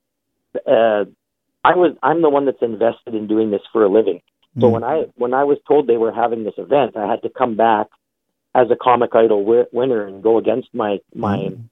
Uh, 0.54 1.04
I 1.62 1.76
was 1.76 1.96
I'm 2.02 2.22
the 2.22 2.30
one 2.30 2.46
that's 2.46 2.62
invested 2.62 3.14
in 3.14 3.26
doing 3.26 3.50
this 3.50 3.62
for 3.72 3.84
a 3.84 3.88
living. 3.88 4.22
So 4.58 4.66
mm. 4.66 4.72
when 4.72 4.84
I 4.84 5.04
when 5.16 5.34
I 5.34 5.44
was 5.44 5.58
told 5.68 5.86
they 5.86 5.96
were 5.96 6.12
having 6.12 6.44
this 6.44 6.54
event, 6.56 6.96
I 6.96 7.08
had 7.08 7.22
to 7.22 7.28
come 7.28 7.56
back 7.56 7.88
as 8.54 8.68
a 8.70 8.76
comic 8.76 9.10
idol 9.14 9.44
wi- 9.44 9.66
winner 9.72 10.06
and 10.06 10.22
go 10.22 10.38
against 10.38 10.68
my 10.74 10.98
my 11.14 11.36
mm. 11.36 11.62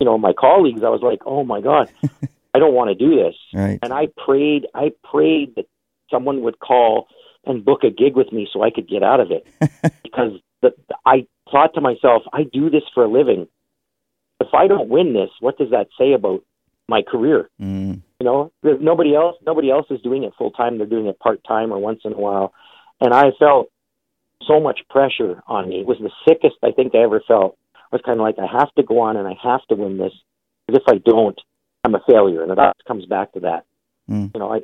you 0.00 0.06
know 0.06 0.18
my 0.18 0.32
colleagues. 0.32 0.82
I 0.82 0.88
was 0.88 1.02
like, 1.02 1.20
oh 1.26 1.44
my 1.44 1.60
god, 1.60 1.90
I 2.54 2.58
don't 2.58 2.74
want 2.74 2.88
to 2.88 2.94
do 2.94 3.16
this. 3.16 3.34
Right. 3.54 3.78
And 3.82 3.92
I 3.92 4.08
prayed, 4.16 4.66
I 4.74 4.92
prayed 5.04 5.54
that 5.56 5.66
someone 6.10 6.42
would 6.42 6.58
call 6.58 7.08
and 7.44 7.64
book 7.64 7.84
a 7.84 7.90
gig 7.90 8.16
with 8.16 8.32
me 8.32 8.48
so 8.52 8.62
I 8.62 8.70
could 8.70 8.88
get 8.88 9.02
out 9.02 9.20
of 9.20 9.30
it. 9.30 9.46
because 10.02 10.32
the, 10.62 10.72
I 11.06 11.26
thought 11.50 11.74
to 11.74 11.80
myself, 11.80 12.22
I 12.32 12.44
do 12.44 12.70
this 12.70 12.82
for 12.94 13.04
a 13.04 13.08
living. 13.08 13.48
If 14.40 14.48
I 14.54 14.66
don't 14.66 14.88
win 14.88 15.12
this, 15.12 15.30
what 15.40 15.58
does 15.58 15.70
that 15.70 15.88
say 15.98 16.12
about 16.12 16.42
my 16.88 17.02
career? 17.02 17.48
Mm. 17.60 18.02
You 18.18 18.24
know, 18.24 18.52
there's 18.62 18.80
nobody 18.80 19.14
else. 19.14 19.36
Nobody 19.46 19.70
else 19.70 19.86
is 19.90 20.00
doing 20.02 20.24
it 20.24 20.32
full 20.36 20.50
time. 20.50 20.78
They're 20.78 20.86
doing 20.86 21.06
it 21.06 21.18
part 21.18 21.42
time 21.44 21.72
or 21.72 21.78
once 21.78 22.00
in 22.04 22.12
a 22.12 22.18
while. 22.18 22.52
And 23.00 23.14
I 23.14 23.30
felt 23.38 23.70
so 24.46 24.60
much 24.60 24.80
pressure 24.88 25.42
on 25.46 25.68
me. 25.68 25.80
It 25.80 25.86
was 25.86 25.98
the 25.98 26.10
sickest 26.28 26.56
I 26.62 26.72
think 26.72 26.94
I 26.94 26.98
ever 26.98 27.22
felt. 27.26 27.56
I 27.74 27.96
was 27.96 28.02
kind 28.04 28.20
of 28.20 28.24
like, 28.24 28.36
I 28.38 28.46
have 28.58 28.72
to 28.74 28.82
go 28.82 29.00
on 29.00 29.16
and 29.16 29.26
I 29.26 29.34
have 29.42 29.64
to 29.68 29.74
win 29.74 29.98
this. 29.98 30.12
Because 30.66 30.82
if 30.86 30.92
I 30.92 30.98
don't, 30.98 31.38
I'm 31.84 31.94
a 31.94 32.02
failure, 32.06 32.42
and 32.42 32.52
it 32.52 32.58
always 32.58 32.74
comes 32.86 33.06
back 33.06 33.32
to 33.32 33.40
that. 33.40 33.64
Mm. 34.10 34.30
You 34.34 34.40
know, 34.40 34.52
I, 34.52 34.60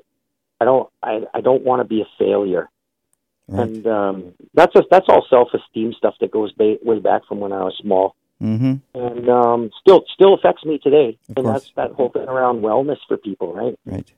I 0.60 0.64
don't, 0.64 0.88
I, 1.02 1.20
I 1.34 1.40
don't 1.40 1.64
want 1.64 1.80
to 1.80 1.84
be 1.84 2.00
a 2.02 2.08
failure, 2.18 2.68
right. 3.48 3.62
and 3.62 3.86
um, 3.86 4.34
that's 4.54 4.72
just 4.72 4.88
that's 4.90 5.06
all 5.08 5.24
self-esteem 5.28 5.94
stuff 5.94 6.14
that 6.20 6.30
goes 6.30 6.52
ba- 6.52 6.78
way 6.82 6.98
back 6.98 7.22
from 7.26 7.40
when 7.40 7.52
I 7.52 7.62
was 7.64 7.74
small, 7.80 8.16
mm-hmm. 8.42 8.74
and 8.94 9.28
um, 9.30 9.70
still 9.80 10.04
still 10.12 10.34
affects 10.34 10.64
me 10.64 10.78
today. 10.78 11.18
Of 11.30 11.36
and 11.36 11.46
course. 11.46 11.62
that's 11.62 11.72
that 11.76 11.92
whole 11.92 12.10
thing 12.10 12.28
around 12.28 12.62
wellness 12.62 12.98
for 13.08 13.16
people, 13.16 13.54
right? 13.54 13.78
Right. 13.84 14.12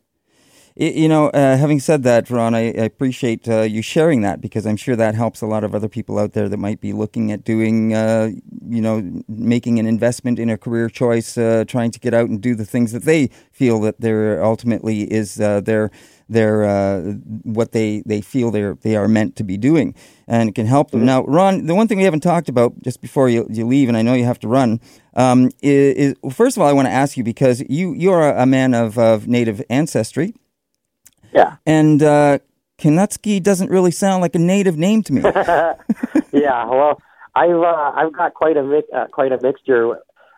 You 0.81 1.09
know, 1.09 1.27
uh, 1.31 1.57
having 1.57 1.81
said 1.81 2.05
that, 2.05 2.31
Ron, 2.31 2.55
I, 2.55 2.67
I 2.67 2.85
appreciate 2.85 3.49
uh, 3.49 3.63
you 3.63 3.83
sharing 3.83 4.21
that 4.21 4.41
because 4.41 4.65
I'm 4.65 4.77
sure 4.77 4.95
that 4.95 5.17
helps 5.17 5.41
a 5.41 5.47
lot 5.47 5.65
of 5.65 5.75
other 5.75 5.89
people 5.89 6.21
out 6.21 6.35
there 6.35 6.49
that 6.49 6.57
might 6.57 6.81
be 6.81 6.93
looking 6.93 7.33
at 7.33 7.43
doing, 7.43 7.95
uh, 7.95 8.31
you 8.69 8.81
know, 8.81 9.23
making 9.29 9.79
an 9.79 9.87
investment 9.87 10.39
in 10.39 10.51
a 10.51 10.59
career 10.59 10.89
choice, 10.89 11.39
uh, 11.39 11.65
trying 11.67 11.91
to 11.91 12.01
get 12.01 12.15
out 12.15 12.29
and 12.29 12.41
do 12.41 12.55
the 12.55 12.65
things 12.65 12.93
that 12.93 13.05
they 13.05 13.29
feel 13.51 13.81
that 13.81 14.01
they're 14.01 14.45
ultimately 14.45 15.03
is 15.13 15.41
uh, 15.41 15.61
their 15.61 15.91
their 16.29 16.65
uh, 16.65 17.13
what 17.43 17.73
they, 17.73 18.03
they 18.05 18.21
feel 18.21 18.51
they 18.51 18.73
they 18.83 18.97
are 18.97 19.09
meant 19.09 19.37
to 19.37 19.45
be 19.45 19.57
doing, 19.57 19.95
and 20.27 20.51
it 20.51 20.55
can 20.55 20.67
help 20.67 20.91
them. 20.91 21.01
Mm-hmm. 21.01 21.07
Now, 21.07 21.25
Ron, 21.25 21.67
the 21.67 21.75
one 21.75 21.89
thing 21.89 21.99
we 21.99 22.05
haven't 22.05 22.21
talked 22.21 22.49
about 22.49 22.81
just 22.83 23.01
before 23.01 23.29
you, 23.29 23.47
you 23.51 23.67
leave, 23.67 23.89
and 23.89 23.97
I 23.97 24.03
know 24.03 24.15
you 24.15 24.25
have 24.25 24.41
to 24.41 24.49
run, 24.49 24.81
um, 25.15 25.51
is, 25.63 26.15
is, 26.23 26.35
first 26.35 26.57
of 26.57 26.63
all, 26.63 26.69
I 26.69 26.73
want 26.73 26.87
to 26.87 26.93
ask 26.93 27.17
you 27.17 27.25
because 27.25 27.63
you 27.69 27.95
you 27.95 28.13
are 28.13 28.37
a 28.37 28.47
man 28.47 28.75
of, 28.75 28.99
of 28.99 29.27
native 29.27 29.63
ancestry. 29.71 30.35
Yeah. 31.33 31.57
And 31.67 32.03
uh, 32.03 32.39
Kanutsky 32.79 33.43
doesn't 33.43 33.71
really 33.71 33.91
sound 33.91 34.23
like 34.23 34.35
a 34.35 34.39
native 34.39 34.77
name 34.77 35.03
to 35.05 35.13
me. 35.13 35.23
yeah. 36.33 36.65
Well, 36.67 37.01
I've 37.43 37.63
uh, 37.73 37.91
I've 37.99 38.13
got 38.21 38.31
quite 38.43 38.57
a 38.63 38.65
mi- 38.73 38.91
uh, 38.99 39.07
quite 39.19 39.33
a 39.33 39.39
mixture. 39.49 39.83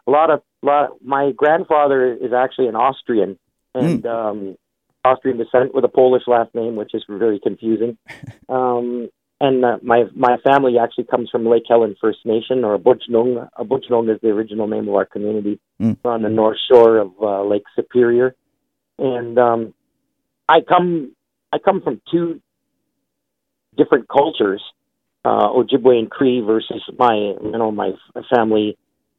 A 0.06 0.10
lot 0.18 0.28
of 0.34 0.40
lot. 0.62 0.86
My 1.16 1.24
grandfather 1.42 2.00
is 2.26 2.32
actually 2.32 2.68
an 2.72 2.76
Austrian 2.76 3.30
and 3.74 4.02
Mm. 4.02 4.10
um, 4.16 4.38
Austrian 5.04 5.38
descent 5.42 5.68
with 5.74 5.84
a 5.84 5.88
Polish 6.00 6.24
last 6.26 6.50
name, 6.54 6.74
which 6.80 6.92
is 6.94 7.02
very 7.08 7.38
confusing. 7.48 7.92
Um, 8.58 9.08
and 9.46 9.64
uh, 9.64 9.78
my 9.82 10.00
my 10.26 10.34
family 10.48 10.74
actually 10.84 11.04
comes 11.12 11.30
from 11.30 11.46
Lake 11.52 11.62
Helen 11.72 11.94
First 12.00 12.20
Nation, 12.26 12.64
or 12.66 12.76
Abuchnong. 12.76 13.48
Abuchnong 13.64 14.12
is 14.14 14.20
the 14.20 14.28
original 14.38 14.66
name 14.74 14.86
of 14.90 14.94
our 15.00 15.06
community 15.14 15.54
Mm. 15.80 15.96
on 16.04 16.18
the 16.26 16.28
north 16.40 16.58
shore 16.68 16.94
of 17.04 17.10
uh, 17.22 17.42
Lake 17.52 17.62
Superior. 17.76 18.28
And 18.98 19.38
um, 19.38 19.60
I 20.48 20.58
come 20.72 21.12
I 21.54 21.58
come 21.66 21.80
from 21.80 22.02
two 22.12 22.26
different 23.78 24.08
cultures, 24.08 24.62
uh, 25.24 25.48
Ojibwe 25.48 25.98
and 25.98 26.10
Cree 26.10 26.40
versus 26.40 26.82
my 26.98 27.14
you 27.14 27.52
know 27.52 27.70
my 27.70 27.92
family 28.34 28.76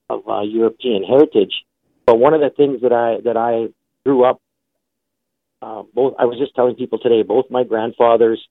of 0.09 0.27
uh, 0.27 0.41
European 0.41 1.03
heritage. 1.03 1.53
But 2.05 2.17
one 2.17 2.33
of 2.33 2.41
the 2.41 2.49
things 2.49 2.81
that 2.81 2.93
I 2.93 3.21
that 3.23 3.37
I 3.37 3.73
grew 4.05 4.23
up 4.23 4.41
uh, 5.61 5.83
both 5.93 6.15
I 6.19 6.25
was 6.25 6.37
just 6.39 6.55
telling 6.55 6.75
people 6.75 6.99
today 6.99 7.23
both 7.23 7.45
my 7.49 7.63
grandfathers 7.63 8.41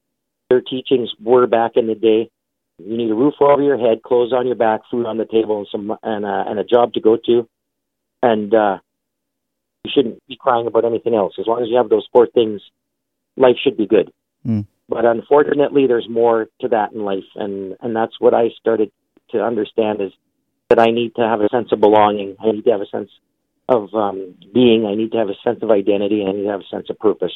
their 0.48 0.60
teachings 0.60 1.10
were 1.20 1.46
back 1.46 1.72
in 1.76 1.86
the 1.86 1.94
day 1.94 2.30
you 2.84 2.96
need 2.96 3.10
a 3.10 3.14
roof 3.14 3.34
over 3.40 3.62
your 3.62 3.78
head, 3.78 4.02
clothes 4.02 4.32
on 4.32 4.46
your 4.46 4.56
back, 4.56 4.80
food 4.90 5.06
on 5.06 5.18
the 5.18 5.26
table, 5.26 5.58
and 5.58 5.68
some 5.70 5.96
and 6.02 6.24
uh, 6.24 6.44
and 6.46 6.58
a 6.58 6.64
job 6.64 6.94
to 6.94 7.00
go 7.00 7.16
to, 7.26 7.48
and 8.22 8.54
uh, 8.54 8.78
you 9.84 9.90
shouldn't 9.94 10.26
be 10.26 10.36
crying 10.36 10.66
about 10.66 10.84
anything 10.84 11.14
else. 11.14 11.34
As 11.38 11.46
long 11.46 11.62
as 11.62 11.68
you 11.68 11.76
have 11.76 11.88
those 11.88 12.08
four 12.12 12.26
things, 12.26 12.62
life 13.36 13.56
should 13.62 13.76
be 13.76 13.86
good. 13.86 14.10
Mm. 14.46 14.66
But 14.90 15.04
unfortunately, 15.04 15.86
there's 15.86 16.08
more 16.10 16.48
to 16.60 16.68
that 16.68 16.92
in 16.92 17.04
life, 17.04 17.30
and 17.36 17.76
and 17.80 17.94
that's 17.94 18.18
what 18.18 18.34
I 18.34 18.48
started 18.60 18.90
to 19.30 19.40
understand 19.40 20.00
is 20.00 20.10
that 20.68 20.80
I 20.80 20.86
need 20.86 21.14
to 21.14 21.22
have 21.22 21.40
a 21.40 21.48
sense 21.48 21.70
of 21.70 21.80
belonging. 21.80 22.36
I 22.40 22.50
need 22.50 22.64
to 22.64 22.72
have 22.72 22.80
a 22.80 22.86
sense 22.86 23.10
of 23.68 23.94
um, 23.94 24.34
being. 24.52 24.86
I 24.86 24.96
need 24.96 25.12
to 25.12 25.18
have 25.18 25.28
a 25.28 25.38
sense 25.44 25.60
of 25.62 25.70
identity. 25.70 26.24
I 26.26 26.32
need 26.32 26.42
to 26.42 26.50
have 26.50 26.62
a 26.62 26.68
sense 26.76 26.90
of 26.90 26.98
purpose. 26.98 27.32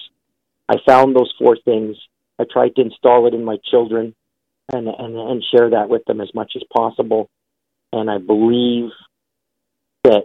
I 0.68 0.78
found 0.84 1.14
those 1.14 1.32
four 1.38 1.56
things. 1.64 1.96
I 2.40 2.44
tried 2.52 2.74
to 2.74 2.82
install 2.82 3.28
it 3.28 3.34
in 3.34 3.44
my 3.44 3.58
children, 3.70 4.16
and 4.72 4.88
and 4.88 5.16
and 5.16 5.44
share 5.54 5.70
that 5.70 5.88
with 5.88 6.04
them 6.06 6.20
as 6.20 6.34
much 6.34 6.54
as 6.56 6.62
possible. 6.76 7.30
And 7.92 8.10
I 8.10 8.18
believe 8.18 8.90
that 10.02 10.24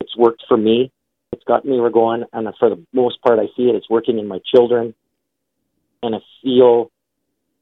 it's 0.00 0.16
worked 0.16 0.44
for 0.46 0.56
me. 0.56 0.92
It's 1.32 1.44
got 1.44 1.64
me 1.64 1.78
going, 1.92 2.24
and 2.32 2.46
for 2.60 2.70
the 2.70 2.86
most 2.92 3.20
part, 3.22 3.40
I 3.40 3.46
see 3.56 3.64
it. 3.64 3.74
It's 3.74 3.90
working 3.90 4.20
in 4.20 4.28
my 4.28 4.38
children, 4.54 4.94
and 6.02 6.14
I 6.14 6.18
feel 6.42 6.90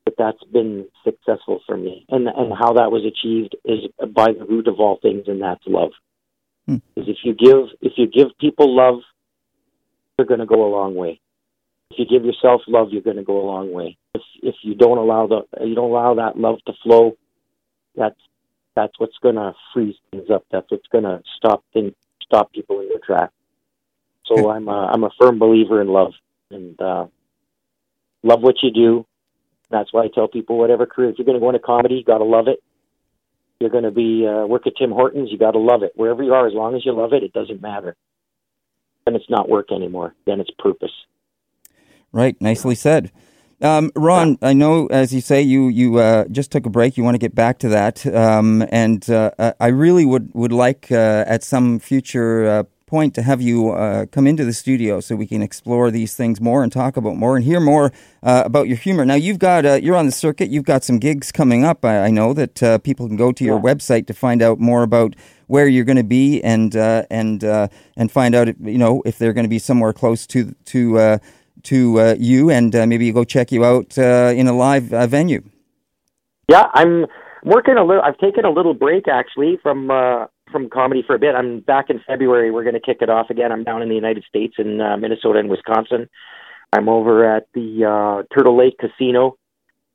that 0.04 0.14
that's 0.16 0.42
been 0.52 0.86
successful 1.04 1.60
for 1.66 1.76
me. 1.76 2.06
And 2.08 2.28
and 2.28 2.52
how 2.52 2.74
that 2.74 2.90
was 2.90 3.04
achieved 3.04 3.56
is 3.64 3.90
by 4.14 4.32
the 4.32 4.44
root 4.44 4.68
of 4.68 4.80
all 4.80 4.98
things, 5.00 5.24
and 5.26 5.42
that's 5.42 5.62
love. 5.66 5.90
Hmm. 6.66 6.76
Is 6.96 7.08
if 7.08 7.18
you 7.24 7.34
give 7.34 7.68
if 7.80 7.92
you 7.96 8.06
give 8.06 8.36
people 8.38 8.74
love, 8.74 9.00
they're 10.16 10.26
going 10.26 10.40
to 10.40 10.46
go 10.46 10.66
a 10.66 10.74
long 10.74 10.94
way. 10.94 11.20
If 11.90 11.98
you 11.98 12.06
give 12.06 12.24
yourself 12.24 12.62
love, 12.66 12.88
you're 12.90 13.02
going 13.02 13.16
to 13.16 13.24
go 13.24 13.40
a 13.40 13.46
long 13.46 13.72
way. 13.72 13.96
If 14.14 14.22
if 14.42 14.54
you 14.62 14.74
don't 14.74 14.98
allow 14.98 15.26
the 15.26 15.42
you 15.64 15.74
don't 15.74 15.90
allow 15.90 16.14
that 16.14 16.38
love 16.38 16.58
to 16.66 16.72
flow, 16.82 17.16
that's 17.96 18.20
that's 18.74 18.98
what's 18.98 19.18
going 19.22 19.34
to 19.34 19.54
freeze 19.74 19.96
things 20.10 20.30
up. 20.30 20.44
That's 20.50 20.70
what's 20.70 20.86
going 20.88 21.04
to 21.04 21.22
stop 21.36 21.64
things 21.72 21.92
stop 22.28 22.52
people 22.52 22.80
in 22.80 22.88
their 22.88 23.00
tracks. 23.04 23.32
So 24.26 24.50
I'm 24.50 24.68
a, 24.68 24.90
I'm 24.92 25.04
a 25.04 25.10
firm 25.18 25.38
believer 25.38 25.80
in 25.80 25.88
love 25.88 26.12
and 26.50 26.80
uh, 26.80 27.06
love 28.22 28.40
what 28.42 28.56
you 28.62 28.70
do. 28.70 29.06
That's 29.70 29.92
why 29.92 30.04
I 30.04 30.08
tell 30.08 30.28
people 30.28 30.58
whatever 30.58 30.86
career, 30.86 31.10
if 31.10 31.18
you're 31.18 31.26
going 31.26 31.36
to 31.36 31.40
go 31.40 31.50
into 31.50 31.60
comedy, 31.60 31.96
you 31.96 32.04
got 32.04 32.18
to 32.18 32.24
love 32.24 32.48
it. 32.48 32.62
You're 33.60 33.70
going 33.70 33.84
to 33.84 33.90
be 33.90 34.26
uh, 34.26 34.46
work 34.46 34.66
at 34.66 34.74
Tim 34.78 34.90
Hortons, 34.90 35.30
you 35.30 35.38
got 35.38 35.52
to 35.52 35.58
love 35.58 35.82
it. 35.82 35.92
Wherever 35.96 36.22
you 36.22 36.32
are, 36.32 36.46
as 36.46 36.54
long 36.54 36.76
as 36.76 36.86
you 36.86 36.92
love 36.92 37.12
it, 37.12 37.22
it 37.22 37.32
doesn't 37.32 37.60
matter. 37.60 37.96
Then 39.04 39.16
it's 39.16 39.28
not 39.28 39.48
work 39.48 39.72
anymore. 39.72 40.14
Then 40.26 40.40
it's 40.40 40.50
purpose. 40.58 40.92
Right. 42.12 42.40
Nicely 42.40 42.74
said. 42.74 43.10
Um, 43.60 43.90
Ron, 43.96 44.38
I 44.40 44.52
know, 44.52 44.86
as 44.86 45.12
you 45.12 45.20
say, 45.20 45.42
you 45.42 45.66
you 45.66 45.98
uh, 45.98 46.26
just 46.28 46.52
took 46.52 46.64
a 46.64 46.70
break. 46.70 46.96
You 46.96 47.02
want 47.02 47.16
to 47.16 47.18
get 47.18 47.34
back 47.34 47.58
to 47.60 47.68
that, 47.70 48.06
um, 48.06 48.64
and 48.70 49.08
uh, 49.10 49.32
I 49.58 49.66
really 49.68 50.04
would 50.04 50.30
would 50.32 50.52
like 50.52 50.92
uh, 50.92 51.24
at 51.26 51.42
some 51.42 51.80
future 51.80 52.46
uh, 52.46 52.62
point 52.88 53.14
to 53.14 53.22
have 53.22 53.40
you 53.40 53.70
uh, 53.70 54.06
come 54.06 54.26
into 54.26 54.44
the 54.44 54.52
studio 54.52 55.00
so 55.00 55.14
we 55.14 55.26
can 55.26 55.42
explore 55.42 55.90
these 55.90 56.16
things 56.16 56.40
more 56.40 56.62
and 56.62 56.72
talk 56.72 56.96
about 56.96 57.16
more 57.16 57.36
and 57.36 57.44
hear 57.44 57.60
more 57.60 57.92
uh, 58.22 58.42
about 58.44 58.66
your 58.66 58.76
humor. 58.76 59.04
Now, 59.04 59.14
you've 59.14 59.38
got 59.38 59.82
you're 59.82 59.96
on 59.96 60.06
the 60.06 60.12
circuit. 60.12 60.48
You've 60.48 60.64
got 60.64 60.82
some 60.82 60.98
gigs 60.98 61.30
coming 61.30 61.64
up. 61.64 61.84
I, 61.84 62.06
I 62.06 62.10
know 62.10 62.32
that 62.32 62.82
people 62.82 63.06
can 63.06 63.16
go 63.16 63.30
to 63.30 63.44
your 63.44 63.58
yeah. 63.58 63.74
website 63.74 64.06
to 64.08 64.14
find 64.14 64.42
out 64.42 64.58
more 64.58 64.82
about 64.82 65.14
where 65.46 65.68
you're 65.68 65.84
going 65.84 65.96
to 65.96 66.02
be 66.02 66.42
and 66.42 66.74
and 66.74 67.44
and 67.44 68.10
find 68.10 68.34
out 68.34 68.48
you 68.60 68.78
know 68.78 69.02
if 69.04 69.18
they're 69.18 69.32
going 69.32 69.44
to 69.44 69.50
be 69.50 69.58
somewhere 69.58 69.92
close 69.92 70.26
to 70.26 70.54
to 70.64 71.20
to 71.64 72.00
uh, 72.00 72.14
you 72.18 72.50
and 72.50 72.74
uh, 72.74 72.86
maybe 72.86 73.10
go 73.12 73.24
check 73.24 73.52
you 73.52 73.64
out 73.64 73.98
uh, 73.98 74.32
in 74.34 74.46
a 74.46 74.52
live 74.52 74.92
uh, 74.92 75.06
venue. 75.06 75.42
Yeah, 76.48 76.64
I'm 76.72 77.06
working 77.44 77.76
a 77.76 77.84
little. 77.84 78.02
I've 78.02 78.18
taken 78.18 78.44
a 78.44 78.50
little 78.50 78.74
break 78.74 79.06
actually 79.08 79.58
from 79.62 79.90
uh, 79.90 80.26
from 80.50 80.68
comedy 80.68 81.02
for 81.06 81.14
a 81.14 81.18
bit. 81.18 81.34
I'm 81.34 81.60
back 81.60 81.90
in 81.90 82.00
February. 82.06 82.50
We're 82.50 82.64
going 82.64 82.74
to 82.74 82.80
kick 82.80 82.98
it 83.00 83.10
off 83.10 83.30
again. 83.30 83.52
I'm 83.52 83.64
down 83.64 83.82
in 83.82 83.88
the 83.88 83.94
United 83.94 84.24
States 84.28 84.54
in 84.58 84.80
uh, 84.80 84.96
Minnesota 84.96 85.38
and 85.38 85.48
Wisconsin. 85.48 86.08
I'm 86.72 86.88
over 86.88 87.24
at 87.24 87.46
the 87.54 87.84
uh, 87.84 88.34
Turtle 88.34 88.56
Lake 88.56 88.78
Casino 88.78 89.36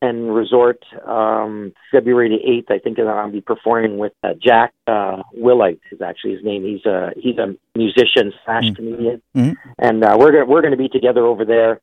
and 0.01 0.35
Resort 0.35 0.83
um, 1.05 1.73
February 1.91 2.29
the 2.29 2.71
8th. 2.73 2.75
I 2.75 2.79
think 2.79 2.99
I'll 2.99 3.31
be 3.31 3.41
performing 3.41 3.97
with 3.97 4.13
uh, 4.23 4.33
Jack 4.41 4.73
uh, 4.87 5.23
Willite 5.37 5.79
is 5.91 6.01
actually 6.01 6.35
his 6.35 6.43
name. 6.43 6.63
He's 6.63 6.85
a 6.85 7.11
he's 7.15 7.37
a 7.37 7.55
musician 7.75 8.33
slash 8.43 8.65
mm-hmm. 8.65 8.73
comedian, 8.75 9.21
mm-hmm. 9.35 9.69
and 9.79 10.03
uh, 10.03 10.17
we're 10.19 10.31
gonna, 10.31 10.45
we're 10.45 10.61
going 10.61 10.71
to 10.71 10.77
be 10.77 10.89
together 10.89 11.25
over 11.25 11.45
there. 11.45 11.79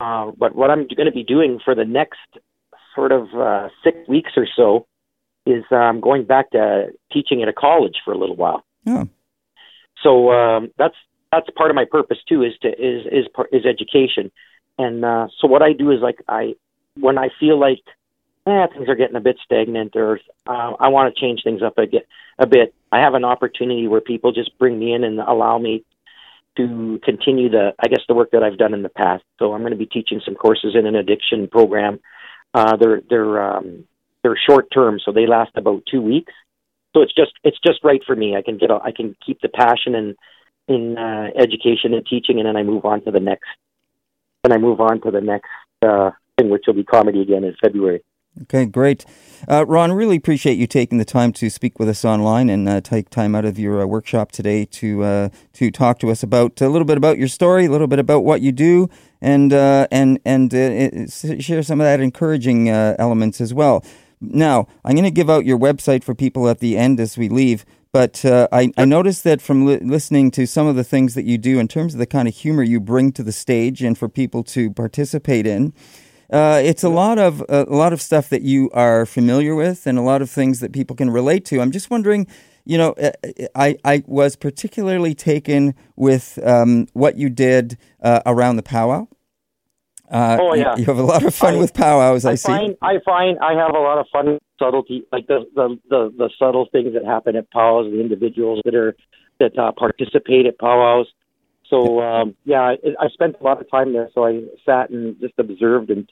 Uh, 0.00 0.32
but 0.36 0.54
what 0.54 0.70
I'm 0.70 0.86
going 0.88 1.06
to 1.06 1.12
be 1.12 1.24
doing 1.24 1.60
for 1.64 1.74
the 1.74 1.84
next 1.84 2.18
sort 2.94 3.12
of 3.12 3.32
uh, 3.34 3.68
six 3.82 3.96
weeks 4.06 4.32
or 4.36 4.46
so 4.54 4.86
is 5.46 5.64
um, 5.70 6.00
going 6.00 6.24
back 6.24 6.50
to 6.50 6.88
teaching 7.12 7.42
at 7.42 7.48
a 7.48 7.52
college 7.52 7.96
for 8.04 8.12
a 8.12 8.18
little 8.18 8.36
while. 8.36 8.64
Yeah. 8.84 9.04
So 10.02 10.30
um, 10.30 10.70
that's 10.78 10.96
that's 11.30 11.48
part 11.56 11.70
of 11.70 11.76
my 11.76 11.84
purpose 11.84 12.18
too 12.28 12.42
is 12.42 12.52
to 12.62 12.68
is 12.68 13.06
is 13.06 13.26
is 13.52 13.66
education. 13.66 14.30
And 14.78 15.04
uh, 15.04 15.28
so 15.40 15.46
what 15.46 15.62
I 15.62 15.72
do 15.72 15.90
is 15.90 16.00
like 16.00 16.18
I 16.28 16.54
when 16.98 17.18
I 17.18 17.28
feel 17.40 17.58
like 17.58 17.82
eh, 18.46 18.66
things 18.72 18.88
are 18.88 18.94
getting 18.94 19.16
a 19.16 19.20
bit 19.20 19.38
stagnant 19.44 19.96
or 19.96 20.20
uh, 20.46 20.72
I 20.78 20.88
want 20.88 21.14
to 21.14 21.20
change 21.20 21.42
things 21.44 21.62
up 21.62 21.78
a 21.78 21.86
bit, 21.86 22.06
a 22.38 22.46
bit, 22.46 22.74
I 22.90 23.00
have 23.00 23.14
an 23.14 23.24
opportunity 23.24 23.88
where 23.88 24.00
people 24.00 24.32
just 24.32 24.56
bring 24.58 24.78
me 24.78 24.92
in 24.92 25.04
and 25.04 25.20
allow 25.20 25.58
me 25.58 25.84
to 26.56 27.00
continue 27.02 27.48
the, 27.48 27.72
I 27.82 27.88
guess, 27.88 28.02
the 28.08 28.14
work 28.14 28.32
that 28.32 28.42
I've 28.42 28.58
done 28.58 28.74
in 28.74 28.82
the 28.82 28.90
past. 28.90 29.24
So 29.38 29.54
I'm 29.54 29.60
going 29.60 29.72
to 29.72 29.78
be 29.78 29.86
teaching 29.86 30.20
some 30.24 30.34
courses 30.34 30.74
in 30.74 30.86
an 30.86 30.96
addiction 30.96 31.48
program. 31.48 32.00
Uh, 32.52 32.76
they're 32.76 33.00
they're 33.08 33.42
um, 33.42 33.84
they're 34.22 34.38
short 34.48 34.66
term, 34.72 34.98
so 35.04 35.12
they 35.12 35.26
last 35.26 35.52
about 35.56 35.82
two 35.90 36.00
weeks. 36.00 36.32
So 36.94 37.02
it's 37.02 37.14
just 37.14 37.32
it's 37.42 37.58
just 37.64 37.82
right 37.82 38.02
for 38.06 38.14
me. 38.14 38.36
I 38.36 38.42
can 38.42 38.58
get 38.58 38.70
a, 38.70 38.78
I 38.82 38.92
can 38.92 39.16
keep 39.24 39.40
the 39.40 39.48
passion 39.48 39.94
in 39.94 40.16
in 40.68 40.98
uh, 40.98 41.28
education 41.36 41.94
and 41.94 42.06
teaching, 42.06 42.38
and 42.38 42.46
then 42.46 42.56
I 42.56 42.62
move 42.62 42.84
on 42.84 43.02
to 43.04 43.10
the 43.10 43.20
next. 43.20 43.48
And 44.44 44.52
I 44.52 44.58
move 44.58 44.80
on 44.80 45.00
to 45.02 45.10
the 45.10 45.20
next 45.20 45.48
uh, 45.82 46.10
which 46.40 46.64
will 46.66 46.74
be 46.74 46.84
comedy 46.84 47.20
again 47.20 47.44
in 47.44 47.54
February. 47.62 48.02
Okay, 48.42 48.64
great. 48.64 49.04
Uh, 49.46 49.66
Ron, 49.66 49.92
really 49.92 50.16
appreciate 50.16 50.56
you 50.56 50.66
taking 50.66 50.96
the 50.96 51.04
time 51.04 51.32
to 51.34 51.50
speak 51.50 51.78
with 51.78 51.88
us 51.88 52.02
online 52.02 52.48
and 52.48 52.66
uh, 52.66 52.80
take 52.80 53.10
time 53.10 53.34
out 53.34 53.44
of 53.44 53.58
your 53.58 53.82
uh, 53.82 53.86
workshop 53.86 54.32
today 54.32 54.64
to 54.64 55.02
uh, 55.02 55.28
to 55.52 55.70
talk 55.70 55.98
to 55.98 56.10
us 56.10 56.22
about 56.22 56.58
a 56.62 56.68
little 56.68 56.86
bit 56.86 56.96
about 56.96 57.18
your 57.18 57.28
story, 57.28 57.66
a 57.66 57.70
little 57.70 57.86
bit 57.86 57.98
about 57.98 58.20
what 58.20 58.40
you 58.40 58.50
do, 58.50 58.88
and 59.20 59.52
and 59.52 60.18
and 60.24 60.50
share 61.12 61.62
some 61.62 61.80
of 61.80 61.84
that 61.84 62.00
encouraging 62.00 62.70
elements 62.70 63.40
as 63.40 63.52
well. 63.52 63.84
Now, 64.22 64.68
I'm 64.84 64.94
going 64.94 65.04
to 65.04 65.10
give 65.10 65.28
out 65.28 65.44
your 65.44 65.58
website 65.58 66.04
for 66.04 66.14
people 66.14 66.48
at 66.48 66.60
the 66.60 66.78
end 66.78 67.00
as 67.00 67.18
we 67.18 67.28
leave. 67.28 67.64
But 67.92 68.24
I, 68.24 68.72
I 68.78 68.86
noticed 68.86 69.22
that 69.24 69.42
from 69.42 69.66
li- 69.66 69.80
listening 69.82 70.30
to 70.32 70.46
some 70.46 70.66
of 70.66 70.76
the 70.76 70.84
things 70.84 71.14
that 71.14 71.24
you 71.24 71.36
do 71.36 71.58
in 71.58 71.68
terms 71.68 71.92
of 71.92 71.98
the 71.98 72.06
kind 72.06 72.26
of 72.26 72.34
humor 72.34 72.62
you 72.62 72.80
bring 72.80 73.12
to 73.12 73.22
the 73.22 73.32
stage 73.32 73.82
and 73.82 73.98
for 73.98 74.08
people 74.08 74.42
to 74.44 74.70
participate 74.70 75.46
in, 75.46 75.74
uh, 76.32 76.62
it's 76.64 76.82
a 76.82 76.88
lot 76.88 77.18
of 77.18 77.42
uh, 77.42 77.66
a 77.68 77.76
lot 77.76 77.92
of 77.92 78.00
stuff 78.00 78.30
that 78.30 78.40
you 78.40 78.70
are 78.72 79.04
familiar 79.04 79.54
with, 79.54 79.86
and 79.86 79.98
a 79.98 80.02
lot 80.02 80.22
of 80.22 80.30
things 80.30 80.60
that 80.60 80.72
people 80.72 80.96
can 80.96 81.10
relate 81.10 81.44
to. 81.44 81.60
I'm 81.60 81.70
just 81.70 81.90
wondering, 81.90 82.26
you 82.64 82.78
know, 82.78 82.92
uh, 82.92 83.10
I 83.54 83.76
I 83.84 84.02
was 84.06 84.34
particularly 84.34 85.14
taken 85.14 85.74
with 85.94 86.38
um, 86.42 86.86
what 86.94 87.18
you 87.18 87.28
did 87.28 87.76
uh, 88.02 88.22
around 88.24 88.56
the 88.56 88.62
powwow. 88.62 89.08
Uh, 90.12 90.36
oh 90.38 90.54
yeah, 90.54 90.76
you 90.76 90.84
have 90.84 90.98
a 90.98 91.02
lot 91.02 91.24
of 91.24 91.34
fun 91.34 91.54
I, 91.54 91.56
with 91.56 91.72
powwows. 91.72 92.26
I, 92.26 92.32
I 92.32 92.36
find, 92.36 92.72
see. 92.72 92.78
I 92.82 92.98
find 93.02 93.38
I 93.38 93.54
have 93.54 93.74
a 93.74 93.78
lot 93.78 93.96
of 93.98 94.06
fun 94.12 94.38
subtlety, 94.58 95.04
like 95.10 95.26
the 95.26 95.46
the 95.54 95.78
the, 95.88 96.12
the 96.16 96.30
subtle 96.38 96.68
things 96.70 96.92
that 96.92 97.04
happen 97.04 97.34
at 97.34 97.50
powwows, 97.50 97.90
the 97.90 97.98
individuals 97.98 98.60
that 98.66 98.74
are 98.74 98.94
that 99.40 99.58
uh, 99.58 99.72
participate 99.72 100.44
at 100.44 100.58
powwows. 100.58 101.06
So 101.70 102.02
um, 102.02 102.36
yeah, 102.44 102.60
I, 102.60 102.76
I 103.00 103.08
spent 103.08 103.36
a 103.40 103.42
lot 103.42 103.58
of 103.58 103.70
time 103.70 103.94
there. 103.94 104.10
So 104.14 104.26
I 104.26 104.42
sat 104.66 104.90
and 104.90 105.18
just 105.18 105.32
observed 105.38 105.88
and 105.88 106.06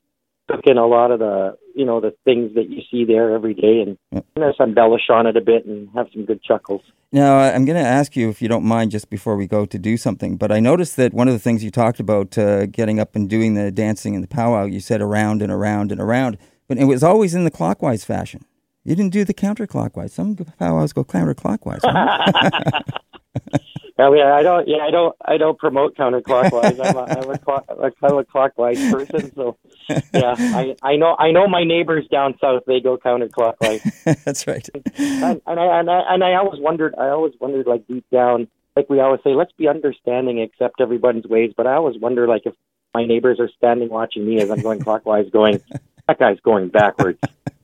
took 0.51 0.67
in 0.67 0.79
a 0.79 0.87
lot 0.87 1.11
of 1.11 1.19
the 1.19 1.57
you 1.75 1.85
know 1.85 2.01
the 2.01 2.15
things 2.25 2.55
that 2.55 2.69
you 2.69 2.83
see 2.91 3.05
there 3.05 3.35
every 3.35 3.55
day 3.55 3.83
and 3.83 3.99
yeah. 4.11 4.21
just 4.39 4.61
embellish 4.61 5.09
on 5.11 5.27
it 5.27 5.37
a 5.37 5.41
bit 5.41 5.65
and 5.67 5.89
have 5.95 6.07
some 6.13 6.25
good 6.25 6.43
chuckles. 6.43 6.83
Now 7.13 7.39
I'm 7.39 7.65
going 7.65 7.83
to 7.83 7.89
ask 7.89 8.17
you 8.17 8.29
if 8.29 8.41
you 8.41 8.49
don't 8.49 8.65
mind 8.65 8.91
just 8.91 9.11
before 9.11 9.37
we 9.37 9.47
go 9.47 9.67
to 9.67 9.79
do 9.79 9.97
something, 9.97 10.37
but 10.37 10.53
I 10.53 10.61
noticed 10.61 10.97
that 10.97 11.13
one 11.13 11.29
of 11.29 11.35
the 11.35 11.41
things 11.41 11.65
you 11.65 11.71
talked 11.71 11.99
about 12.01 12.39
uh, 12.39 12.67
getting 12.67 13.01
up 13.01 13.17
and 13.17 13.29
doing 13.29 13.55
the 13.55 13.71
dancing 13.71 14.15
and 14.15 14.23
the 14.23 14.29
powwow, 14.29 14.65
you 14.65 14.81
said 14.81 15.01
around 15.01 15.43
and 15.43 15.51
around 15.51 15.91
and 15.91 16.01
around, 16.01 16.39
but 16.69 16.79
it 16.79 16.85
was 16.85 17.03
always 17.03 17.35
in 17.35 17.45
the 17.45 17.51
clockwise 17.51 18.05
fashion. 18.05 18.45
You 18.85 18.95
didn't 18.95 19.13
do 19.13 19.25
the 19.25 19.35
counterclockwise. 19.35 20.11
Some 20.11 20.37
powwows 20.37 20.93
go 20.93 21.05
counterclockwise. 21.05 21.81
I 24.01 24.11
mean, 24.11 24.23
I 24.23 24.43
don't. 24.43 24.69
Yeah, 24.69 24.79
I 24.79 24.91
don't. 24.91 25.17
I 25.25 25.37
don't 25.37 25.59
promote 25.59 25.97
counterclockwise. 25.97 26.79
I'm 26.85 26.97
a, 26.97 27.03
I'm 27.03 27.31
a, 27.31 27.39
clock, 27.45 27.65
of 27.69 28.19
a 28.19 28.25
clockwise 28.25 28.79
person. 28.91 29.33
So, 29.35 29.57
yeah, 29.89 30.35
I, 30.39 30.77
I 30.83 30.97
know. 30.97 31.17
I 31.19 31.31
know 31.31 31.49
my 31.49 31.65
neighbors 31.65 32.07
down 32.11 32.35
south. 32.41 32.65
They 32.67 32.81
go 32.81 32.99
counterclockwise. 32.99 33.83
That's 34.25 34.47
right. 34.47 34.69
And, 34.75 35.41
and 35.47 35.61
I 35.61 35.81
and 35.81 35.91
I 35.91 36.03
and 36.15 36.25
I 36.25 36.35
always 36.35 36.61
wondered. 36.61 36.95
I 36.99 37.09
always 37.09 37.35
wondered, 37.41 37.67
like 37.67 37.87
deep 37.87 38.05
down, 38.11 38.49
like 38.77 38.89
we 38.89 39.01
always 39.01 39.21
say, 39.25 39.35
let's 39.35 39.53
be 39.53 39.69
understanding, 39.69 40.41
accept 40.41 40.81
everybody's 40.81 41.25
ways. 41.25 41.53
But 41.57 41.67
I 41.67 41.75
always 41.75 41.99
wonder, 41.99 42.27
like 42.27 42.43
if 42.47 42.55
my 42.95 43.05
neighbors 43.05 43.39
are 43.41 43.51
standing 43.57 43.89
watching 43.89 44.27
me 44.27 44.41
as 44.41 44.51
I'm 44.51 44.61
going 44.61 44.81
clockwise, 44.81 45.31
going, 45.31 45.61
that 46.09 46.19
guy's 46.19 46.41
going 46.41 46.69
backwards. 46.69 47.19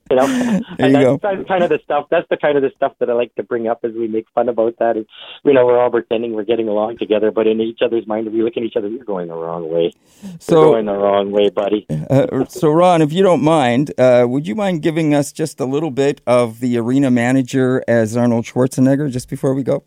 You 0.10 0.16
know, 0.16 0.26
there 0.26 0.60
and 0.78 0.92
you 0.92 1.18
that's 1.20 1.36
go. 1.36 1.44
kind 1.48 1.64
of 1.64 1.68
the 1.68 1.80
stuff. 1.82 2.06
That's 2.10 2.28
the 2.30 2.36
kind 2.36 2.56
of 2.56 2.62
the 2.62 2.70
stuff 2.76 2.92
that 3.00 3.10
I 3.10 3.14
like 3.14 3.34
to 3.34 3.42
bring 3.42 3.66
up 3.66 3.80
as 3.82 3.92
we 3.92 4.06
make 4.06 4.26
fun 4.34 4.48
about 4.48 4.78
that. 4.78 4.96
Is 4.96 5.04
you 5.44 5.52
know 5.52 5.66
we're 5.66 5.80
all 5.80 5.90
pretending 5.90 6.32
we're 6.32 6.44
getting 6.44 6.68
along 6.68 6.98
together, 6.98 7.32
but 7.32 7.48
in 7.48 7.60
each 7.60 7.80
other's 7.84 8.06
mind, 8.06 8.32
we 8.32 8.42
look 8.42 8.56
at 8.56 8.62
each 8.62 8.76
other. 8.76 8.88
You're 8.88 9.04
going 9.04 9.26
the 9.26 9.34
wrong 9.34 9.68
way. 9.68 9.92
So 10.38 10.60
You're 10.60 10.72
going 10.74 10.86
the 10.86 10.94
wrong 10.94 11.32
way, 11.32 11.50
buddy. 11.50 11.86
Uh, 12.08 12.44
so 12.48 12.70
Ron, 12.70 13.02
if 13.02 13.12
you 13.12 13.24
don't 13.24 13.42
mind, 13.42 13.92
uh, 13.98 14.26
would 14.28 14.46
you 14.46 14.54
mind 14.54 14.82
giving 14.82 15.12
us 15.12 15.32
just 15.32 15.58
a 15.58 15.64
little 15.64 15.90
bit 15.90 16.20
of 16.24 16.60
the 16.60 16.78
arena 16.78 17.10
manager 17.10 17.82
as 17.88 18.16
Arnold 18.16 18.44
Schwarzenegger 18.44 19.10
just 19.10 19.28
before 19.28 19.54
we 19.54 19.64
go? 19.64 19.82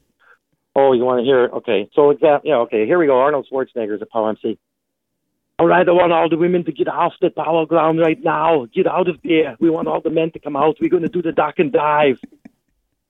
Oh, 0.75 0.93
you 0.93 1.03
want 1.03 1.19
to 1.19 1.23
hear? 1.23 1.45
Okay, 1.45 1.89
so 1.93 2.09
exactly. 2.09 2.49
Yeah, 2.49 2.57
okay. 2.57 2.85
Here 2.85 2.99
we 2.99 3.05
go. 3.05 3.19
Arnold 3.19 3.47
Schwarzenegger 3.51 3.95
is 3.95 4.01
a 4.01 4.05
POW 4.05 4.27
MC. 4.29 4.59
All 5.59 5.67
right, 5.67 5.87
I 5.87 5.91
want 5.91 6.13
all 6.13 6.29
the 6.29 6.37
women 6.37 6.63
to 6.63 6.71
get 6.71 6.87
off 6.87 7.11
the 7.19 7.29
power 7.29 7.65
ground 7.65 7.99
right 7.99 8.17
now. 8.23 8.65
Get 8.73 8.87
out 8.87 9.09
of 9.09 9.17
there. 9.25 9.57
We 9.59 9.69
want 9.69 9.89
all 9.89 9.99
the 9.99 10.09
men 10.09 10.31
to 10.31 10.39
come 10.39 10.55
out. 10.55 10.77
We're 10.79 10.89
going 10.89 11.03
to 11.03 11.09
do 11.09 11.21
the 11.21 11.33
duck 11.33 11.55
and 11.59 11.69
dive. 11.69 12.17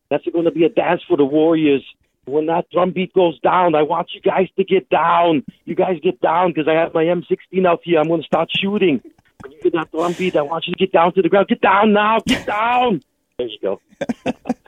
That's 0.10 0.26
going 0.26 0.46
to 0.46 0.52
be 0.52 0.64
a 0.64 0.70
dance 0.70 1.04
for 1.08 1.16
the 1.16 1.26
warriors. 1.26 1.86
When 2.26 2.48
that 2.48 2.66
drum 2.72 2.90
beat 2.92 3.14
goes 3.14 3.40
down, 3.42 3.76
I 3.76 3.84
want 3.84 4.10
you 4.16 4.22
guys 4.22 4.48
to 4.58 4.64
get 4.64 4.90
down. 4.90 5.44
You 5.66 5.76
guys 5.76 6.00
get 6.02 6.20
down 6.22 6.52
because 6.52 6.68
I 6.68 6.74
have 6.74 6.92
my 6.96 7.04
M16 7.04 7.68
out 7.68 7.82
here. 7.84 8.00
I'm 8.00 8.08
going 8.08 8.22
to 8.22 8.26
start 8.26 8.50
shooting. 8.52 9.00
When 9.44 9.52
you 9.52 9.62
get 9.62 9.74
that 9.74 9.92
drum 9.92 10.14
beat, 10.14 10.36
I 10.36 10.42
want 10.42 10.66
you 10.66 10.74
to 10.74 10.80
get 10.80 10.92
down 10.92 11.14
to 11.14 11.22
the 11.22 11.30
ground. 11.30 11.50
Get 11.50 11.62
down 11.62 11.94
now. 11.94 12.18
Get 12.26 12.48
down. 12.48 13.04
There 13.38 13.48
you 13.48 13.60
go. 13.62 13.80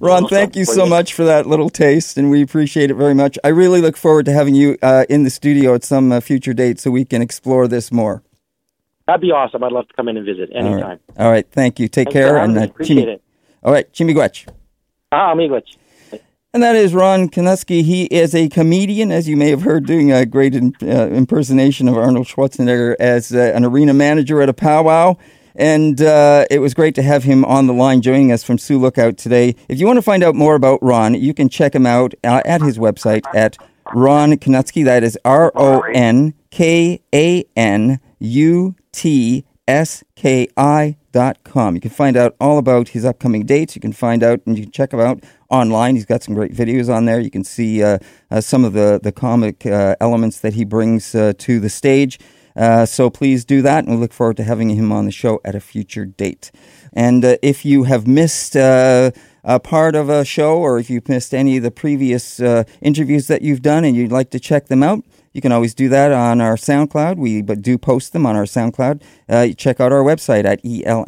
Ron, 0.00 0.28
thank 0.28 0.56
you 0.56 0.64
so 0.64 0.86
much 0.86 1.14
for 1.14 1.24
that 1.24 1.46
little 1.46 1.70
taste, 1.70 2.16
and 2.16 2.30
we 2.30 2.42
appreciate 2.42 2.90
it 2.90 2.94
very 2.94 3.14
much. 3.14 3.38
I 3.44 3.48
really 3.48 3.80
look 3.80 3.96
forward 3.96 4.26
to 4.26 4.32
having 4.32 4.54
you 4.54 4.76
uh, 4.82 5.04
in 5.08 5.22
the 5.22 5.30
studio 5.30 5.74
at 5.74 5.84
some 5.84 6.12
uh, 6.12 6.20
future 6.20 6.52
date 6.54 6.78
so 6.80 6.90
we 6.90 7.04
can 7.04 7.22
explore 7.22 7.68
this 7.68 7.90
more. 7.92 8.22
That'd 9.06 9.20
be 9.20 9.30
awesome. 9.32 9.62
I'd 9.62 9.72
love 9.72 9.88
to 9.88 9.94
come 9.94 10.08
in 10.08 10.16
and 10.16 10.24
visit 10.24 10.50
anytime. 10.54 10.82
All 10.82 10.88
right, 10.88 11.00
All 11.18 11.30
right. 11.30 11.46
thank 11.50 11.78
you. 11.78 11.88
Take 11.88 12.06
Thanks 12.06 12.14
care. 12.14 12.36
and 12.38 12.56
uh, 12.56 12.62
appreciate 12.62 13.08
it. 13.08 13.22
All 13.62 13.72
right, 13.72 13.90
Chimigwech. 13.92 14.48
Ah, 15.12 15.34
Miigwech. 15.34 15.76
And 16.52 16.62
that 16.62 16.76
is 16.76 16.94
Ron 16.94 17.28
Kanutsky. 17.28 17.82
He 17.82 18.04
is 18.04 18.32
a 18.32 18.48
comedian, 18.48 19.10
as 19.10 19.28
you 19.28 19.36
may 19.36 19.50
have 19.50 19.62
heard, 19.62 19.86
doing 19.86 20.12
a 20.12 20.24
great 20.24 20.54
in, 20.54 20.72
uh, 20.82 21.08
impersonation 21.08 21.88
of 21.88 21.96
Arnold 21.96 22.28
Schwarzenegger 22.28 22.94
as 23.00 23.34
uh, 23.34 23.52
an 23.54 23.64
arena 23.64 23.92
manager 23.92 24.40
at 24.40 24.48
a 24.48 24.52
powwow. 24.52 25.16
And 25.56 26.00
uh, 26.02 26.46
it 26.50 26.58
was 26.58 26.74
great 26.74 26.94
to 26.96 27.02
have 27.02 27.22
him 27.24 27.44
on 27.44 27.66
the 27.66 27.72
line 27.72 28.02
joining 28.02 28.32
us 28.32 28.42
from 28.42 28.58
Sioux 28.58 28.78
Lookout 28.78 29.16
today. 29.16 29.54
If 29.68 29.78
you 29.78 29.86
want 29.86 29.98
to 29.98 30.02
find 30.02 30.24
out 30.24 30.34
more 30.34 30.56
about 30.56 30.82
Ron, 30.82 31.14
you 31.14 31.32
can 31.32 31.48
check 31.48 31.74
him 31.74 31.86
out 31.86 32.14
uh, 32.24 32.42
at 32.44 32.60
his 32.60 32.78
website 32.78 33.22
at 33.34 33.56
Ron 33.94 34.32
Kanutsky. 34.32 34.84
That 34.84 35.04
is 35.04 35.16
R 35.24 35.52
O 35.54 35.80
N 35.80 36.34
K 36.50 37.00
A 37.14 37.44
N 37.56 38.00
U 38.18 38.74
T 38.92 39.44
S 39.68 40.02
K 40.16 40.48
I 40.56 40.96
dot 41.12 41.44
com. 41.44 41.76
You 41.76 41.80
can 41.80 41.90
find 41.92 42.16
out 42.16 42.34
all 42.40 42.58
about 42.58 42.88
his 42.88 43.04
upcoming 43.04 43.46
dates. 43.46 43.76
You 43.76 43.80
can 43.80 43.92
find 43.92 44.24
out 44.24 44.40
and 44.46 44.58
you 44.58 44.64
can 44.64 44.72
check 44.72 44.92
him 44.92 44.98
out 45.00 45.22
online. 45.48 45.94
He's 45.94 46.04
got 46.04 46.24
some 46.24 46.34
great 46.34 46.52
videos 46.52 46.92
on 46.92 47.04
there. 47.04 47.20
You 47.20 47.30
can 47.30 47.44
see 47.44 47.82
uh, 47.82 47.98
uh, 48.30 48.40
some 48.40 48.64
of 48.64 48.72
the, 48.72 48.98
the 49.00 49.12
comic 49.12 49.64
uh, 49.64 49.94
elements 50.00 50.40
that 50.40 50.54
he 50.54 50.64
brings 50.64 51.14
uh, 51.14 51.32
to 51.38 51.60
the 51.60 51.70
stage. 51.70 52.18
Uh, 52.56 52.86
so 52.86 53.10
please 53.10 53.44
do 53.44 53.62
that, 53.62 53.84
and 53.84 53.94
we 53.94 54.00
look 54.00 54.12
forward 54.12 54.36
to 54.36 54.44
having 54.44 54.70
him 54.70 54.92
on 54.92 55.04
the 55.04 55.12
show 55.12 55.40
at 55.44 55.54
a 55.54 55.60
future 55.60 56.04
date. 56.04 56.52
And 56.92 57.24
uh, 57.24 57.36
if 57.42 57.64
you 57.64 57.84
have 57.84 58.06
missed 58.06 58.54
a 58.56 59.12
part 59.62 59.94
of 59.94 60.08
a 60.08 60.24
show, 60.24 60.56
or 60.56 60.78
if 60.78 60.88
you've 60.88 61.08
missed 61.08 61.34
any 61.34 61.56
of 61.56 61.62
the 61.62 61.70
previous 61.70 62.40
interviews 62.80 63.26
that 63.26 63.42
you've 63.42 63.62
done 63.62 63.84
and 63.84 63.96
you'd 63.96 64.12
like 64.12 64.30
to 64.30 64.40
check 64.40 64.68
them 64.68 64.82
out, 64.82 65.04
you 65.34 65.40
can 65.40 65.50
always 65.50 65.74
do 65.74 65.88
that 65.88 66.12
on 66.12 66.40
our 66.40 66.54
SoundCloud. 66.54 67.16
We 67.16 67.42
do 67.42 67.76
post 67.76 68.12
them 68.12 68.24
on 68.24 68.36
our 68.36 68.44
SoundCloud. 68.44 69.02
Uh, 69.28 69.48
check 69.48 69.80
out 69.80 69.90
our 69.90 70.04
website 70.04 70.44
at 70.44 70.62
elmntfm.ca, 70.62 71.00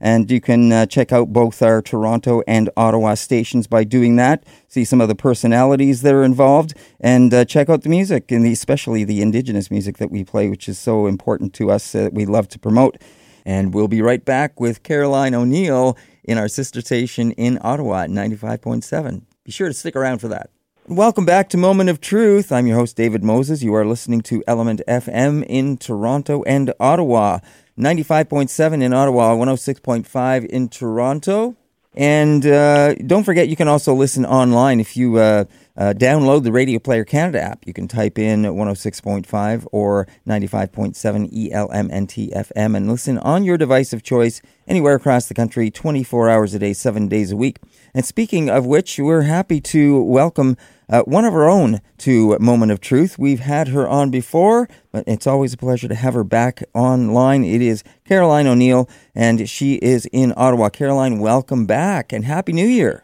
and 0.00 0.28
you 0.30 0.40
can 0.40 0.72
uh, 0.72 0.86
check 0.86 1.12
out 1.12 1.32
both 1.32 1.62
our 1.62 1.80
Toronto 1.80 2.42
and 2.48 2.68
Ottawa 2.76 3.14
stations 3.14 3.68
by 3.68 3.84
doing 3.84 4.16
that. 4.16 4.44
See 4.66 4.84
some 4.84 5.00
of 5.00 5.06
the 5.06 5.14
personalities 5.14 6.02
that 6.02 6.12
are 6.12 6.24
involved, 6.24 6.74
and 6.98 7.32
uh, 7.32 7.44
check 7.44 7.68
out 7.70 7.82
the 7.82 7.88
music, 7.88 8.32
and 8.32 8.44
the, 8.44 8.50
especially 8.52 9.04
the 9.04 9.22
Indigenous 9.22 9.70
music 9.70 9.98
that 9.98 10.10
we 10.10 10.24
play, 10.24 10.48
which 10.48 10.68
is 10.68 10.80
so 10.80 11.06
important 11.06 11.54
to 11.54 11.70
us 11.70 11.92
that 11.92 12.12
we 12.12 12.26
love 12.26 12.48
to 12.48 12.58
promote. 12.58 13.00
And 13.44 13.72
we'll 13.72 13.86
be 13.86 14.02
right 14.02 14.24
back 14.24 14.58
with 14.58 14.82
Caroline 14.82 15.34
O'Neill 15.34 15.96
in 16.24 16.36
our 16.36 16.48
sister 16.48 16.80
station 16.80 17.30
in 17.32 17.60
Ottawa 17.62 18.02
at 18.02 18.10
95.7. 18.10 19.22
Be 19.44 19.52
sure 19.52 19.68
to 19.68 19.74
stick 19.74 19.94
around 19.94 20.18
for 20.18 20.26
that. 20.28 20.50
Welcome 20.92 21.24
back 21.24 21.48
to 21.48 21.56
Moment 21.56 21.88
of 21.88 22.02
Truth. 22.02 22.52
I'm 22.52 22.66
your 22.66 22.76
host, 22.76 22.96
David 22.96 23.24
Moses. 23.24 23.62
You 23.62 23.74
are 23.74 23.86
listening 23.86 24.20
to 24.24 24.44
Element 24.46 24.82
FM 24.86 25.42
in 25.48 25.78
Toronto 25.78 26.42
and 26.42 26.74
Ottawa. 26.78 27.38
95.7 27.78 28.82
in 28.82 28.92
Ottawa, 28.92 29.34
106.5 29.34 30.44
in 30.44 30.68
Toronto. 30.68 31.56
And 31.94 32.44
uh, 32.44 32.94
don't 32.96 33.24
forget, 33.24 33.48
you 33.48 33.56
can 33.56 33.68
also 33.68 33.94
listen 33.94 34.26
online 34.26 34.80
if 34.80 34.94
you 34.94 35.16
uh, 35.16 35.46
uh, 35.76 35.94
download 35.96 36.42
the 36.42 36.52
Radio 36.52 36.78
Player 36.78 37.04
Canada 37.04 37.40
app. 37.40 37.66
You 37.66 37.72
can 37.72 37.88
type 37.88 38.18
in 38.18 38.42
106.5 38.42 39.66
or 39.72 40.06
95.7 40.26 41.50
ELMNT 41.50 42.32
FM 42.32 42.76
and 42.76 42.88
listen 42.88 43.18
on 43.18 43.44
your 43.44 43.56
device 43.56 43.92
of 43.92 44.02
choice 44.02 44.42
anywhere 44.66 44.94
across 44.94 45.26
the 45.26 45.34
country, 45.34 45.70
24 45.70 46.28
hours 46.28 46.54
a 46.54 46.58
day, 46.58 46.72
seven 46.72 47.08
days 47.08 47.32
a 47.32 47.36
week. 47.36 47.58
And 47.94 48.04
speaking 48.04 48.48
of 48.48 48.66
which, 48.66 48.98
we're 48.98 49.22
happy 49.22 49.60
to 49.62 50.02
welcome 50.02 50.56
uh, 50.88 51.02
one 51.02 51.24
of 51.24 51.32
our 51.32 51.48
own 51.48 51.80
to 51.98 52.38
Moment 52.38 52.70
of 52.70 52.80
Truth. 52.80 53.18
We've 53.18 53.40
had 53.40 53.68
her 53.68 53.88
on 53.88 54.10
before, 54.10 54.68
but 54.90 55.04
it's 55.06 55.26
always 55.26 55.54
a 55.54 55.56
pleasure 55.56 55.88
to 55.88 55.94
have 55.94 56.14
her 56.14 56.24
back 56.24 56.62
online. 56.74 57.44
It 57.44 57.62
is 57.62 57.82
Caroline 58.04 58.46
O'Neill, 58.46 58.88
and 59.14 59.48
she 59.48 59.76
is 59.76 60.06
in 60.12 60.34
Ottawa. 60.36 60.68
Caroline, 60.68 61.18
welcome 61.18 61.64
back 61.64 62.12
and 62.12 62.24
Happy 62.24 62.52
New 62.52 62.66
Year. 62.66 63.02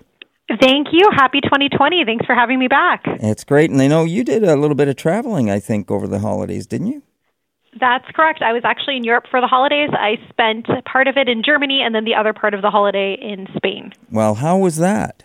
Thank 0.61 0.89
you. 0.93 1.09
Happy 1.15 1.41
2020. 1.43 2.05
Thanks 2.05 2.25
for 2.25 2.35
having 2.35 2.59
me 2.59 2.69
back. 2.69 3.03
It's 3.05 3.45
great. 3.45 3.71
And 3.71 3.81
I 3.83 3.87
know 3.87 4.05
you 4.05 4.25
did 4.25 4.45
a 4.45 4.57
little 4.57 4.75
bit 4.75 4.89
of 4.89 4.97
traveling, 4.97 5.51
I 5.51 5.61
think, 5.61 5.91
over 5.91 6.07
the 6.07 6.21
holidays, 6.21 6.67
didn't 6.67 6.87
you? 6.87 7.03
That's 7.79 8.07
correct. 8.15 8.41
I 8.43 8.53
was 8.53 8.63
actually 8.65 8.97
in 8.97 9.05
Europe 9.05 9.25
for 9.31 9.41
the 9.41 9.47
holidays. 9.47 9.91
I 9.93 10.17
spent 10.31 10.67
part 10.91 11.07
of 11.07 11.17
it 11.17 11.29
in 11.29 11.43
Germany 11.45 11.83
and 11.85 11.95
then 11.95 12.05
the 12.05 12.15
other 12.15 12.33
part 12.33 12.55
of 12.55 12.63
the 12.63 12.71
holiday 12.71 13.17
in 13.21 13.47
Spain. 13.57 13.93
Well, 14.11 14.37
how 14.37 14.57
was 14.57 14.79
that? 14.79 15.25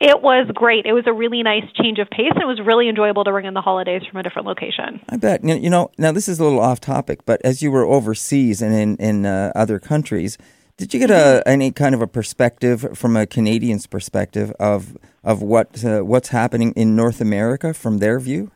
It 0.00 0.22
was 0.22 0.50
great. 0.54 0.86
It 0.86 0.92
was 0.92 1.04
a 1.06 1.12
really 1.12 1.42
nice 1.42 1.64
change 1.80 1.98
of 1.98 2.10
pace, 2.10 2.32
and 2.34 2.42
it 2.42 2.46
was 2.46 2.60
really 2.60 2.88
enjoyable 2.88 3.24
to 3.24 3.30
bring 3.30 3.46
in 3.46 3.54
the 3.54 3.60
holidays 3.60 4.02
from 4.10 4.18
a 4.18 4.22
different 4.22 4.46
location. 4.46 5.00
I 5.08 5.16
bet. 5.16 5.44
You 5.44 5.70
know, 5.70 5.90
now 5.98 6.12
this 6.12 6.28
is 6.28 6.38
a 6.40 6.44
little 6.44 6.60
off 6.60 6.80
topic, 6.80 7.24
but 7.24 7.40
as 7.44 7.62
you 7.62 7.70
were 7.70 7.84
overseas 7.84 8.60
and 8.60 8.74
in 8.74 8.96
in 8.96 9.24
uh, 9.24 9.52
other 9.54 9.78
countries, 9.78 10.36
did 10.76 10.92
you 10.92 11.00
get 11.00 11.10
a 11.10 11.42
any 11.46 11.70
kind 11.70 11.94
of 11.94 12.02
a 12.02 12.06
perspective 12.06 12.86
from 12.94 13.16
a 13.16 13.26
Canadian's 13.26 13.86
perspective 13.86 14.50
of 14.58 14.96
of 15.22 15.42
what 15.42 15.84
uh, 15.84 16.00
what's 16.00 16.28
happening 16.28 16.72
in 16.72 16.96
North 16.96 17.20
America 17.20 17.72
from 17.72 17.98
their 17.98 18.18
view? 18.18 18.50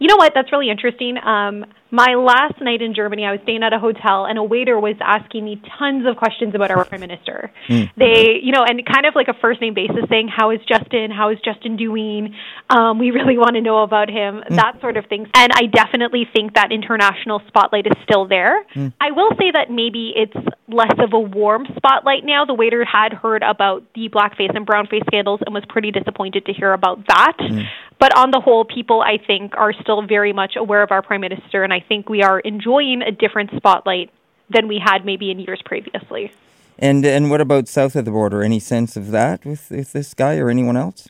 You 0.00 0.06
know 0.06 0.16
what? 0.16 0.32
That's 0.34 0.52
really 0.52 0.70
interesting. 0.70 1.18
Um, 1.18 1.64
my 1.90 2.14
last 2.14 2.60
night 2.60 2.82
in 2.82 2.94
Germany, 2.94 3.24
I 3.24 3.32
was 3.32 3.40
staying 3.44 3.62
at 3.62 3.72
a 3.72 3.78
hotel, 3.78 4.26
and 4.26 4.38
a 4.38 4.42
waiter 4.42 4.78
was 4.78 4.96
asking 5.00 5.44
me 5.44 5.60
tons 5.78 6.06
of 6.06 6.16
questions 6.16 6.54
about 6.54 6.70
our 6.70 6.84
prime 6.84 7.00
minister. 7.00 7.50
Mm. 7.68 7.90
They, 7.96 8.40
you 8.42 8.52
know, 8.52 8.62
and 8.62 8.84
kind 8.84 9.06
of 9.06 9.14
like 9.14 9.28
a 9.28 9.34
first 9.40 9.60
name 9.60 9.74
basis, 9.74 10.04
saying, 10.10 10.28
"How 10.28 10.50
is 10.50 10.60
Justin? 10.68 11.10
How 11.10 11.30
is 11.30 11.38
Justin 11.44 11.76
doing? 11.76 12.34
Um, 12.68 12.98
we 12.98 13.10
really 13.10 13.38
want 13.38 13.54
to 13.54 13.62
know 13.62 13.82
about 13.82 14.10
him." 14.10 14.42
Mm. 14.44 14.56
That 14.56 14.80
sort 14.80 14.96
of 14.96 15.06
thing. 15.06 15.26
And 15.34 15.52
I 15.54 15.66
definitely 15.66 16.26
think 16.30 16.54
that 16.54 16.72
international 16.72 17.40
spotlight 17.48 17.86
is 17.86 17.96
still 18.04 18.28
there. 18.28 18.64
Mm. 18.74 18.92
I 19.00 19.12
will 19.12 19.30
say 19.40 19.50
that 19.52 19.70
maybe 19.70 20.12
it's 20.14 20.36
less 20.68 20.92
of 20.98 21.14
a 21.14 21.18
warm 21.20 21.66
spotlight 21.76 22.24
now. 22.24 22.44
The 22.44 22.54
waiter 22.54 22.84
had 22.84 23.14
heard 23.14 23.42
about 23.42 23.84
the 23.94 24.08
blackface 24.10 24.54
and 24.54 24.66
brownface 24.66 25.06
scandals 25.06 25.40
and 25.44 25.54
was 25.54 25.64
pretty 25.68 25.90
disappointed 25.90 26.44
to 26.46 26.52
hear 26.52 26.72
about 26.72 27.06
that. 27.06 27.36
Mm. 27.40 27.64
But 27.98 28.16
on 28.16 28.30
the 28.30 28.40
whole, 28.40 28.64
people, 28.64 29.00
I 29.00 29.18
think, 29.18 29.54
are 29.56 29.72
still 29.72 30.06
very 30.06 30.32
much 30.32 30.54
aware 30.56 30.82
of 30.82 30.92
our 30.92 31.02
prime 31.02 31.20
minister, 31.20 31.64
and 31.64 31.72
I 31.72 31.77
think 31.86 32.08
we 32.08 32.22
are 32.22 32.40
enjoying 32.40 33.02
a 33.02 33.12
different 33.12 33.50
spotlight 33.56 34.10
than 34.50 34.68
we 34.68 34.80
had 34.84 35.04
maybe 35.04 35.30
in 35.30 35.38
years 35.38 35.60
previously. 35.64 36.32
And 36.78 37.04
and 37.04 37.30
what 37.30 37.40
about 37.40 37.68
south 37.68 37.96
of 37.96 38.04
the 38.04 38.10
border? 38.10 38.42
Any 38.42 38.60
sense 38.60 38.96
of 38.96 39.10
that 39.10 39.44
with, 39.44 39.70
with 39.70 39.92
this 39.92 40.14
guy 40.14 40.38
or 40.38 40.48
anyone 40.48 40.76
else? 40.76 41.08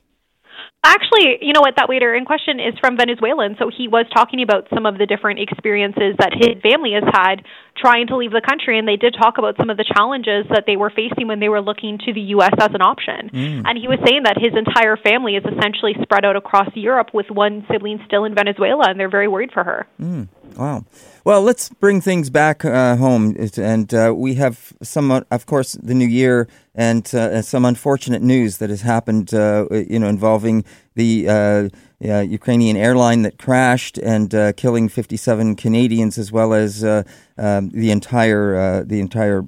Actually, 0.85 1.39
you 1.43 1.53
know 1.53 1.61
what? 1.61 1.75
That 1.77 1.89
waiter 1.89 2.15
in 2.15 2.25
question 2.25 2.61
is 2.61 2.73
from 2.79 2.97
Venezuela, 2.97 3.45
and 3.45 3.57
so 3.59 3.69
he 3.69 3.89
was 3.89 4.07
talking 4.15 4.43
about 4.43 4.69
some 4.73 4.87
of 4.87 4.97
the 4.97 5.07
different 5.07 5.41
experiences 5.41 6.15
that 6.19 6.33
his 6.33 6.61
family 6.63 6.93
has 6.93 7.05
had 7.13 7.45
trying 7.81 8.07
to 8.09 8.17
leave 8.17 8.33
the 8.33 8.41
country, 8.41 8.79
and 8.79 8.87
they 8.87 8.97
did 8.97 9.15
talk 9.15 9.39
about 9.39 9.57
some 9.57 9.71
of 9.71 9.77
the 9.77 9.85
challenges 9.85 10.47
that 10.51 10.65
they 10.67 10.77
were 10.77 10.91
facing 10.91 11.29
when 11.29 11.41
they 11.41 11.49
were 11.49 11.61
looking 11.61 11.99
to 12.07 12.13
the 12.13 12.21
U.S. 12.37 12.53
as 12.61 12.71
an 12.75 12.83
option. 12.83 13.31
Mm. 13.33 13.63
And 13.65 13.79
he 13.79 13.89
was 13.89 13.99
saying 14.05 14.25
that 14.25 14.37
his 14.37 14.53
entire 14.57 14.97
family 14.97 15.37
is 15.37 15.45
essentially 15.45 15.95
spread 16.03 16.25
out 16.25 16.37
across 16.37 16.69
Europe, 16.75 17.11
with 17.15 17.31
one 17.31 17.65
sibling 17.71 18.03
still 18.07 18.25
in 18.25 18.35
Venezuela, 18.35 18.87
and 18.89 18.99
they're 18.99 19.09
very 19.09 19.29
worried 19.29 19.53
for 19.53 19.65
her. 19.65 19.87
Mm. 20.01 20.29
Wow. 20.57 20.85
Well, 21.25 21.43
let's 21.43 21.69
bring 21.69 22.01
things 22.01 22.31
back 22.31 22.65
uh, 22.65 22.97
home, 22.97 23.37
and 23.57 23.93
uh, 23.93 24.13
we 24.17 24.35
have 24.35 24.73
some, 24.83 25.11
of 25.11 25.47
course, 25.47 25.73
the 25.75 25.95
new 25.95 26.07
year 26.07 26.49
and 26.75 27.05
uh, 27.15 27.43
some 27.43 27.65
unfortunate 27.65 28.23
news 28.23 28.59
that 28.59 28.71
has 28.71 28.81
happened. 28.81 29.35
Uh, 29.35 29.67
you 29.71 29.99
know, 29.99 30.09
involving 30.09 30.65
the 30.99 31.71
uh, 32.05 32.21
Ukrainian 32.21 32.77
airline 32.77 33.23
that 33.23 33.39
crashed 33.39 33.97
and 33.99 34.35
uh, 34.35 34.53
killing 34.53 34.89
57 34.89 35.57
Canadians, 35.57 36.19
as 36.19 36.31
well 36.31 36.53
as 36.53 36.85
um, 36.85 37.71
the 37.71 37.91
entire 37.91 38.85
the 38.85 39.01
entire 39.01 39.43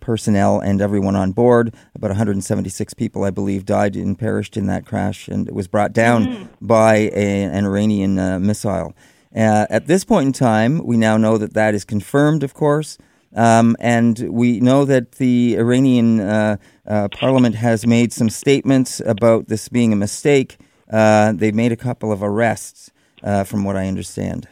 personnel 0.00 0.60
and 0.60 0.82
everyone 0.82 1.16
on 1.16 1.32
board. 1.32 1.74
About 1.94 2.10
176 2.10 2.92
people, 2.94 3.24
I 3.24 3.30
believe, 3.30 3.64
died 3.64 3.96
and 3.96 4.18
perished 4.18 4.56
in 4.56 4.66
that 4.66 4.84
crash, 4.84 5.28
and 5.28 5.48
it 5.48 5.54
was 5.54 5.68
brought 5.68 5.92
down 5.92 6.26
mm. 6.26 6.48
by 6.60 6.96
a, 6.96 7.44
an 7.44 7.64
Iranian 7.64 8.16
missile. 8.44 8.94
Uh, 9.34 9.66
at 9.70 9.86
this 9.86 10.04
point 10.04 10.26
in 10.26 10.32
time, 10.32 10.84
we 10.84 10.96
now 10.96 11.16
know 11.16 11.38
that 11.38 11.54
that 11.54 11.74
is 11.74 11.84
confirmed, 11.84 12.42
of 12.42 12.52
course, 12.52 12.98
um, 13.34 13.76
and 13.78 14.18
we 14.28 14.58
know 14.58 14.84
that 14.84 15.12
the 15.12 15.56
Iranian 15.56 16.20
uh, 16.20 16.56
uh, 16.86 17.08
parliament 17.08 17.54
has 17.54 17.86
made 17.86 18.12
some 18.12 18.28
statements 18.28 19.00
about 19.00 19.46
this 19.46 19.68
being 19.68 19.92
a 19.92 19.96
mistake. 19.96 20.58
Uh, 20.90 21.32
they've 21.32 21.54
made 21.54 21.72
a 21.72 21.76
couple 21.76 22.12
of 22.12 22.22
arrests, 22.22 22.90
uh, 23.22 23.44
from 23.44 23.64
what 23.64 23.76
I 23.76 23.86
understand. 23.86 24.48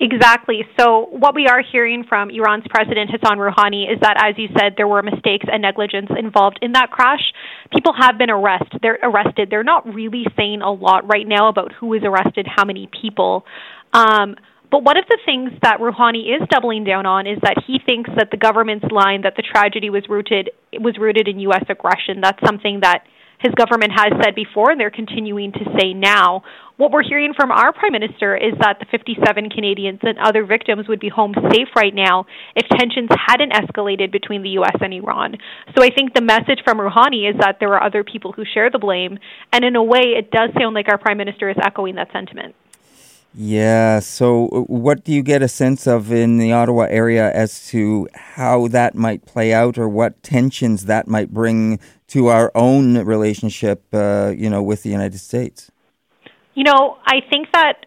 Exactly. 0.00 0.66
So, 0.78 1.06
what 1.10 1.34
we 1.34 1.46
are 1.46 1.62
hearing 1.62 2.04
from 2.04 2.28
Iran's 2.28 2.64
President 2.68 3.10
Hassan 3.10 3.38
Rouhani 3.38 3.90
is 3.90 4.00
that, 4.00 4.16
as 4.22 4.36
you 4.36 4.48
said, 4.58 4.74
there 4.76 4.88
were 4.88 5.02
mistakes 5.02 5.46
and 5.50 5.62
negligence 5.62 6.10
involved 6.18 6.58
in 6.62 6.72
that 6.72 6.90
crash. 6.90 7.32
People 7.72 7.92
have 7.98 8.18
been 8.18 8.28
arrested. 8.28 8.80
They're 8.82 8.98
arrested. 9.02 9.50
They're 9.50 9.64
not 9.64 9.86
really 9.94 10.26
saying 10.36 10.62
a 10.62 10.72
lot 10.72 11.06
right 11.08 11.26
now 11.26 11.48
about 11.48 11.72
who 11.72 11.94
is 11.94 12.02
arrested, 12.02 12.46
how 12.48 12.64
many 12.64 12.88
people. 13.00 13.46
Um, 13.92 14.34
but 14.70 14.82
one 14.82 14.96
of 14.96 15.04
the 15.08 15.18
things 15.24 15.52
that 15.62 15.78
Rouhani 15.78 16.34
is 16.34 16.48
doubling 16.50 16.82
down 16.82 17.06
on 17.06 17.28
is 17.28 17.38
that 17.42 17.62
he 17.64 17.78
thinks 17.78 18.10
that 18.16 18.32
the 18.32 18.36
government's 18.36 18.86
line 18.90 19.22
that 19.22 19.36
the 19.36 19.42
tragedy 19.42 19.90
was 19.90 20.02
rooted 20.08 20.50
was 20.72 20.98
rooted 20.98 21.28
in 21.28 21.38
U.S. 21.40 21.64
aggression. 21.68 22.20
That's 22.20 22.44
something 22.44 22.80
that 22.80 23.04
his 23.44 23.52
government 23.54 23.92
has 23.92 24.10
said 24.24 24.34
before, 24.34 24.70
and 24.70 24.80
they're 24.80 24.90
continuing 24.90 25.52
to 25.52 25.64
say 25.78 25.92
now. 25.92 26.42
What 26.76 26.90
we're 26.90 27.04
hearing 27.04 27.34
from 27.36 27.52
our 27.52 27.72
prime 27.72 27.92
minister 27.92 28.34
is 28.34 28.54
that 28.60 28.78
the 28.80 28.86
57 28.90 29.50
Canadians 29.50 30.00
and 30.02 30.18
other 30.18 30.44
victims 30.46 30.88
would 30.88 30.98
be 30.98 31.10
home 31.10 31.34
safe 31.52 31.68
right 31.76 31.94
now 31.94 32.24
if 32.56 32.66
tensions 32.68 33.10
hadn't 33.14 33.52
escalated 33.52 34.10
between 34.10 34.42
the 34.42 34.48
U.S. 34.60 34.76
and 34.80 34.94
Iran. 34.94 35.36
So 35.76 35.84
I 35.84 35.90
think 35.90 36.14
the 36.14 36.22
message 36.22 36.60
from 36.64 36.78
Rouhani 36.78 37.30
is 37.30 37.36
that 37.38 37.58
there 37.60 37.74
are 37.74 37.82
other 37.82 38.02
people 38.02 38.32
who 38.32 38.44
share 38.44 38.70
the 38.70 38.78
blame, 38.78 39.18
and 39.52 39.62
in 39.62 39.76
a 39.76 39.82
way, 39.84 40.16
it 40.18 40.30
does 40.30 40.50
sound 40.58 40.74
like 40.74 40.88
our 40.88 40.98
prime 40.98 41.18
minister 41.18 41.50
is 41.50 41.56
echoing 41.62 41.96
that 41.96 42.10
sentiment. 42.12 42.54
Yeah. 43.36 43.98
So, 43.98 44.48
uh, 44.48 44.60
what 44.60 45.04
do 45.04 45.12
you 45.12 45.22
get 45.22 45.42
a 45.42 45.48
sense 45.48 45.86
of 45.86 46.12
in 46.12 46.38
the 46.38 46.52
Ottawa 46.52 46.84
area 46.84 47.32
as 47.32 47.66
to 47.68 48.08
how 48.14 48.68
that 48.68 48.94
might 48.94 49.26
play 49.26 49.52
out, 49.52 49.76
or 49.76 49.88
what 49.88 50.22
tensions 50.22 50.86
that 50.86 51.08
might 51.08 51.34
bring 51.34 51.80
to 52.14 52.28
our 52.28 52.52
own 52.54 52.96
relationship, 53.04 53.82
uh, 53.92 54.32
you 54.36 54.48
know, 54.48 54.62
with 54.62 54.84
the 54.84 54.88
United 54.88 55.18
States? 55.18 55.72
You 56.54 56.62
know, 56.62 56.96
I 57.04 57.16
think 57.28 57.48
that 57.52 57.86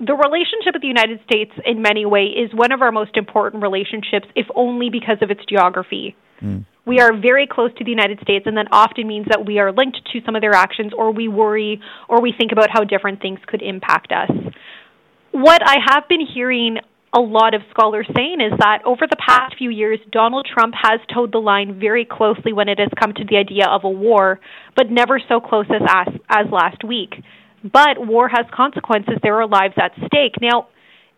the 0.00 0.14
relationship 0.14 0.74
with 0.74 0.82
the 0.82 0.88
United 0.88 1.20
States, 1.22 1.52
in 1.64 1.80
many 1.80 2.04
ways, 2.04 2.34
is 2.36 2.50
one 2.52 2.72
of 2.72 2.82
our 2.82 2.90
most 2.90 3.16
important 3.16 3.62
relationships, 3.62 4.26
if 4.34 4.46
only 4.56 4.90
because 4.90 5.18
of 5.22 5.30
its 5.30 5.42
geography. 5.48 6.16
Mm. 6.42 6.64
We 6.84 6.98
are 6.98 7.16
very 7.16 7.46
close 7.46 7.70
to 7.78 7.84
the 7.84 7.90
United 7.90 8.18
States, 8.22 8.44
and 8.44 8.56
that 8.56 8.66
often 8.72 9.06
means 9.06 9.26
that 9.28 9.46
we 9.46 9.60
are 9.60 9.70
linked 9.70 10.00
to 10.12 10.20
some 10.26 10.34
of 10.34 10.42
their 10.42 10.54
actions, 10.54 10.92
or 10.92 11.12
we 11.12 11.28
worry, 11.28 11.80
or 12.08 12.20
we 12.20 12.34
think 12.36 12.50
about 12.50 12.70
how 12.72 12.82
different 12.82 13.22
things 13.22 13.38
could 13.46 13.62
impact 13.62 14.10
us 14.10 14.30
what 15.32 15.62
I 15.64 15.76
have 15.92 16.08
been 16.08 16.26
hearing 16.26 16.78
a 17.12 17.20
lot 17.20 17.54
of 17.54 17.62
scholars 17.70 18.06
saying 18.14 18.40
is 18.40 18.56
that 18.58 18.82
over 18.84 19.06
the 19.08 19.16
past 19.16 19.56
few 19.58 19.70
years, 19.70 19.98
Donald 20.12 20.46
Trump 20.52 20.74
has 20.80 21.00
toed 21.12 21.32
the 21.32 21.38
line 21.38 21.78
very 21.80 22.04
closely 22.04 22.52
when 22.52 22.68
it 22.68 22.78
has 22.78 22.88
come 23.00 23.12
to 23.14 23.24
the 23.28 23.36
idea 23.36 23.66
of 23.66 23.82
a 23.84 23.90
war, 23.90 24.38
but 24.76 24.90
never 24.90 25.20
so 25.28 25.40
close 25.40 25.66
as, 25.70 26.06
as 26.28 26.46
last 26.52 26.84
week. 26.84 27.14
But 27.64 28.06
war 28.06 28.28
has 28.28 28.46
consequences. 28.54 29.14
There 29.22 29.40
are 29.40 29.48
lives 29.48 29.74
at 29.76 29.92
stake. 30.06 30.34
Now, 30.40 30.68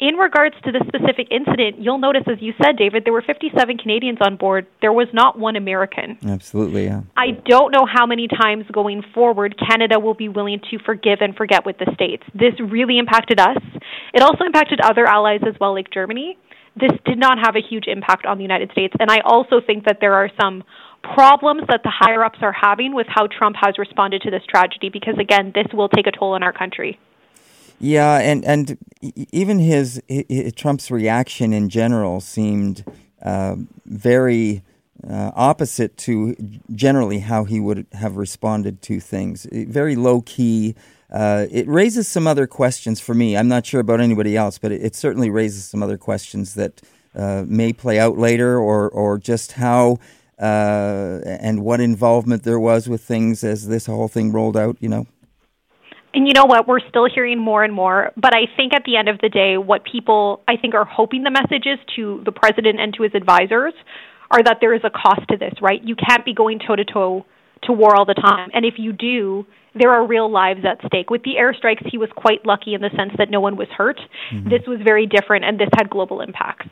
in 0.03 0.17
regards 0.17 0.57
to 0.65 0.73
the 0.73 0.83
specific 0.89 1.29
incident, 1.31 1.79
you'll 1.79 2.03
notice, 2.03 2.25
as 2.27 2.43
you 2.43 2.53
said, 2.61 2.77
David, 2.77 3.05
there 3.05 3.13
were 3.13 3.23
57 3.23 3.79
Canadians 3.79 4.19
on 4.21 4.37
board. 4.37 4.67
There 4.81 4.93
was 4.93 5.07
not 5.13 5.39
one 5.39 5.55
American. 5.55 6.19
Absolutely, 6.27 6.87
yeah. 6.87 7.03
I 7.17 7.39
don't 7.47 7.71
know 7.71 7.87
how 7.87 8.05
many 8.05 8.27
times 8.27 8.65
going 8.73 9.05
forward 9.15 9.55
Canada 9.57 10.01
will 10.01 10.15
be 10.15 10.29
willing 10.29 10.61
to 10.73 10.79
forgive 10.85 11.19
and 11.21 11.37
forget 11.37 11.65
with 11.65 11.79
the 11.79 11.89
States. 11.95 12.25
This 12.35 12.53
really 12.59 12.99
impacted 12.99 13.39
us. 13.39 13.59
It 14.13 14.23
also 14.23 14.43
impacted 14.45 14.81
other 14.81 15.07
allies 15.07 15.41
as 15.47 15.55
well, 15.61 15.73
like 15.73 15.89
Germany. 15.95 16.37
This 16.75 16.91
did 17.05 17.19
not 17.19 17.39
have 17.39 17.55
a 17.55 17.63
huge 17.63 17.85
impact 17.87 18.27
on 18.27 18.39
the 18.39 18.43
United 18.43 18.73
States. 18.73 18.95
And 18.99 19.09
I 19.09 19.21
also 19.25 19.61
think 19.65 19.85
that 19.85 19.99
there 20.01 20.15
are 20.15 20.31
some 20.41 20.65
problems 21.15 21.63
that 21.69 21.83
the 21.85 21.93
higher 21.95 22.25
ups 22.25 22.39
are 22.43 22.55
having 22.61 22.93
with 22.93 23.07
how 23.09 23.29
Trump 23.29 23.55
has 23.61 23.79
responded 23.79 24.23
to 24.23 24.33
this 24.33 24.43
tragedy 24.49 24.89
because, 24.89 25.15
again, 25.21 25.53
this 25.55 25.67
will 25.73 25.89
take 25.89 26.09
a 26.09 26.13
toll 26.13 26.33
on 26.33 26.43
our 26.43 26.53
country. 26.53 26.99
Yeah, 27.83 28.19
and 28.19 28.45
and 28.45 28.79
even 29.33 29.59
his, 29.59 30.01
his 30.07 30.53
Trump's 30.53 30.89
reaction 30.89 31.53
in 31.53 31.69
general 31.69 32.21
seemed 32.21 32.85
uh, 33.21 33.57
very 33.85 34.63
uh, 35.09 35.33
opposite 35.35 35.97
to 35.97 36.37
generally 36.73 37.19
how 37.19 37.43
he 37.43 37.59
would 37.59 37.89
have 37.93 38.17
responded 38.17 38.83
to 38.83 39.01
things. 39.01 39.49
Very 39.51 39.97
low 39.97 40.23
key. 40.23 40.77
Uh, 41.13 41.47
it 41.51 41.67
raises 41.67 42.07
some 42.07 42.29
other 42.29 42.47
questions 42.47 43.01
for 43.01 43.15
me. 43.15 43.37
I'm 43.37 43.49
not 43.49 43.67
sure 43.67 43.81
about 43.81 44.01
anybody 44.01 44.37
else, 44.37 44.59
but 44.59 44.71
it, 44.71 44.81
it 44.85 44.95
certainly 44.95 45.29
raises 45.29 45.65
some 45.65 45.83
other 45.83 45.99
questions 45.99 46.55
that 46.55 46.81
uh, 47.17 47.45
may 47.49 47.73
play 47.73 47.99
out 47.99 48.17
later, 48.17 48.61
or 48.61 48.89
or 48.91 49.19
just 49.19 49.53
how. 49.53 49.99
Uh, 50.39 51.21
and 51.25 51.65
what 51.65 51.81
involvement 51.81 52.45
there 52.45 52.61
was 52.61 52.89
with 52.89 53.03
things 53.03 53.43
as 53.45 53.67
this 53.67 53.87
whole 53.87 54.09
thing 54.09 54.33
rolled 54.33 54.57
out, 54.57 54.77
you 54.81 54.89
know? 54.89 55.07
And 56.15 56.27
you 56.27 56.35
know 56.35 56.45
what? 56.45 56.69
We're 56.69 56.87
still 56.89 57.09
hearing 57.13 57.39
more 57.39 57.65
and 57.65 57.73
more. 57.73 58.13
But 58.17 58.35
I 58.35 58.43
think 58.57 58.75
at 58.75 58.85
the 58.85 58.97
end 58.97 59.09
of 59.09 59.19
the 59.21 59.29
day, 59.29 59.57
what 59.57 59.85
people, 59.85 60.43
I 60.47 60.57
think, 60.57 60.75
are 60.75 60.85
hoping 60.85 61.23
the 61.23 61.31
messages 61.31 61.79
to 61.97 62.23
the 62.25 62.33
president 62.33 62.81
and 62.81 62.93
to 62.95 63.03
his 63.03 63.15
advisors 63.15 63.73
are 64.31 64.43
that 64.43 64.59
there 64.61 64.75
is 64.75 64.83
a 64.85 64.91
cost 64.91 65.27
to 65.31 65.37
this, 65.37 65.55
right? 65.61 65.83
You 65.83 65.97
can't 65.97 66.25
be 66.25 66.35
going 66.35 66.59
toe 66.59 66.77
to 66.77 66.85
toe 66.85 67.25
to 67.65 67.73
war 67.73 67.95
all 67.97 68.05
the 68.05 68.15
time. 68.15 68.51
And 68.53 68.65
if 68.65 68.75
you 68.77 68.93
do, 68.93 69.47
there 69.75 69.91
are 69.91 70.07
real 70.07 70.31
lives 70.31 70.61
at 70.65 70.85
stake. 70.87 71.11
With 71.11 71.23
the 71.23 71.35
airstrikes, 71.39 71.89
he 71.91 71.97
was 71.97 72.11
quite 72.15 72.45
lucky 72.45 72.75
in 72.75 72.81
the 72.81 72.91
sense 72.97 73.13
that 73.19 73.31
no 73.31 73.41
one 73.41 73.57
was 73.57 73.69
hurt. 73.69 74.01
Mm-hmm. 74.33 74.49
This 74.49 74.63
was 74.67 74.81
very 74.83 75.07
different, 75.07 75.45
and 75.45 75.59
this 75.59 75.69
had 75.77 75.89
global 75.89 76.21
impacts. 76.21 76.69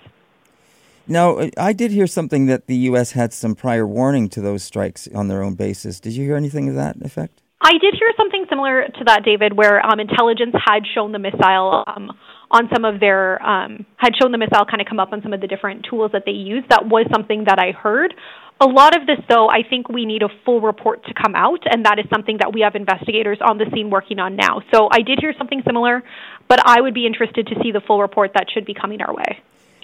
Now, 1.06 1.48
I 1.56 1.72
did 1.72 1.90
hear 1.90 2.06
something 2.06 2.46
that 2.46 2.66
the 2.66 2.76
U.S. 2.76 3.12
had 3.12 3.32
some 3.32 3.54
prior 3.54 3.86
warning 3.86 4.28
to 4.30 4.40
those 4.40 4.62
strikes 4.62 5.08
on 5.14 5.28
their 5.28 5.42
own 5.42 5.54
basis. 5.54 5.98
Did 5.98 6.12
you 6.12 6.24
hear 6.24 6.36
anything 6.36 6.68
of 6.68 6.74
that 6.74 6.96
effect? 7.02 7.42
I 7.62 7.72
did 7.72 7.94
hear 7.94 8.10
something 8.16 8.46
similar 8.48 8.86
to 8.86 9.04
that, 9.04 9.22
David, 9.22 9.56
where 9.56 9.84
um, 9.84 10.00
intelligence 10.00 10.54
had 10.66 10.82
shown 10.94 11.12
the 11.12 11.18
missile 11.18 11.84
um, 11.86 12.10
on 12.50 12.68
some 12.72 12.84
of 12.84 13.00
their 13.00 13.40
um, 13.42 13.84
had 13.96 14.12
shown 14.20 14.32
the 14.32 14.38
missile 14.38 14.64
kind 14.64 14.80
of 14.80 14.86
come 14.88 14.98
up 14.98 15.12
on 15.12 15.22
some 15.22 15.34
of 15.34 15.40
the 15.40 15.46
different 15.46 15.86
tools 15.88 16.10
that 16.12 16.22
they 16.24 16.32
use. 16.32 16.64
That 16.70 16.86
was 16.86 17.06
something 17.12 17.44
that 17.44 17.58
I 17.58 17.72
heard. 17.72 18.14
A 18.62 18.66
lot 18.66 18.94
of 18.94 19.06
this, 19.06 19.18
though, 19.28 19.48
I 19.48 19.62
think 19.68 19.88
we 19.88 20.04
need 20.04 20.22
a 20.22 20.28
full 20.44 20.60
report 20.60 21.04
to 21.06 21.14
come 21.14 21.34
out, 21.34 21.60
and 21.70 21.84
that 21.86 21.98
is 21.98 22.04
something 22.12 22.38
that 22.40 22.52
we 22.52 22.60
have 22.60 22.74
investigators 22.74 23.38
on 23.40 23.56
the 23.56 23.64
scene 23.72 23.88
working 23.88 24.18
on 24.18 24.36
now. 24.36 24.60
So 24.72 24.88
I 24.92 25.00
did 25.00 25.18
hear 25.20 25.32
something 25.38 25.62
similar, 25.66 26.02
but 26.48 26.60
I 26.66 26.80
would 26.80 26.92
be 26.92 27.06
interested 27.06 27.46
to 27.46 27.54
see 27.62 27.72
the 27.72 27.80
full 27.86 28.00
report 28.00 28.32
that 28.34 28.46
should 28.52 28.66
be 28.66 28.74
coming 28.74 29.00
our 29.00 29.14
way. 29.14 29.40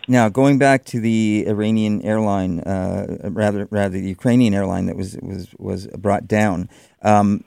Now, 0.09 0.29
going 0.29 0.59
back 0.59 0.85
to 0.87 1.01
the 1.01 1.47
Iranian 1.49 2.01
airline, 2.03 2.61
uh, 2.61 3.29
rather 3.31 3.67
rather 3.71 3.99
the 3.99 4.09
Ukrainian 4.09 4.55
airline 4.55 4.87
that 4.87 4.97
was 4.97 5.19
was 5.21 5.49
was 5.59 5.89
brought 5.99 6.29
down, 6.29 6.69
um, 7.07 7.45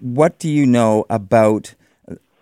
what 0.00 0.38
do 0.38 0.48
you 0.48 0.66
know 0.66 1.06
about 1.08 1.74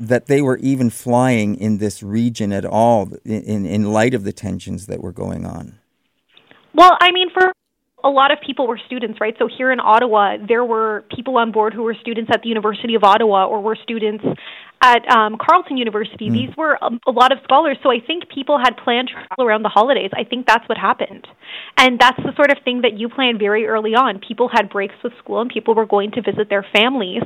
that 0.01 0.27
they 0.27 0.41
were 0.41 0.57
even 0.59 0.91
flying 0.91 1.57
in 1.57 1.79
this 1.79 2.03
region 2.03 2.53
at 2.53 2.65
all 2.65 3.13
in 3.25 3.67
in 3.67 3.93
light 3.93 4.15
of 4.15 4.25
the 4.25 4.33
tensions 4.33 4.87
that 4.87 5.03
were 5.03 5.13
going 5.13 5.45
on? 5.45 5.79
Well, 6.75 6.97
I 7.01 7.13
mean, 7.13 7.29
for 7.31 7.53
a 8.03 8.09
lot 8.09 8.31
of 8.31 8.39
people 8.41 8.67
were 8.67 8.81
students, 8.87 9.21
right? 9.21 9.35
So 9.39 9.49
here 9.49 9.71
in 9.73 9.81
Ottawa, 9.81 10.37
there 10.47 10.65
were 10.65 11.05
people 11.15 11.37
on 11.37 11.53
board 11.53 11.75
who 11.75 11.83
were 11.83 11.97
students 12.01 12.31
at 12.33 12.43
the 12.43 12.49
University 12.49 12.95
of 12.95 13.05
Ottawa 13.05 13.47
or 13.47 13.61
were 13.61 13.77
students 13.83 14.25
at 14.81 15.09
um, 15.11 15.37
Carleton 15.39 15.77
University. 15.77 16.29
Mm. 16.29 16.33
These 16.33 16.57
were 16.57 16.79
a, 16.81 16.91
a 17.07 17.11
lot 17.11 17.33
of 17.33 17.39
scholars, 17.45 17.77
so 17.83 17.91
I 17.91 17.99
think 18.05 18.29
people 18.29 18.59
had 18.59 18.77
planned 18.77 19.11
travel 19.11 19.45
around 19.45 19.63
the 19.63 19.69
holidays. 19.69 20.11
I 20.13 20.25
think 20.25 20.47
that's 20.47 20.69
what 20.69 20.79
happened, 20.79 21.27
and 21.77 21.99
that's 21.99 22.19
the 22.19 22.33
sort 22.37 22.51
of 22.51 22.59
thing 22.65 22.83
that 22.83 22.99
you 22.99 23.09
plan 23.09 23.39
very 23.39 23.67
early 23.67 23.95
on. 23.95 24.21
People 24.21 24.49
had 24.53 24.71
breaks 24.71 24.95
with 25.03 25.13
school, 25.19 25.41
and 25.41 25.51
people 25.51 25.75
were 25.75 25.87
going 25.87 26.13
to 26.13 26.23
visit 26.23 26.49
their 26.49 26.65
families. 26.73 27.23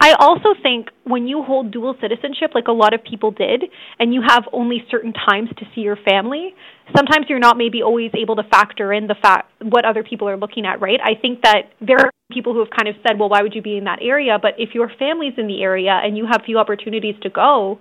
I 0.00 0.14
also 0.18 0.54
think 0.62 0.88
when 1.04 1.26
you 1.26 1.42
hold 1.42 1.70
dual 1.70 1.96
citizenship, 2.00 2.50
like 2.54 2.68
a 2.68 2.72
lot 2.72 2.94
of 2.94 3.02
people 3.02 3.30
did, 3.30 3.64
and 3.98 4.12
you 4.12 4.22
have 4.26 4.44
only 4.52 4.84
certain 4.90 5.12
times 5.12 5.50
to 5.58 5.64
see 5.74 5.80
your 5.80 5.96
family, 5.96 6.54
sometimes 6.96 7.26
you're 7.28 7.38
not 7.38 7.56
maybe 7.56 7.82
always 7.82 8.10
able 8.18 8.36
to 8.36 8.42
factor 8.44 8.92
in 8.92 9.06
the 9.06 9.14
fact 9.20 9.50
what 9.62 9.84
other 9.84 10.02
people 10.02 10.28
are 10.28 10.36
looking 10.36 10.66
at, 10.66 10.80
right? 10.80 11.00
I 11.02 11.14
think 11.20 11.42
that 11.42 11.70
there 11.80 11.98
are 11.98 12.10
people 12.32 12.52
who 12.52 12.60
have 12.60 12.70
kind 12.70 12.88
of 12.88 12.96
said, 13.06 13.18
well, 13.18 13.28
why 13.28 13.42
would 13.42 13.54
you 13.54 13.62
be 13.62 13.76
in 13.76 13.84
that 13.84 13.98
area? 14.00 14.38
But 14.40 14.54
if 14.58 14.74
your 14.74 14.90
family's 14.98 15.34
in 15.36 15.46
the 15.46 15.62
area 15.62 16.00
and 16.02 16.16
you 16.16 16.26
have 16.26 16.42
few 16.44 16.58
opportunities 16.58 17.16
to 17.22 17.30
go, 17.30 17.78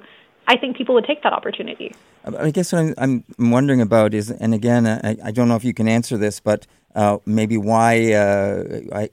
I 0.47 0.57
think 0.57 0.77
people 0.77 0.95
would 0.95 1.05
take 1.05 1.23
that 1.23 1.31
opportunity. 1.31 1.93
I 2.25 2.51
guess 2.51 2.73
what 2.73 2.93
I'm, 2.97 3.23
I'm 3.39 3.51
wondering 3.51 3.81
about 3.81 4.13
is, 4.13 4.29
and 4.29 4.53
again, 4.53 4.85
I, 4.85 5.17
I, 5.23 5.31
don't 5.31 5.47
know 5.47 5.55
if 5.55 5.63
you 5.63 5.73
can 5.73 5.87
answer 5.87 6.17
this, 6.17 6.39
but 6.39 6.67
uh, 6.95 7.17
maybe 7.25 7.57
why, 7.57 8.07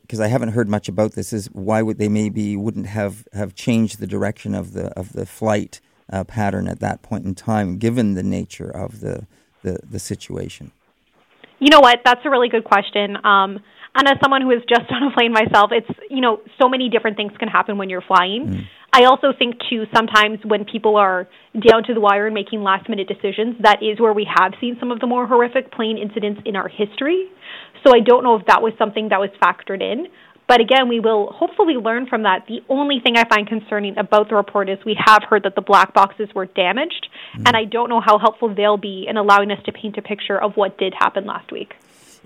because 0.03 0.21
uh, 0.21 0.23
I, 0.23 0.27
I, 0.27 0.29
haven't 0.29 0.51
heard 0.51 0.69
much 0.69 0.89
about 0.89 1.13
this, 1.13 1.33
is 1.33 1.47
why 1.53 1.83
would 1.83 1.99
they 1.99 2.09
maybe 2.09 2.57
wouldn't 2.57 2.87
have, 2.87 3.27
have 3.33 3.55
changed 3.55 3.99
the 3.99 4.07
direction 4.07 4.55
of 4.55 4.73
the 4.73 4.87
of 4.99 5.13
the 5.13 5.27
flight 5.27 5.81
uh, 6.13 6.25
pattern 6.25 6.69
at 6.69 6.81
that 6.81 7.03
point 7.03 7.25
in 7.25 7.35
time, 7.35 7.79
given 7.79 8.15
the 8.15 8.23
nature 8.23 8.71
of 8.71 9.01
the 9.01 9.27
the, 9.63 9.79
the 9.89 9.99
situation? 9.99 10.73
You 11.59 11.71
know 11.71 11.81
what? 11.81 12.01
That's 12.05 12.25
a 12.25 12.31
really 12.31 12.49
good 12.49 12.65
question. 12.65 13.19
Um, 13.25 13.61
and 13.95 14.09
as 14.09 14.17
someone 14.23 14.43
who 14.43 14.51
is 14.51 14.63
just 14.69 14.85
on 14.91 15.11
a 15.11 15.15
plane 15.15 15.33
myself, 15.33 15.71
it's 15.73 15.91
you 16.09 16.21
know 16.21 16.41
so 16.61 16.69
many 16.69 16.89
different 16.89 17.17
things 17.17 17.33
can 17.39 17.49
happen 17.49 17.79
when 17.79 17.91
you're 17.91 18.03
flying. 18.03 18.47
Mm. 18.47 18.69
I 18.93 19.05
also 19.05 19.33
think 19.37 19.55
too 19.71 19.85
sometimes 19.95 20.41
when 20.45 20.65
people 20.65 20.97
are 20.97 21.29
down 21.55 21.85
to 21.85 21.95
the 21.95 22.01
wire 22.01 22.27
and 22.27 22.35
making 22.35 22.63
last 22.63 22.89
minute 22.89 23.07
decisions, 23.07 23.57
that 23.61 23.83
is 23.83 24.01
where 24.01 24.13
we 24.13 24.27
have 24.27 24.55
seen 24.61 24.77
some 24.81 24.91
of 24.91 24.99
the 24.99 25.07
more 25.07 25.27
horrific 25.27 25.71
plane 25.71 25.97
incidents 25.97 26.41
in 26.45 26.57
our 26.57 26.69
history. 26.69 27.29
So 27.87 27.95
I 27.95 28.01
don't 28.01 28.25
know 28.25 28.35
if 28.35 28.47
that 28.47 28.63
was 28.63 28.73
something 28.79 29.09
that 29.11 29.21
was 29.21 29.31
factored 29.41 29.81
in. 29.81 30.09
But 30.49 30.61
again, 30.61 30.89
we 30.89 30.99
will 30.99 31.31
hopefully 31.33 31.75
learn 31.75 32.09
from 32.09 32.25
that. 32.25 32.47
The 32.49 32.59
only 32.69 32.99
thing 32.99 33.17
I 33.17 33.23
find 33.29 33.47
concerning 33.47 33.97
about 33.97 34.29
the 34.29 34.35
report 34.35 34.69
is 34.69 34.79
we 34.85 34.97
have 34.99 35.23
heard 35.23 35.45
that 35.45 35.55
the 35.55 35.61
black 35.61 35.95
boxes 35.95 36.29
were 36.35 36.47
damaged, 36.47 37.07
mm. 37.39 37.45
and 37.47 37.57
I 37.57 37.67
don't 37.67 37.89
know 37.89 38.01
how 38.01 38.19
helpful 38.19 38.53
they'll 38.53 38.77
be 38.77 39.07
in 39.09 39.17
allowing 39.17 39.53
us 39.53 39.63
to 39.67 39.73
paint 39.73 39.97
a 39.97 40.03
picture 40.03 40.43
of 40.43 40.57
what 40.57 40.77
did 40.77 40.93
happen 40.99 41.25
last 41.25 41.53
week. 41.53 41.75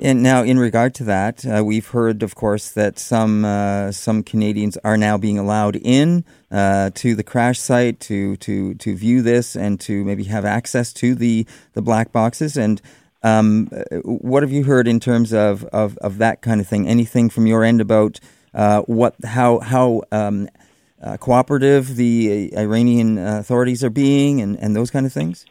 And 0.00 0.24
now, 0.24 0.42
in 0.42 0.58
regard 0.58 0.92
to 0.96 1.04
that, 1.04 1.46
uh, 1.46 1.64
we've 1.64 1.86
heard, 1.86 2.24
of 2.24 2.34
course, 2.34 2.72
that 2.72 2.98
some 2.98 3.44
uh, 3.44 3.92
some 3.92 4.24
Canadians 4.24 4.76
are 4.78 4.96
now 4.96 5.16
being 5.16 5.38
allowed 5.38 5.76
in 5.76 6.24
uh, 6.50 6.90
to 6.94 7.14
the 7.14 7.22
crash 7.22 7.60
site 7.60 8.00
to 8.00 8.36
to 8.38 8.74
to 8.74 8.96
view 8.96 9.22
this 9.22 9.54
and 9.54 9.78
to 9.82 10.04
maybe 10.04 10.24
have 10.24 10.44
access 10.44 10.92
to 10.94 11.14
the 11.14 11.46
the 11.74 11.82
black 11.82 12.10
boxes. 12.10 12.56
And 12.56 12.82
um, 13.22 13.66
what 14.02 14.42
have 14.42 14.50
you 14.50 14.64
heard 14.64 14.86
in 14.88 15.00
terms 15.00 15.32
of, 15.32 15.64
of, 15.66 15.96
of, 15.98 16.18
that 16.18 16.42
kind 16.42 16.60
of 16.60 16.66
thing? 16.66 16.86
Anything 16.86 17.30
from 17.30 17.46
your 17.46 17.64
end 17.64 17.80
about 17.80 18.20
uh, 18.52 18.82
what 18.82 19.14
how 19.24 19.60
how 19.60 20.02
um, 20.10 20.48
uh, 21.00 21.16
cooperative 21.18 21.94
the 21.94 22.52
Iranian 22.56 23.16
authorities 23.16 23.84
are 23.84 23.90
being 23.90 24.40
and, 24.40 24.58
and 24.58 24.74
those 24.74 24.90
kind 24.90 25.06
of 25.06 25.12
things? 25.12 25.46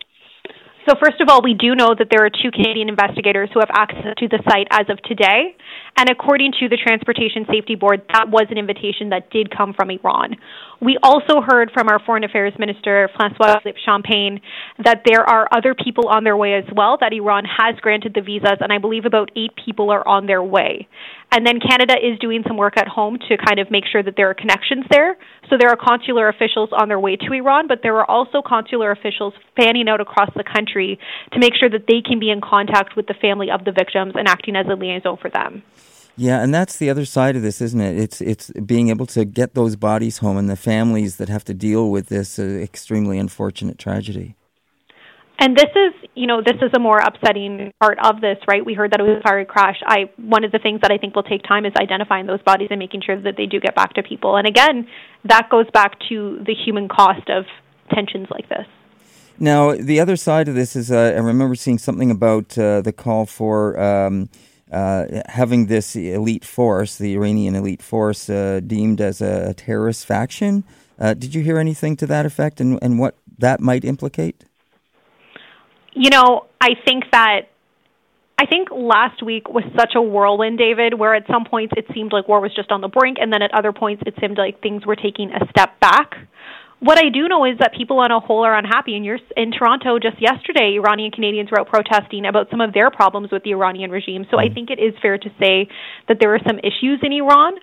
So, 0.87 0.95
first 0.99 1.21
of 1.21 1.29
all, 1.29 1.41
we 1.41 1.53
do 1.53 1.75
know 1.75 1.95
that 1.97 2.07
there 2.11 2.25
are 2.25 2.29
two 2.29 2.51
Canadian 2.51 2.89
investigators 2.89 3.49
who 3.53 3.61
have 3.61 3.71
access 3.71 4.15
to 4.17 4.27
the 4.27 4.43
site 4.49 4.67
as 4.69 4.89
of 4.89 5.01
today. 5.03 5.55
And 5.95 6.09
according 6.09 6.51
to 6.59 6.67
the 6.67 6.75
Transportation 6.75 7.45
Safety 7.49 7.75
Board, 7.75 8.01
that 8.11 8.29
was 8.29 8.47
an 8.49 8.57
invitation 8.57 9.09
that 9.09 9.29
did 9.29 9.55
come 9.55 9.73
from 9.73 9.91
Iran. 9.91 10.35
We 10.81 10.97
also 11.01 11.39
heard 11.39 11.71
from 11.71 11.87
our 11.87 11.99
Foreign 12.03 12.25
Affairs 12.25 12.53
Minister, 12.59 13.09
Francois 13.15 13.59
Champagne, 13.85 14.41
that 14.83 15.03
there 15.05 15.21
are 15.21 15.47
other 15.55 15.73
people 15.73 16.09
on 16.09 16.25
their 16.25 16.35
way 16.35 16.55
as 16.55 16.65
well, 16.75 16.97
that 16.99 17.13
Iran 17.13 17.45
has 17.45 17.75
granted 17.79 18.13
the 18.13 18.21
visas, 18.21 18.57
and 18.59 18.73
I 18.73 18.79
believe 18.79 19.05
about 19.05 19.31
eight 19.37 19.51
people 19.63 19.89
are 19.91 20.05
on 20.05 20.25
their 20.25 20.43
way. 20.43 20.89
And 21.35 21.47
then 21.47 21.59
Canada 21.59 21.95
is 21.97 22.19
doing 22.19 22.43
some 22.47 22.57
work 22.57 22.77
at 22.77 22.87
home 22.87 23.17
to 23.27 23.37
kind 23.37 23.59
of 23.59 23.71
make 23.71 23.85
sure 23.91 24.03
that 24.03 24.13
there 24.15 24.29
are 24.29 24.35
connections 24.35 24.85
there. 24.91 25.17
So 25.49 25.57
there 25.59 25.69
are 25.69 25.75
consular 25.75 26.29
officials 26.29 26.69
on 26.71 26.89
their 26.89 26.99
way 26.99 27.15
to 27.15 27.33
Iran, 27.33 27.67
but 27.67 27.79
there 27.81 27.97
are 27.97 28.05
also 28.05 28.43
consular 28.45 28.91
officials 28.91 29.33
fanning 29.57 29.89
out 29.89 29.99
across 29.99 30.29
the 30.35 30.43
country 30.43 30.99
to 31.31 31.39
make 31.39 31.53
sure 31.59 31.71
that 31.71 31.85
they 31.87 32.01
can 32.05 32.19
be 32.19 32.29
in 32.29 32.39
contact 32.39 32.95
with 32.95 33.07
the 33.07 33.15
family 33.15 33.49
of 33.49 33.65
the 33.65 33.71
victims 33.71 34.13
and 34.15 34.27
acting 34.27 34.55
as 34.55 34.67
a 34.67 34.75
liaison 34.75 35.17
for 35.17 35.31
them. 35.31 35.63
Yeah, 36.15 36.43
and 36.43 36.53
that's 36.53 36.77
the 36.77 36.91
other 36.91 37.05
side 37.05 37.35
of 37.35 37.41
this, 37.41 37.59
isn't 37.59 37.81
it? 37.81 37.97
It's 37.97 38.21
it's 38.21 38.51
being 38.51 38.89
able 38.89 39.07
to 39.07 39.25
get 39.25 39.55
those 39.55 39.75
bodies 39.75 40.19
home 40.19 40.37
and 40.37 40.47
the 40.47 40.55
families 40.55 41.15
that 41.17 41.29
have 41.29 41.43
to 41.45 41.55
deal 41.55 41.89
with 41.89 42.09
this 42.09 42.37
uh, 42.37 42.43
extremely 42.43 43.17
unfortunate 43.17 43.79
tragedy. 43.79 44.35
And 45.43 45.57
this 45.57 45.71
is, 45.75 46.09
you 46.15 46.25
know, 46.25 46.41
this 46.41 46.55
is 46.61 46.71
a 46.73 46.79
more 46.79 46.99
upsetting 46.99 47.73
part 47.81 47.97
of 48.01 48.21
this, 48.21 48.37
right? 48.47 48.65
We 48.65 48.75
heard 48.75 48.91
that 48.91 49.01
it 49.01 49.03
was 49.03 49.17
a 49.19 49.21
fiery 49.27 49.43
crash. 49.43 49.75
I 49.85 50.09
one 50.15 50.45
of 50.45 50.53
the 50.53 50.57
things 50.57 50.79
that 50.83 50.89
I 50.89 50.97
think 50.97 51.17
will 51.17 51.23
take 51.23 51.43
time 51.43 51.65
is 51.65 51.73
identifying 51.75 52.27
those 52.27 52.41
bodies 52.43 52.69
and 52.71 52.79
making 52.79 53.01
sure 53.05 53.19
that 53.21 53.35
they 53.35 53.45
do 53.45 53.59
get 53.59 53.75
back 53.75 53.91
to 53.95 54.03
people. 54.03 54.37
And 54.37 54.47
again, 54.47 54.87
that 55.25 55.49
goes 55.49 55.65
back 55.73 55.99
to 56.07 56.41
the 56.47 56.53
human 56.53 56.87
cost 56.87 57.29
of 57.29 57.43
tensions 57.93 58.29
like 58.31 58.47
this. 58.47 58.65
Now, 59.37 59.73
the 59.73 59.99
other 59.99 60.15
side 60.15 60.47
of 60.47 60.55
this 60.55 60.77
is, 60.77 60.89
uh, 60.89 61.11
I 61.13 61.19
remember 61.19 61.55
seeing 61.55 61.77
something 61.77 62.09
about 62.09 62.57
uh, 62.57 62.81
the 62.81 62.93
call 62.93 63.25
for. 63.25 63.77
Um, 63.77 64.29
uh, 64.71 65.21
having 65.27 65.67
this 65.67 65.95
elite 65.95 66.43
force, 66.43 66.97
the 66.97 67.13
Iranian 67.13 67.53
elite 67.53 67.83
force, 67.83 68.27
uh, 68.27 68.59
deemed 68.65 68.99
as 68.99 69.21
a 69.21 69.53
terrorist 69.53 70.03
faction. 70.03 70.63
Uh, 70.97 71.13
did 71.13 71.35
you 71.35 71.43
hear 71.43 71.59
anything 71.59 71.95
to 71.97 72.07
that 72.07 72.25
effect 72.25 72.59
and, 72.59 72.79
and 72.81 72.97
what 72.97 73.15
that 73.37 73.59
might 73.59 73.85
implicate? 73.85 74.45
You 75.95 76.09
know, 76.09 76.45
I 76.59 76.69
think 76.85 77.05
that 77.11 77.49
I 78.37 78.45
think 78.45 78.69
last 78.71 79.23
week 79.23 79.47
was 79.47 79.63
such 79.77 79.93
a 79.95 80.01
whirlwind, 80.01 80.57
David, 80.57 80.97
where 80.97 81.13
at 81.13 81.27
some 81.27 81.45
points 81.45 81.73
it 81.77 81.85
seemed 81.93 82.11
like 82.11 82.27
war 82.27 82.41
was 82.41 82.53
just 82.55 82.71
on 82.71 82.81
the 82.81 82.87
brink, 82.87 83.17
and 83.21 83.31
then 83.31 83.41
at 83.41 83.53
other 83.53 83.71
points 83.71 84.03
it 84.05 84.15
seemed 84.19 84.37
like 84.37 84.61
things 84.61 84.85
were 84.85 84.95
taking 84.95 85.31
a 85.31 85.47
step 85.49 85.79
back. 85.79 86.15
What 86.83 86.97
I 86.97 87.07
do 87.07 87.29
know 87.29 87.45
is 87.45 87.57
that 87.59 87.71
people 87.71 87.99
on 87.99 88.11
a 88.11 88.19
whole 88.19 88.43
are 88.43 88.57
unhappy. 88.57 88.97
And 88.97 89.05
you're 89.05 89.19
in 89.37 89.53
Toronto 89.53 89.99
just 89.99 90.21
yesterday, 90.21 90.75
Iranian 90.75 91.11
Canadians 91.11 91.49
were 91.49 91.61
out 91.61 91.69
protesting 91.69 92.25
about 92.25 92.49
some 92.51 92.59
of 92.59 92.73
their 92.73 92.91
problems 92.91 93.31
with 93.31 93.43
the 93.43 93.51
Iranian 93.51 93.89
regime. 93.89 94.25
So 94.29 94.37
I 94.37 94.49
mm. 94.49 94.53
think 94.53 94.69
it 94.69 94.79
is 94.79 94.93
fair 95.01 95.17
to 95.17 95.29
say 95.39 95.69
that 96.09 96.17
there 96.19 96.35
are 96.35 96.41
some 96.45 96.59
issues 96.59 96.99
in 97.01 97.13
Iran. 97.13 97.53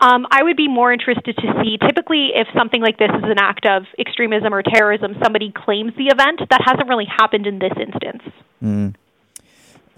Um, 0.00 0.26
I 0.30 0.42
would 0.42 0.56
be 0.56 0.66
more 0.66 0.92
interested 0.92 1.36
to 1.36 1.62
see. 1.62 1.76
Typically, 1.76 2.30
if 2.34 2.48
something 2.56 2.80
like 2.80 2.98
this 2.98 3.10
is 3.10 3.24
an 3.24 3.38
act 3.38 3.66
of 3.66 3.84
extremism 3.98 4.54
or 4.54 4.62
terrorism, 4.62 5.14
somebody 5.22 5.52
claims 5.54 5.92
the 5.96 6.06
event. 6.06 6.40
That 6.48 6.62
hasn't 6.64 6.88
really 6.88 7.04
happened 7.04 7.46
in 7.46 7.58
this 7.58 7.72
instance. 7.78 8.22
Mm. 8.62 8.94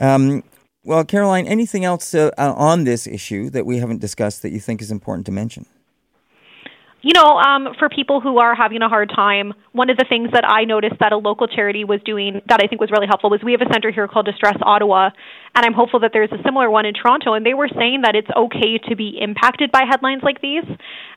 Um, 0.00 0.42
well, 0.84 1.04
Caroline, 1.04 1.46
anything 1.46 1.84
else 1.84 2.12
uh, 2.14 2.32
on 2.36 2.82
this 2.82 3.06
issue 3.06 3.48
that 3.50 3.64
we 3.64 3.78
haven't 3.78 4.00
discussed 4.00 4.42
that 4.42 4.50
you 4.50 4.58
think 4.58 4.82
is 4.82 4.90
important 4.90 5.26
to 5.26 5.32
mention? 5.32 5.66
you 7.02 7.12
know, 7.14 7.36
um, 7.36 7.74
for 7.78 7.88
people 7.88 8.20
who 8.20 8.38
are 8.38 8.54
having 8.54 8.80
a 8.80 8.88
hard 8.88 9.10
time, 9.14 9.52
one 9.72 9.90
of 9.90 9.96
the 9.96 10.06
things 10.08 10.30
that 10.32 10.44
I 10.46 10.64
noticed 10.64 10.94
that 11.00 11.12
a 11.12 11.16
local 11.16 11.48
charity 11.48 11.84
was 11.84 12.00
doing 12.04 12.40
that 12.48 12.60
I 12.62 12.68
think 12.68 12.80
was 12.80 12.90
really 12.92 13.08
helpful 13.08 13.28
was 13.28 13.40
we 13.42 13.52
have 13.52 13.60
a 13.60 13.72
center 13.72 13.90
here 13.90 14.06
called 14.06 14.26
Distress 14.26 14.56
Ottawa, 14.62 15.10
and 15.54 15.66
I'm 15.66 15.74
hopeful 15.74 16.00
that 16.00 16.10
there's 16.12 16.32
a 16.32 16.42
similar 16.44 16.70
one 16.70 16.86
in 16.86 16.94
Toronto. 16.94 17.34
And 17.34 17.44
they 17.44 17.54
were 17.54 17.68
saying 17.68 18.02
that 18.02 18.14
it's 18.14 18.28
okay 18.34 18.78
to 18.88 18.96
be 18.96 19.18
impacted 19.20 19.70
by 19.70 19.82
headlines 19.88 20.22
like 20.22 20.40
these, 20.40 20.64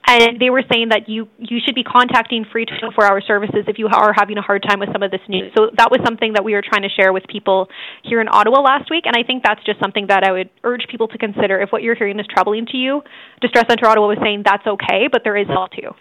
and 0.08 0.40
they 0.40 0.50
were 0.50 0.64
saying 0.72 0.90
that 0.90 1.08
you 1.08 1.28
you 1.40 1.60
should 1.64 1.76
be 1.76 1.84
contacting 1.84 2.46
free 2.52 2.66
24-hour 2.66 3.22
services 3.22 3.66
if 3.68 3.80
you 3.80 3.88
are 3.88 4.14
having 4.14 4.38
a 4.38 4.42
hard 4.42 4.64
time 4.68 4.80
with 4.80 4.90
some 4.92 5.04
of 5.04 5.12
this 5.12 5.22
news. 5.28 5.52
So 5.56 5.72
that 5.78 5.90
was 5.90 6.02
something 6.04 6.34
that 6.34 6.44
we 6.44 6.54
were 6.54 6.64
trying 6.64 6.84
to 6.84 6.90
share 6.90 7.14
with 7.14 7.24
people 7.28 7.68
here 8.04 8.22
in 8.22 8.28
Ottawa 8.30 8.62
last 8.62 8.90
week, 8.92 9.06
and 9.06 9.16
I 9.16 9.26
think 9.26 9.44
that's 9.44 9.64
just 9.64 9.80
something 9.80 10.08
that 10.08 10.24
I 10.24 10.32
would 10.32 10.50
urge 10.64 10.88
people 10.90 11.08
to 11.10 11.18
consider. 11.18 11.62
If 11.62 11.72
what 11.72 11.82
you're 11.82 11.96
hearing 11.96 12.20
is 12.20 12.28
troubling 12.30 12.66
to 12.68 12.78
you, 12.78 13.02
Distress 13.42 13.66
Center 13.70 13.88
Ottawa 13.88 14.08
was 14.08 14.18
saying 14.22 14.44
that's 14.46 14.68
okay, 14.68 15.08
but 15.12 15.22
there 15.24 15.38
is 15.38 15.48
help 15.48 15.72
too. 15.72 15.92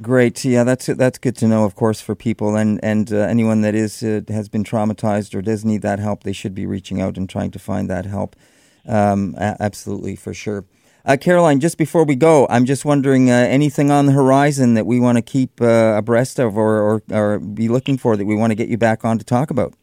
Great, 0.00 0.44
yeah, 0.44 0.64
that's 0.64 0.86
that's 0.86 1.18
good 1.18 1.36
to 1.36 1.46
know, 1.46 1.64
of 1.64 1.74
course, 1.74 2.00
for 2.00 2.14
people 2.14 2.56
and 2.56 2.80
and 2.82 3.12
uh, 3.12 3.16
anyone 3.18 3.60
that 3.60 3.74
is 3.74 4.02
uh, 4.02 4.20
has 4.28 4.48
been 4.48 4.64
traumatized 4.64 5.34
or 5.34 5.42
does 5.42 5.64
need 5.64 5.82
that 5.82 5.98
help, 5.98 6.24
they 6.24 6.32
should 6.32 6.54
be 6.54 6.66
reaching 6.66 7.00
out 7.00 7.16
and 7.16 7.28
trying 7.28 7.50
to 7.52 7.58
find 7.58 7.88
that 7.90 8.06
help. 8.06 8.34
Um, 8.86 9.34
a- 9.38 9.56
absolutely, 9.60 10.16
for 10.16 10.34
sure. 10.34 10.64
Uh, 11.04 11.16
Caroline, 11.20 11.58
just 11.58 11.78
before 11.78 12.04
we 12.04 12.14
go, 12.14 12.46
I'm 12.48 12.64
just 12.64 12.84
wondering 12.84 13.28
uh, 13.28 13.34
anything 13.34 13.90
on 13.90 14.06
the 14.06 14.12
horizon 14.12 14.74
that 14.74 14.86
we 14.86 15.00
want 15.00 15.18
to 15.18 15.22
keep 15.22 15.60
uh, 15.60 15.94
abreast 15.96 16.38
of 16.38 16.56
or, 16.56 16.80
or, 16.80 17.02
or 17.10 17.38
be 17.40 17.68
looking 17.68 17.98
for 17.98 18.16
that 18.16 18.24
we 18.24 18.36
want 18.36 18.52
to 18.52 18.54
get 18.54 18.68
you 18.68 18.78
back 18.78 19.04
on 19.04 19.18
to 19.18 19.24
talk 19.24 19.50
about. 19.50 19.74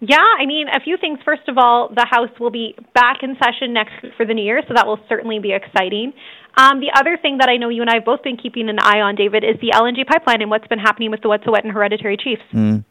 Yeah, 0.00 0.18
I 0.18 0.46
mean, 0.46 0.66
a 0.68 0.80
few 0.80 0.96
things. 0.96 1.18
First 1.24 1.48
of 1.48 1.56
all, 1.58 1.88
the 1.88 2.06
House 2.08 2.30
will 2.38 2.50
be 2.50 2.76
back 2.94 3.22
in 3.22 3.36
session 3.42 3.72
next 3.72 3.94
for 4.16 4.26
the 4.26 4.34
new 4.34 4.44
year, 4.44 4.62
so 4.68 4.74
that 4.74 4.86
will 4.86 5.00
certainly 5.08 5.38
be 5.38 5.52
exciting. 5.52 6.12
Um, 6.56 6.80
the 6.80 6.92
other 6.94 7.16
thing 7.20 7.38
that 7.38 7.48
I 7.48 7.56
know 7.56 7.68
you 7.68 7.80
and 7.80 7.90
I 7.90 7.94
have 7.94 8.04
both 8.04 8.22
been 8.22 8.36
keeping 8.36 8.68
an 8.68 8.78
eye 8.78 9.00
on, 9.00 9.16
David, 9.16 9.44
is 9.44 9.56
the 9.60 9.70
LNG 9.72 10.06
pipeline 10.06 10.40
and 10.40 10.50
what's 10.50 10.68
been 10.68 10.78
happening 10.78 11.10
with 11.10 11.22
the 11.22 11.28
Wet'suwet'en 11.28 11.72
Hereditary 11.72 12.16
Chiefs. 12.16 12.42
Mm. 12.52 12.84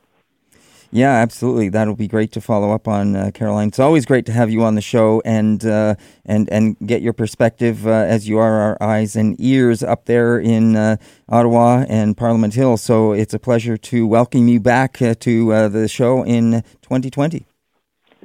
Yeah, 0.96 1.10
absolutely. 1.10 1.70
That'll 1.70 1.96
be 1.96 2.08
great 2.08 2.32
to 2.34 2.42
follow 2.42 2.72
up 2.72 2.88
on, 2.88 3.16
uh, 3.16 3.32
Caroline. 3.34 3.70
It's 3.70 3.80
always 3.80 4.06
great 4.06 4.28
to 4.28 4.32
have 4.32 4.52
you 4.52 4.64
on 4.64 4.76
the 4.76 4.82
show 4.82 5.24
and 5.26 5.66
uh, 5.66 5.96
and 6.24 6.48
and 6.52 6.78
get 6.86 7.02
your 7.02 7.14
perspective 7.14 7.88
uh, 7.88 7.90
as 7.90 8.30
you 8.30 8.38
are 8.38 8.54
our 8.60 8.78
eyes 8.80 9.16
and 9.16 9.36
ears 9.40 9.82
up 9.82 10.06
there 10.06 10.38
in 10.38 10.76
uh, 10.76 10.98
Ottawa 11.28 11.86
and 11.90 12.16
Parliament 12.16 12.54
Hill. 12.54 12.78
So 12.78 13.12
it's 13.12 13.34
a 13.34 13.40
pleasure 13.40 13.76
to 13.76 14.06
welcome 14.06 14.48
you 14.48 14.60
back 14.60 15.02
uh, 15.02 15.16
to 15.22 15.52
uh, 15.52 15.68
the 15.68 15.88
show 15.88 16.24
in 16.24 16.62
2020. 16.84 17.48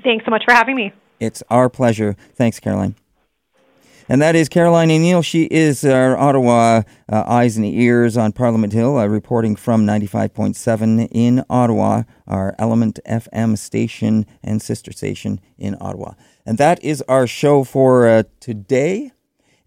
Thanks 0.05 0.27
so 0.27 0.31
much 0.31 0.45
for 0.45 0.53
having 0.53 0.77
me. 0.77 0.93
It's 1.21 1.43
our 1.49 1.71
pleasure. 1.71 2.17
Thanks, 2.35 2.61
Caroline. 2.61 2.97
And 4.11 4.23
that 4.23 4.35
is 4.35 4.49
Caroline 4.49 4.91
O'Neill. 4.91 5.21
She 5.21 5.45
is 5.45 5.85
our 5.85 6.17
Ottawa 6.17 6.83
uh, 7.13 7.25
eyes 7.27 7.59
and 7.59 7.67
ears 7.67 8.17
on 8.17 8.33
Parliament 8.33 8.73
Hill, 8.73 8.97
uh, 8.97 9.07
reporting 9.07 9.55
from 9.55 9.87
95.7 9.87 11.09
in 11.11 11.45
Ottawa, 11.51 12.05
our 12.27 12.55
Element 12.59 13.01
FM 13.07 13.59
station 13.59 14.25
and 14.43 14.63
sister 14.63 14.93
station 14.93 15.41
in 15.59 15.77
Ottawa. 15.79 16.15
And 16.47 16.57
that 16.57 16.83
is 16.83 17.03
our 17.03 17.27
show 17.27 17.65
for 17.65 18.09
uh, 18.09 18.23
today. 18.41 19.13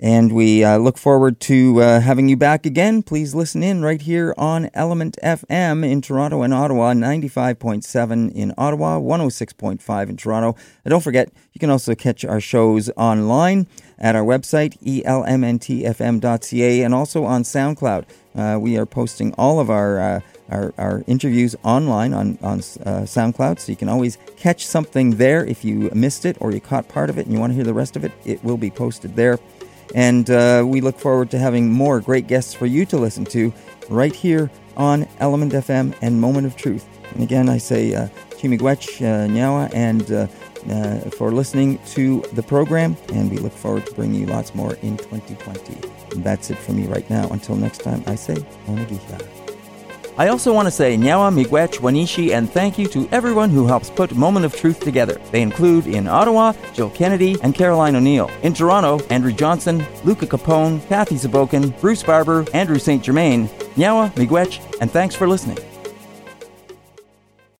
And 0.04 0.34
we 0.34 0.64
uh, 0.64 0.78
look 0.78 0.98
forward 0.98 1.40
to 1.42 1.80
uh, 1.80 2.00
having 2.00 2.28
you 2.28 2.36
back 2.36 2.66
again. 2.66 3.04
Please 3.04 3.36
listen 3.36 3.62
in 3.62 3.84
right 3.84 4.02
here 4.02 4.34
on 4.36 4.72
Element 4.74 5.20
FM 5.22 5.88
in 5.88 6.02
Toronto 6.02 6.42
and 6.42 6.52
Ottawa, 6.52 6.94
95.7 6.94 8.32
in 8.34 8.52
Ottawa, 8.58 9.00
106.5 9.00 10.10
in 10.10 10.18
Toronto. 10.18 10.56
And 10.84 10.90
don't 10.90 11.04
forget, 11.04 11.32
you 11.54 11.60
can 11.60 11.70
also 11.70 11.94
catch 11.94 12.26
our 12.26 12.42
shows 12.42 12.90
online 12.98 13.68
at 14.02 14.16
our 14.16 14.24
website, 14.24 14.78
elmntfm.ca, 15.04 16.82
and 16.82 16.94
also 16.94 17.24
on 17.24 17.44
SoundCloud. 17.44 18.06
Uh, 18.36 18.58
we 18.60 18.78
are 18.78 18.86
posting 18.86 19.34
all 19.36 19.60
of 19.60 19.70
our, 19.70 20.00
uh, 20.00 20.20
our, 20.50 20.74
our, 20.78 21.04
interviews 21.06 21.56
online 21.64 22.14
on, 22.14 22.38
on 22.42 22.60
uh, 22.60 23.04
SoundCloud, 23.04 23.60
so 23.60 23.72
you 23.72 23.76
can 23.76 23.90
always 23.90 24.18
catch 24.38 24.66
something 24.66 25.12
there 25.12 25.46
if 25.46 25.64
you 25.64 25.92
missed 25.94 26.26
it 26.26 26.36
or 26.40 26.52
you 26.52 26.60
caught 26.60 26.88
part 26.88 27.10
of 27.10 27.18
it 27.20 27.26
and 27.26 27.34
you 27.34 27.40
want 27.40 27.52
to 27.52 27.56
hear 27.56 27.64
the 27.64 27.74
rest 27.74 27.96
of 27.96 28.04
it. 28.04 28.12
It 28.26 28.44
will 28.44 28.58
be 28.58 28.72
posted 28.72 29.16
there. 29.16 29.38
And 29.94 30.30
uh, 30.30 30.64
we 30.66 30.82
look 30.82 30.98
forward 30.98 31.30
to 31.32 31.38
having 31.38 31.72
more 31.72 32.00
great 32.00 32.28
guests 32.28 32.54
for 32.54 32.66
you 32.66 32.86
to 32.88 32.98
listen 32.98 33.26
to 33.26 33.54
right 33.90 34.16
here 34.16 34.50
on 34.78 35.08
Element 35.20 35.52
FM 35.52 35.96
and 36.02 36.20
Moment 36.20 36.48
of 36.48 36.56
Truth. 36.56 36.88
And 37.14 37.24
again, 37.24 37.50
I 37.50 37.58
say 37.58 37.94
uh, 37.94 38.08
Chimigwech 38.32 39.02
uh, 39.02 39.28
Nyawa 39.28 39.70
and 39.74 40.10
uh, 40.12 40.28
uh, 40.70 41.10
for 41.12 41.32
listening 41.32 41.80
to 41.88 42.22
the 42.34 42.44
program. 42.44 42.96
And 43.14 43.30
we 43.30 43.38
look 43.38 43.54
forward 43.54 43.86
to 43.86 43.94
bringing 43.94 44.22
you 44.22 44.28
lots 44.28 44.54
more 44.56 44.76
in 44.76 44.98
2020. 44.98 45.90
And 46.16 46.24
that's 46.24 46.50
it 46.50 46.58
for 46.58 46.74
me 46.74 46.88
right 46.88 47.10
now. 47.10 47.28
Until 47.30 47.56
next 47.56 47.80
time, 47.80 48.04
I 48.08 48.16
say 48.16 48.36
Onagiha. 48.68 49.42
I 50.18 50.28
also 50.28 50.54
want 50.54 50.68
to 50.68 50.72
say 50.72 50.98
Nyawa 50.98 51.34
Miigwech 51.34 51.80
Wanishi 51.80 52.32
and 52.32 52.52
thank 52.52 52.78
you 52.78 52.88
to 52.90 53.08
everyone 53.12 53.50
who 53.50 53.66
helps 53.66 53.90
put 53.90 54.14
Moment 54.14 54.46
of 54.46 54.56
Truth 54.56 54.82
together. 54.82 55.20
They 55.32 55.42
include 55.42 55.88
in 55.88 56.08
Ottawa, 56.08 56.54
Jill 56.74 56.90
Kennedy 56.90 57.38
and 57.42 57.56
Caroline 57.56 57.96
O'Neill. 57.96 58.30
In 58.44 58.54
Toronto, 58.54 59.00
Andrew 59.10 59.32
Johnson, 59.32 59.86
Luca 60.04 60.28
Capone, 60.28 60.86
Kathy 60.90 61.16
Zabokin, 61.16 61.80
Bruce 61.80 62.04
Barber, 62.04 62.46
Andrew 62.54 62.78
St. 62.78 63.02
Germain, 63.02 63.48
Nyawa 63.78 64.12
Miigwech, 64.14 64.62
and 64.82 64.92
thanks 64.92 65.16
for 65.16 65.28
listening. 65.28 65.58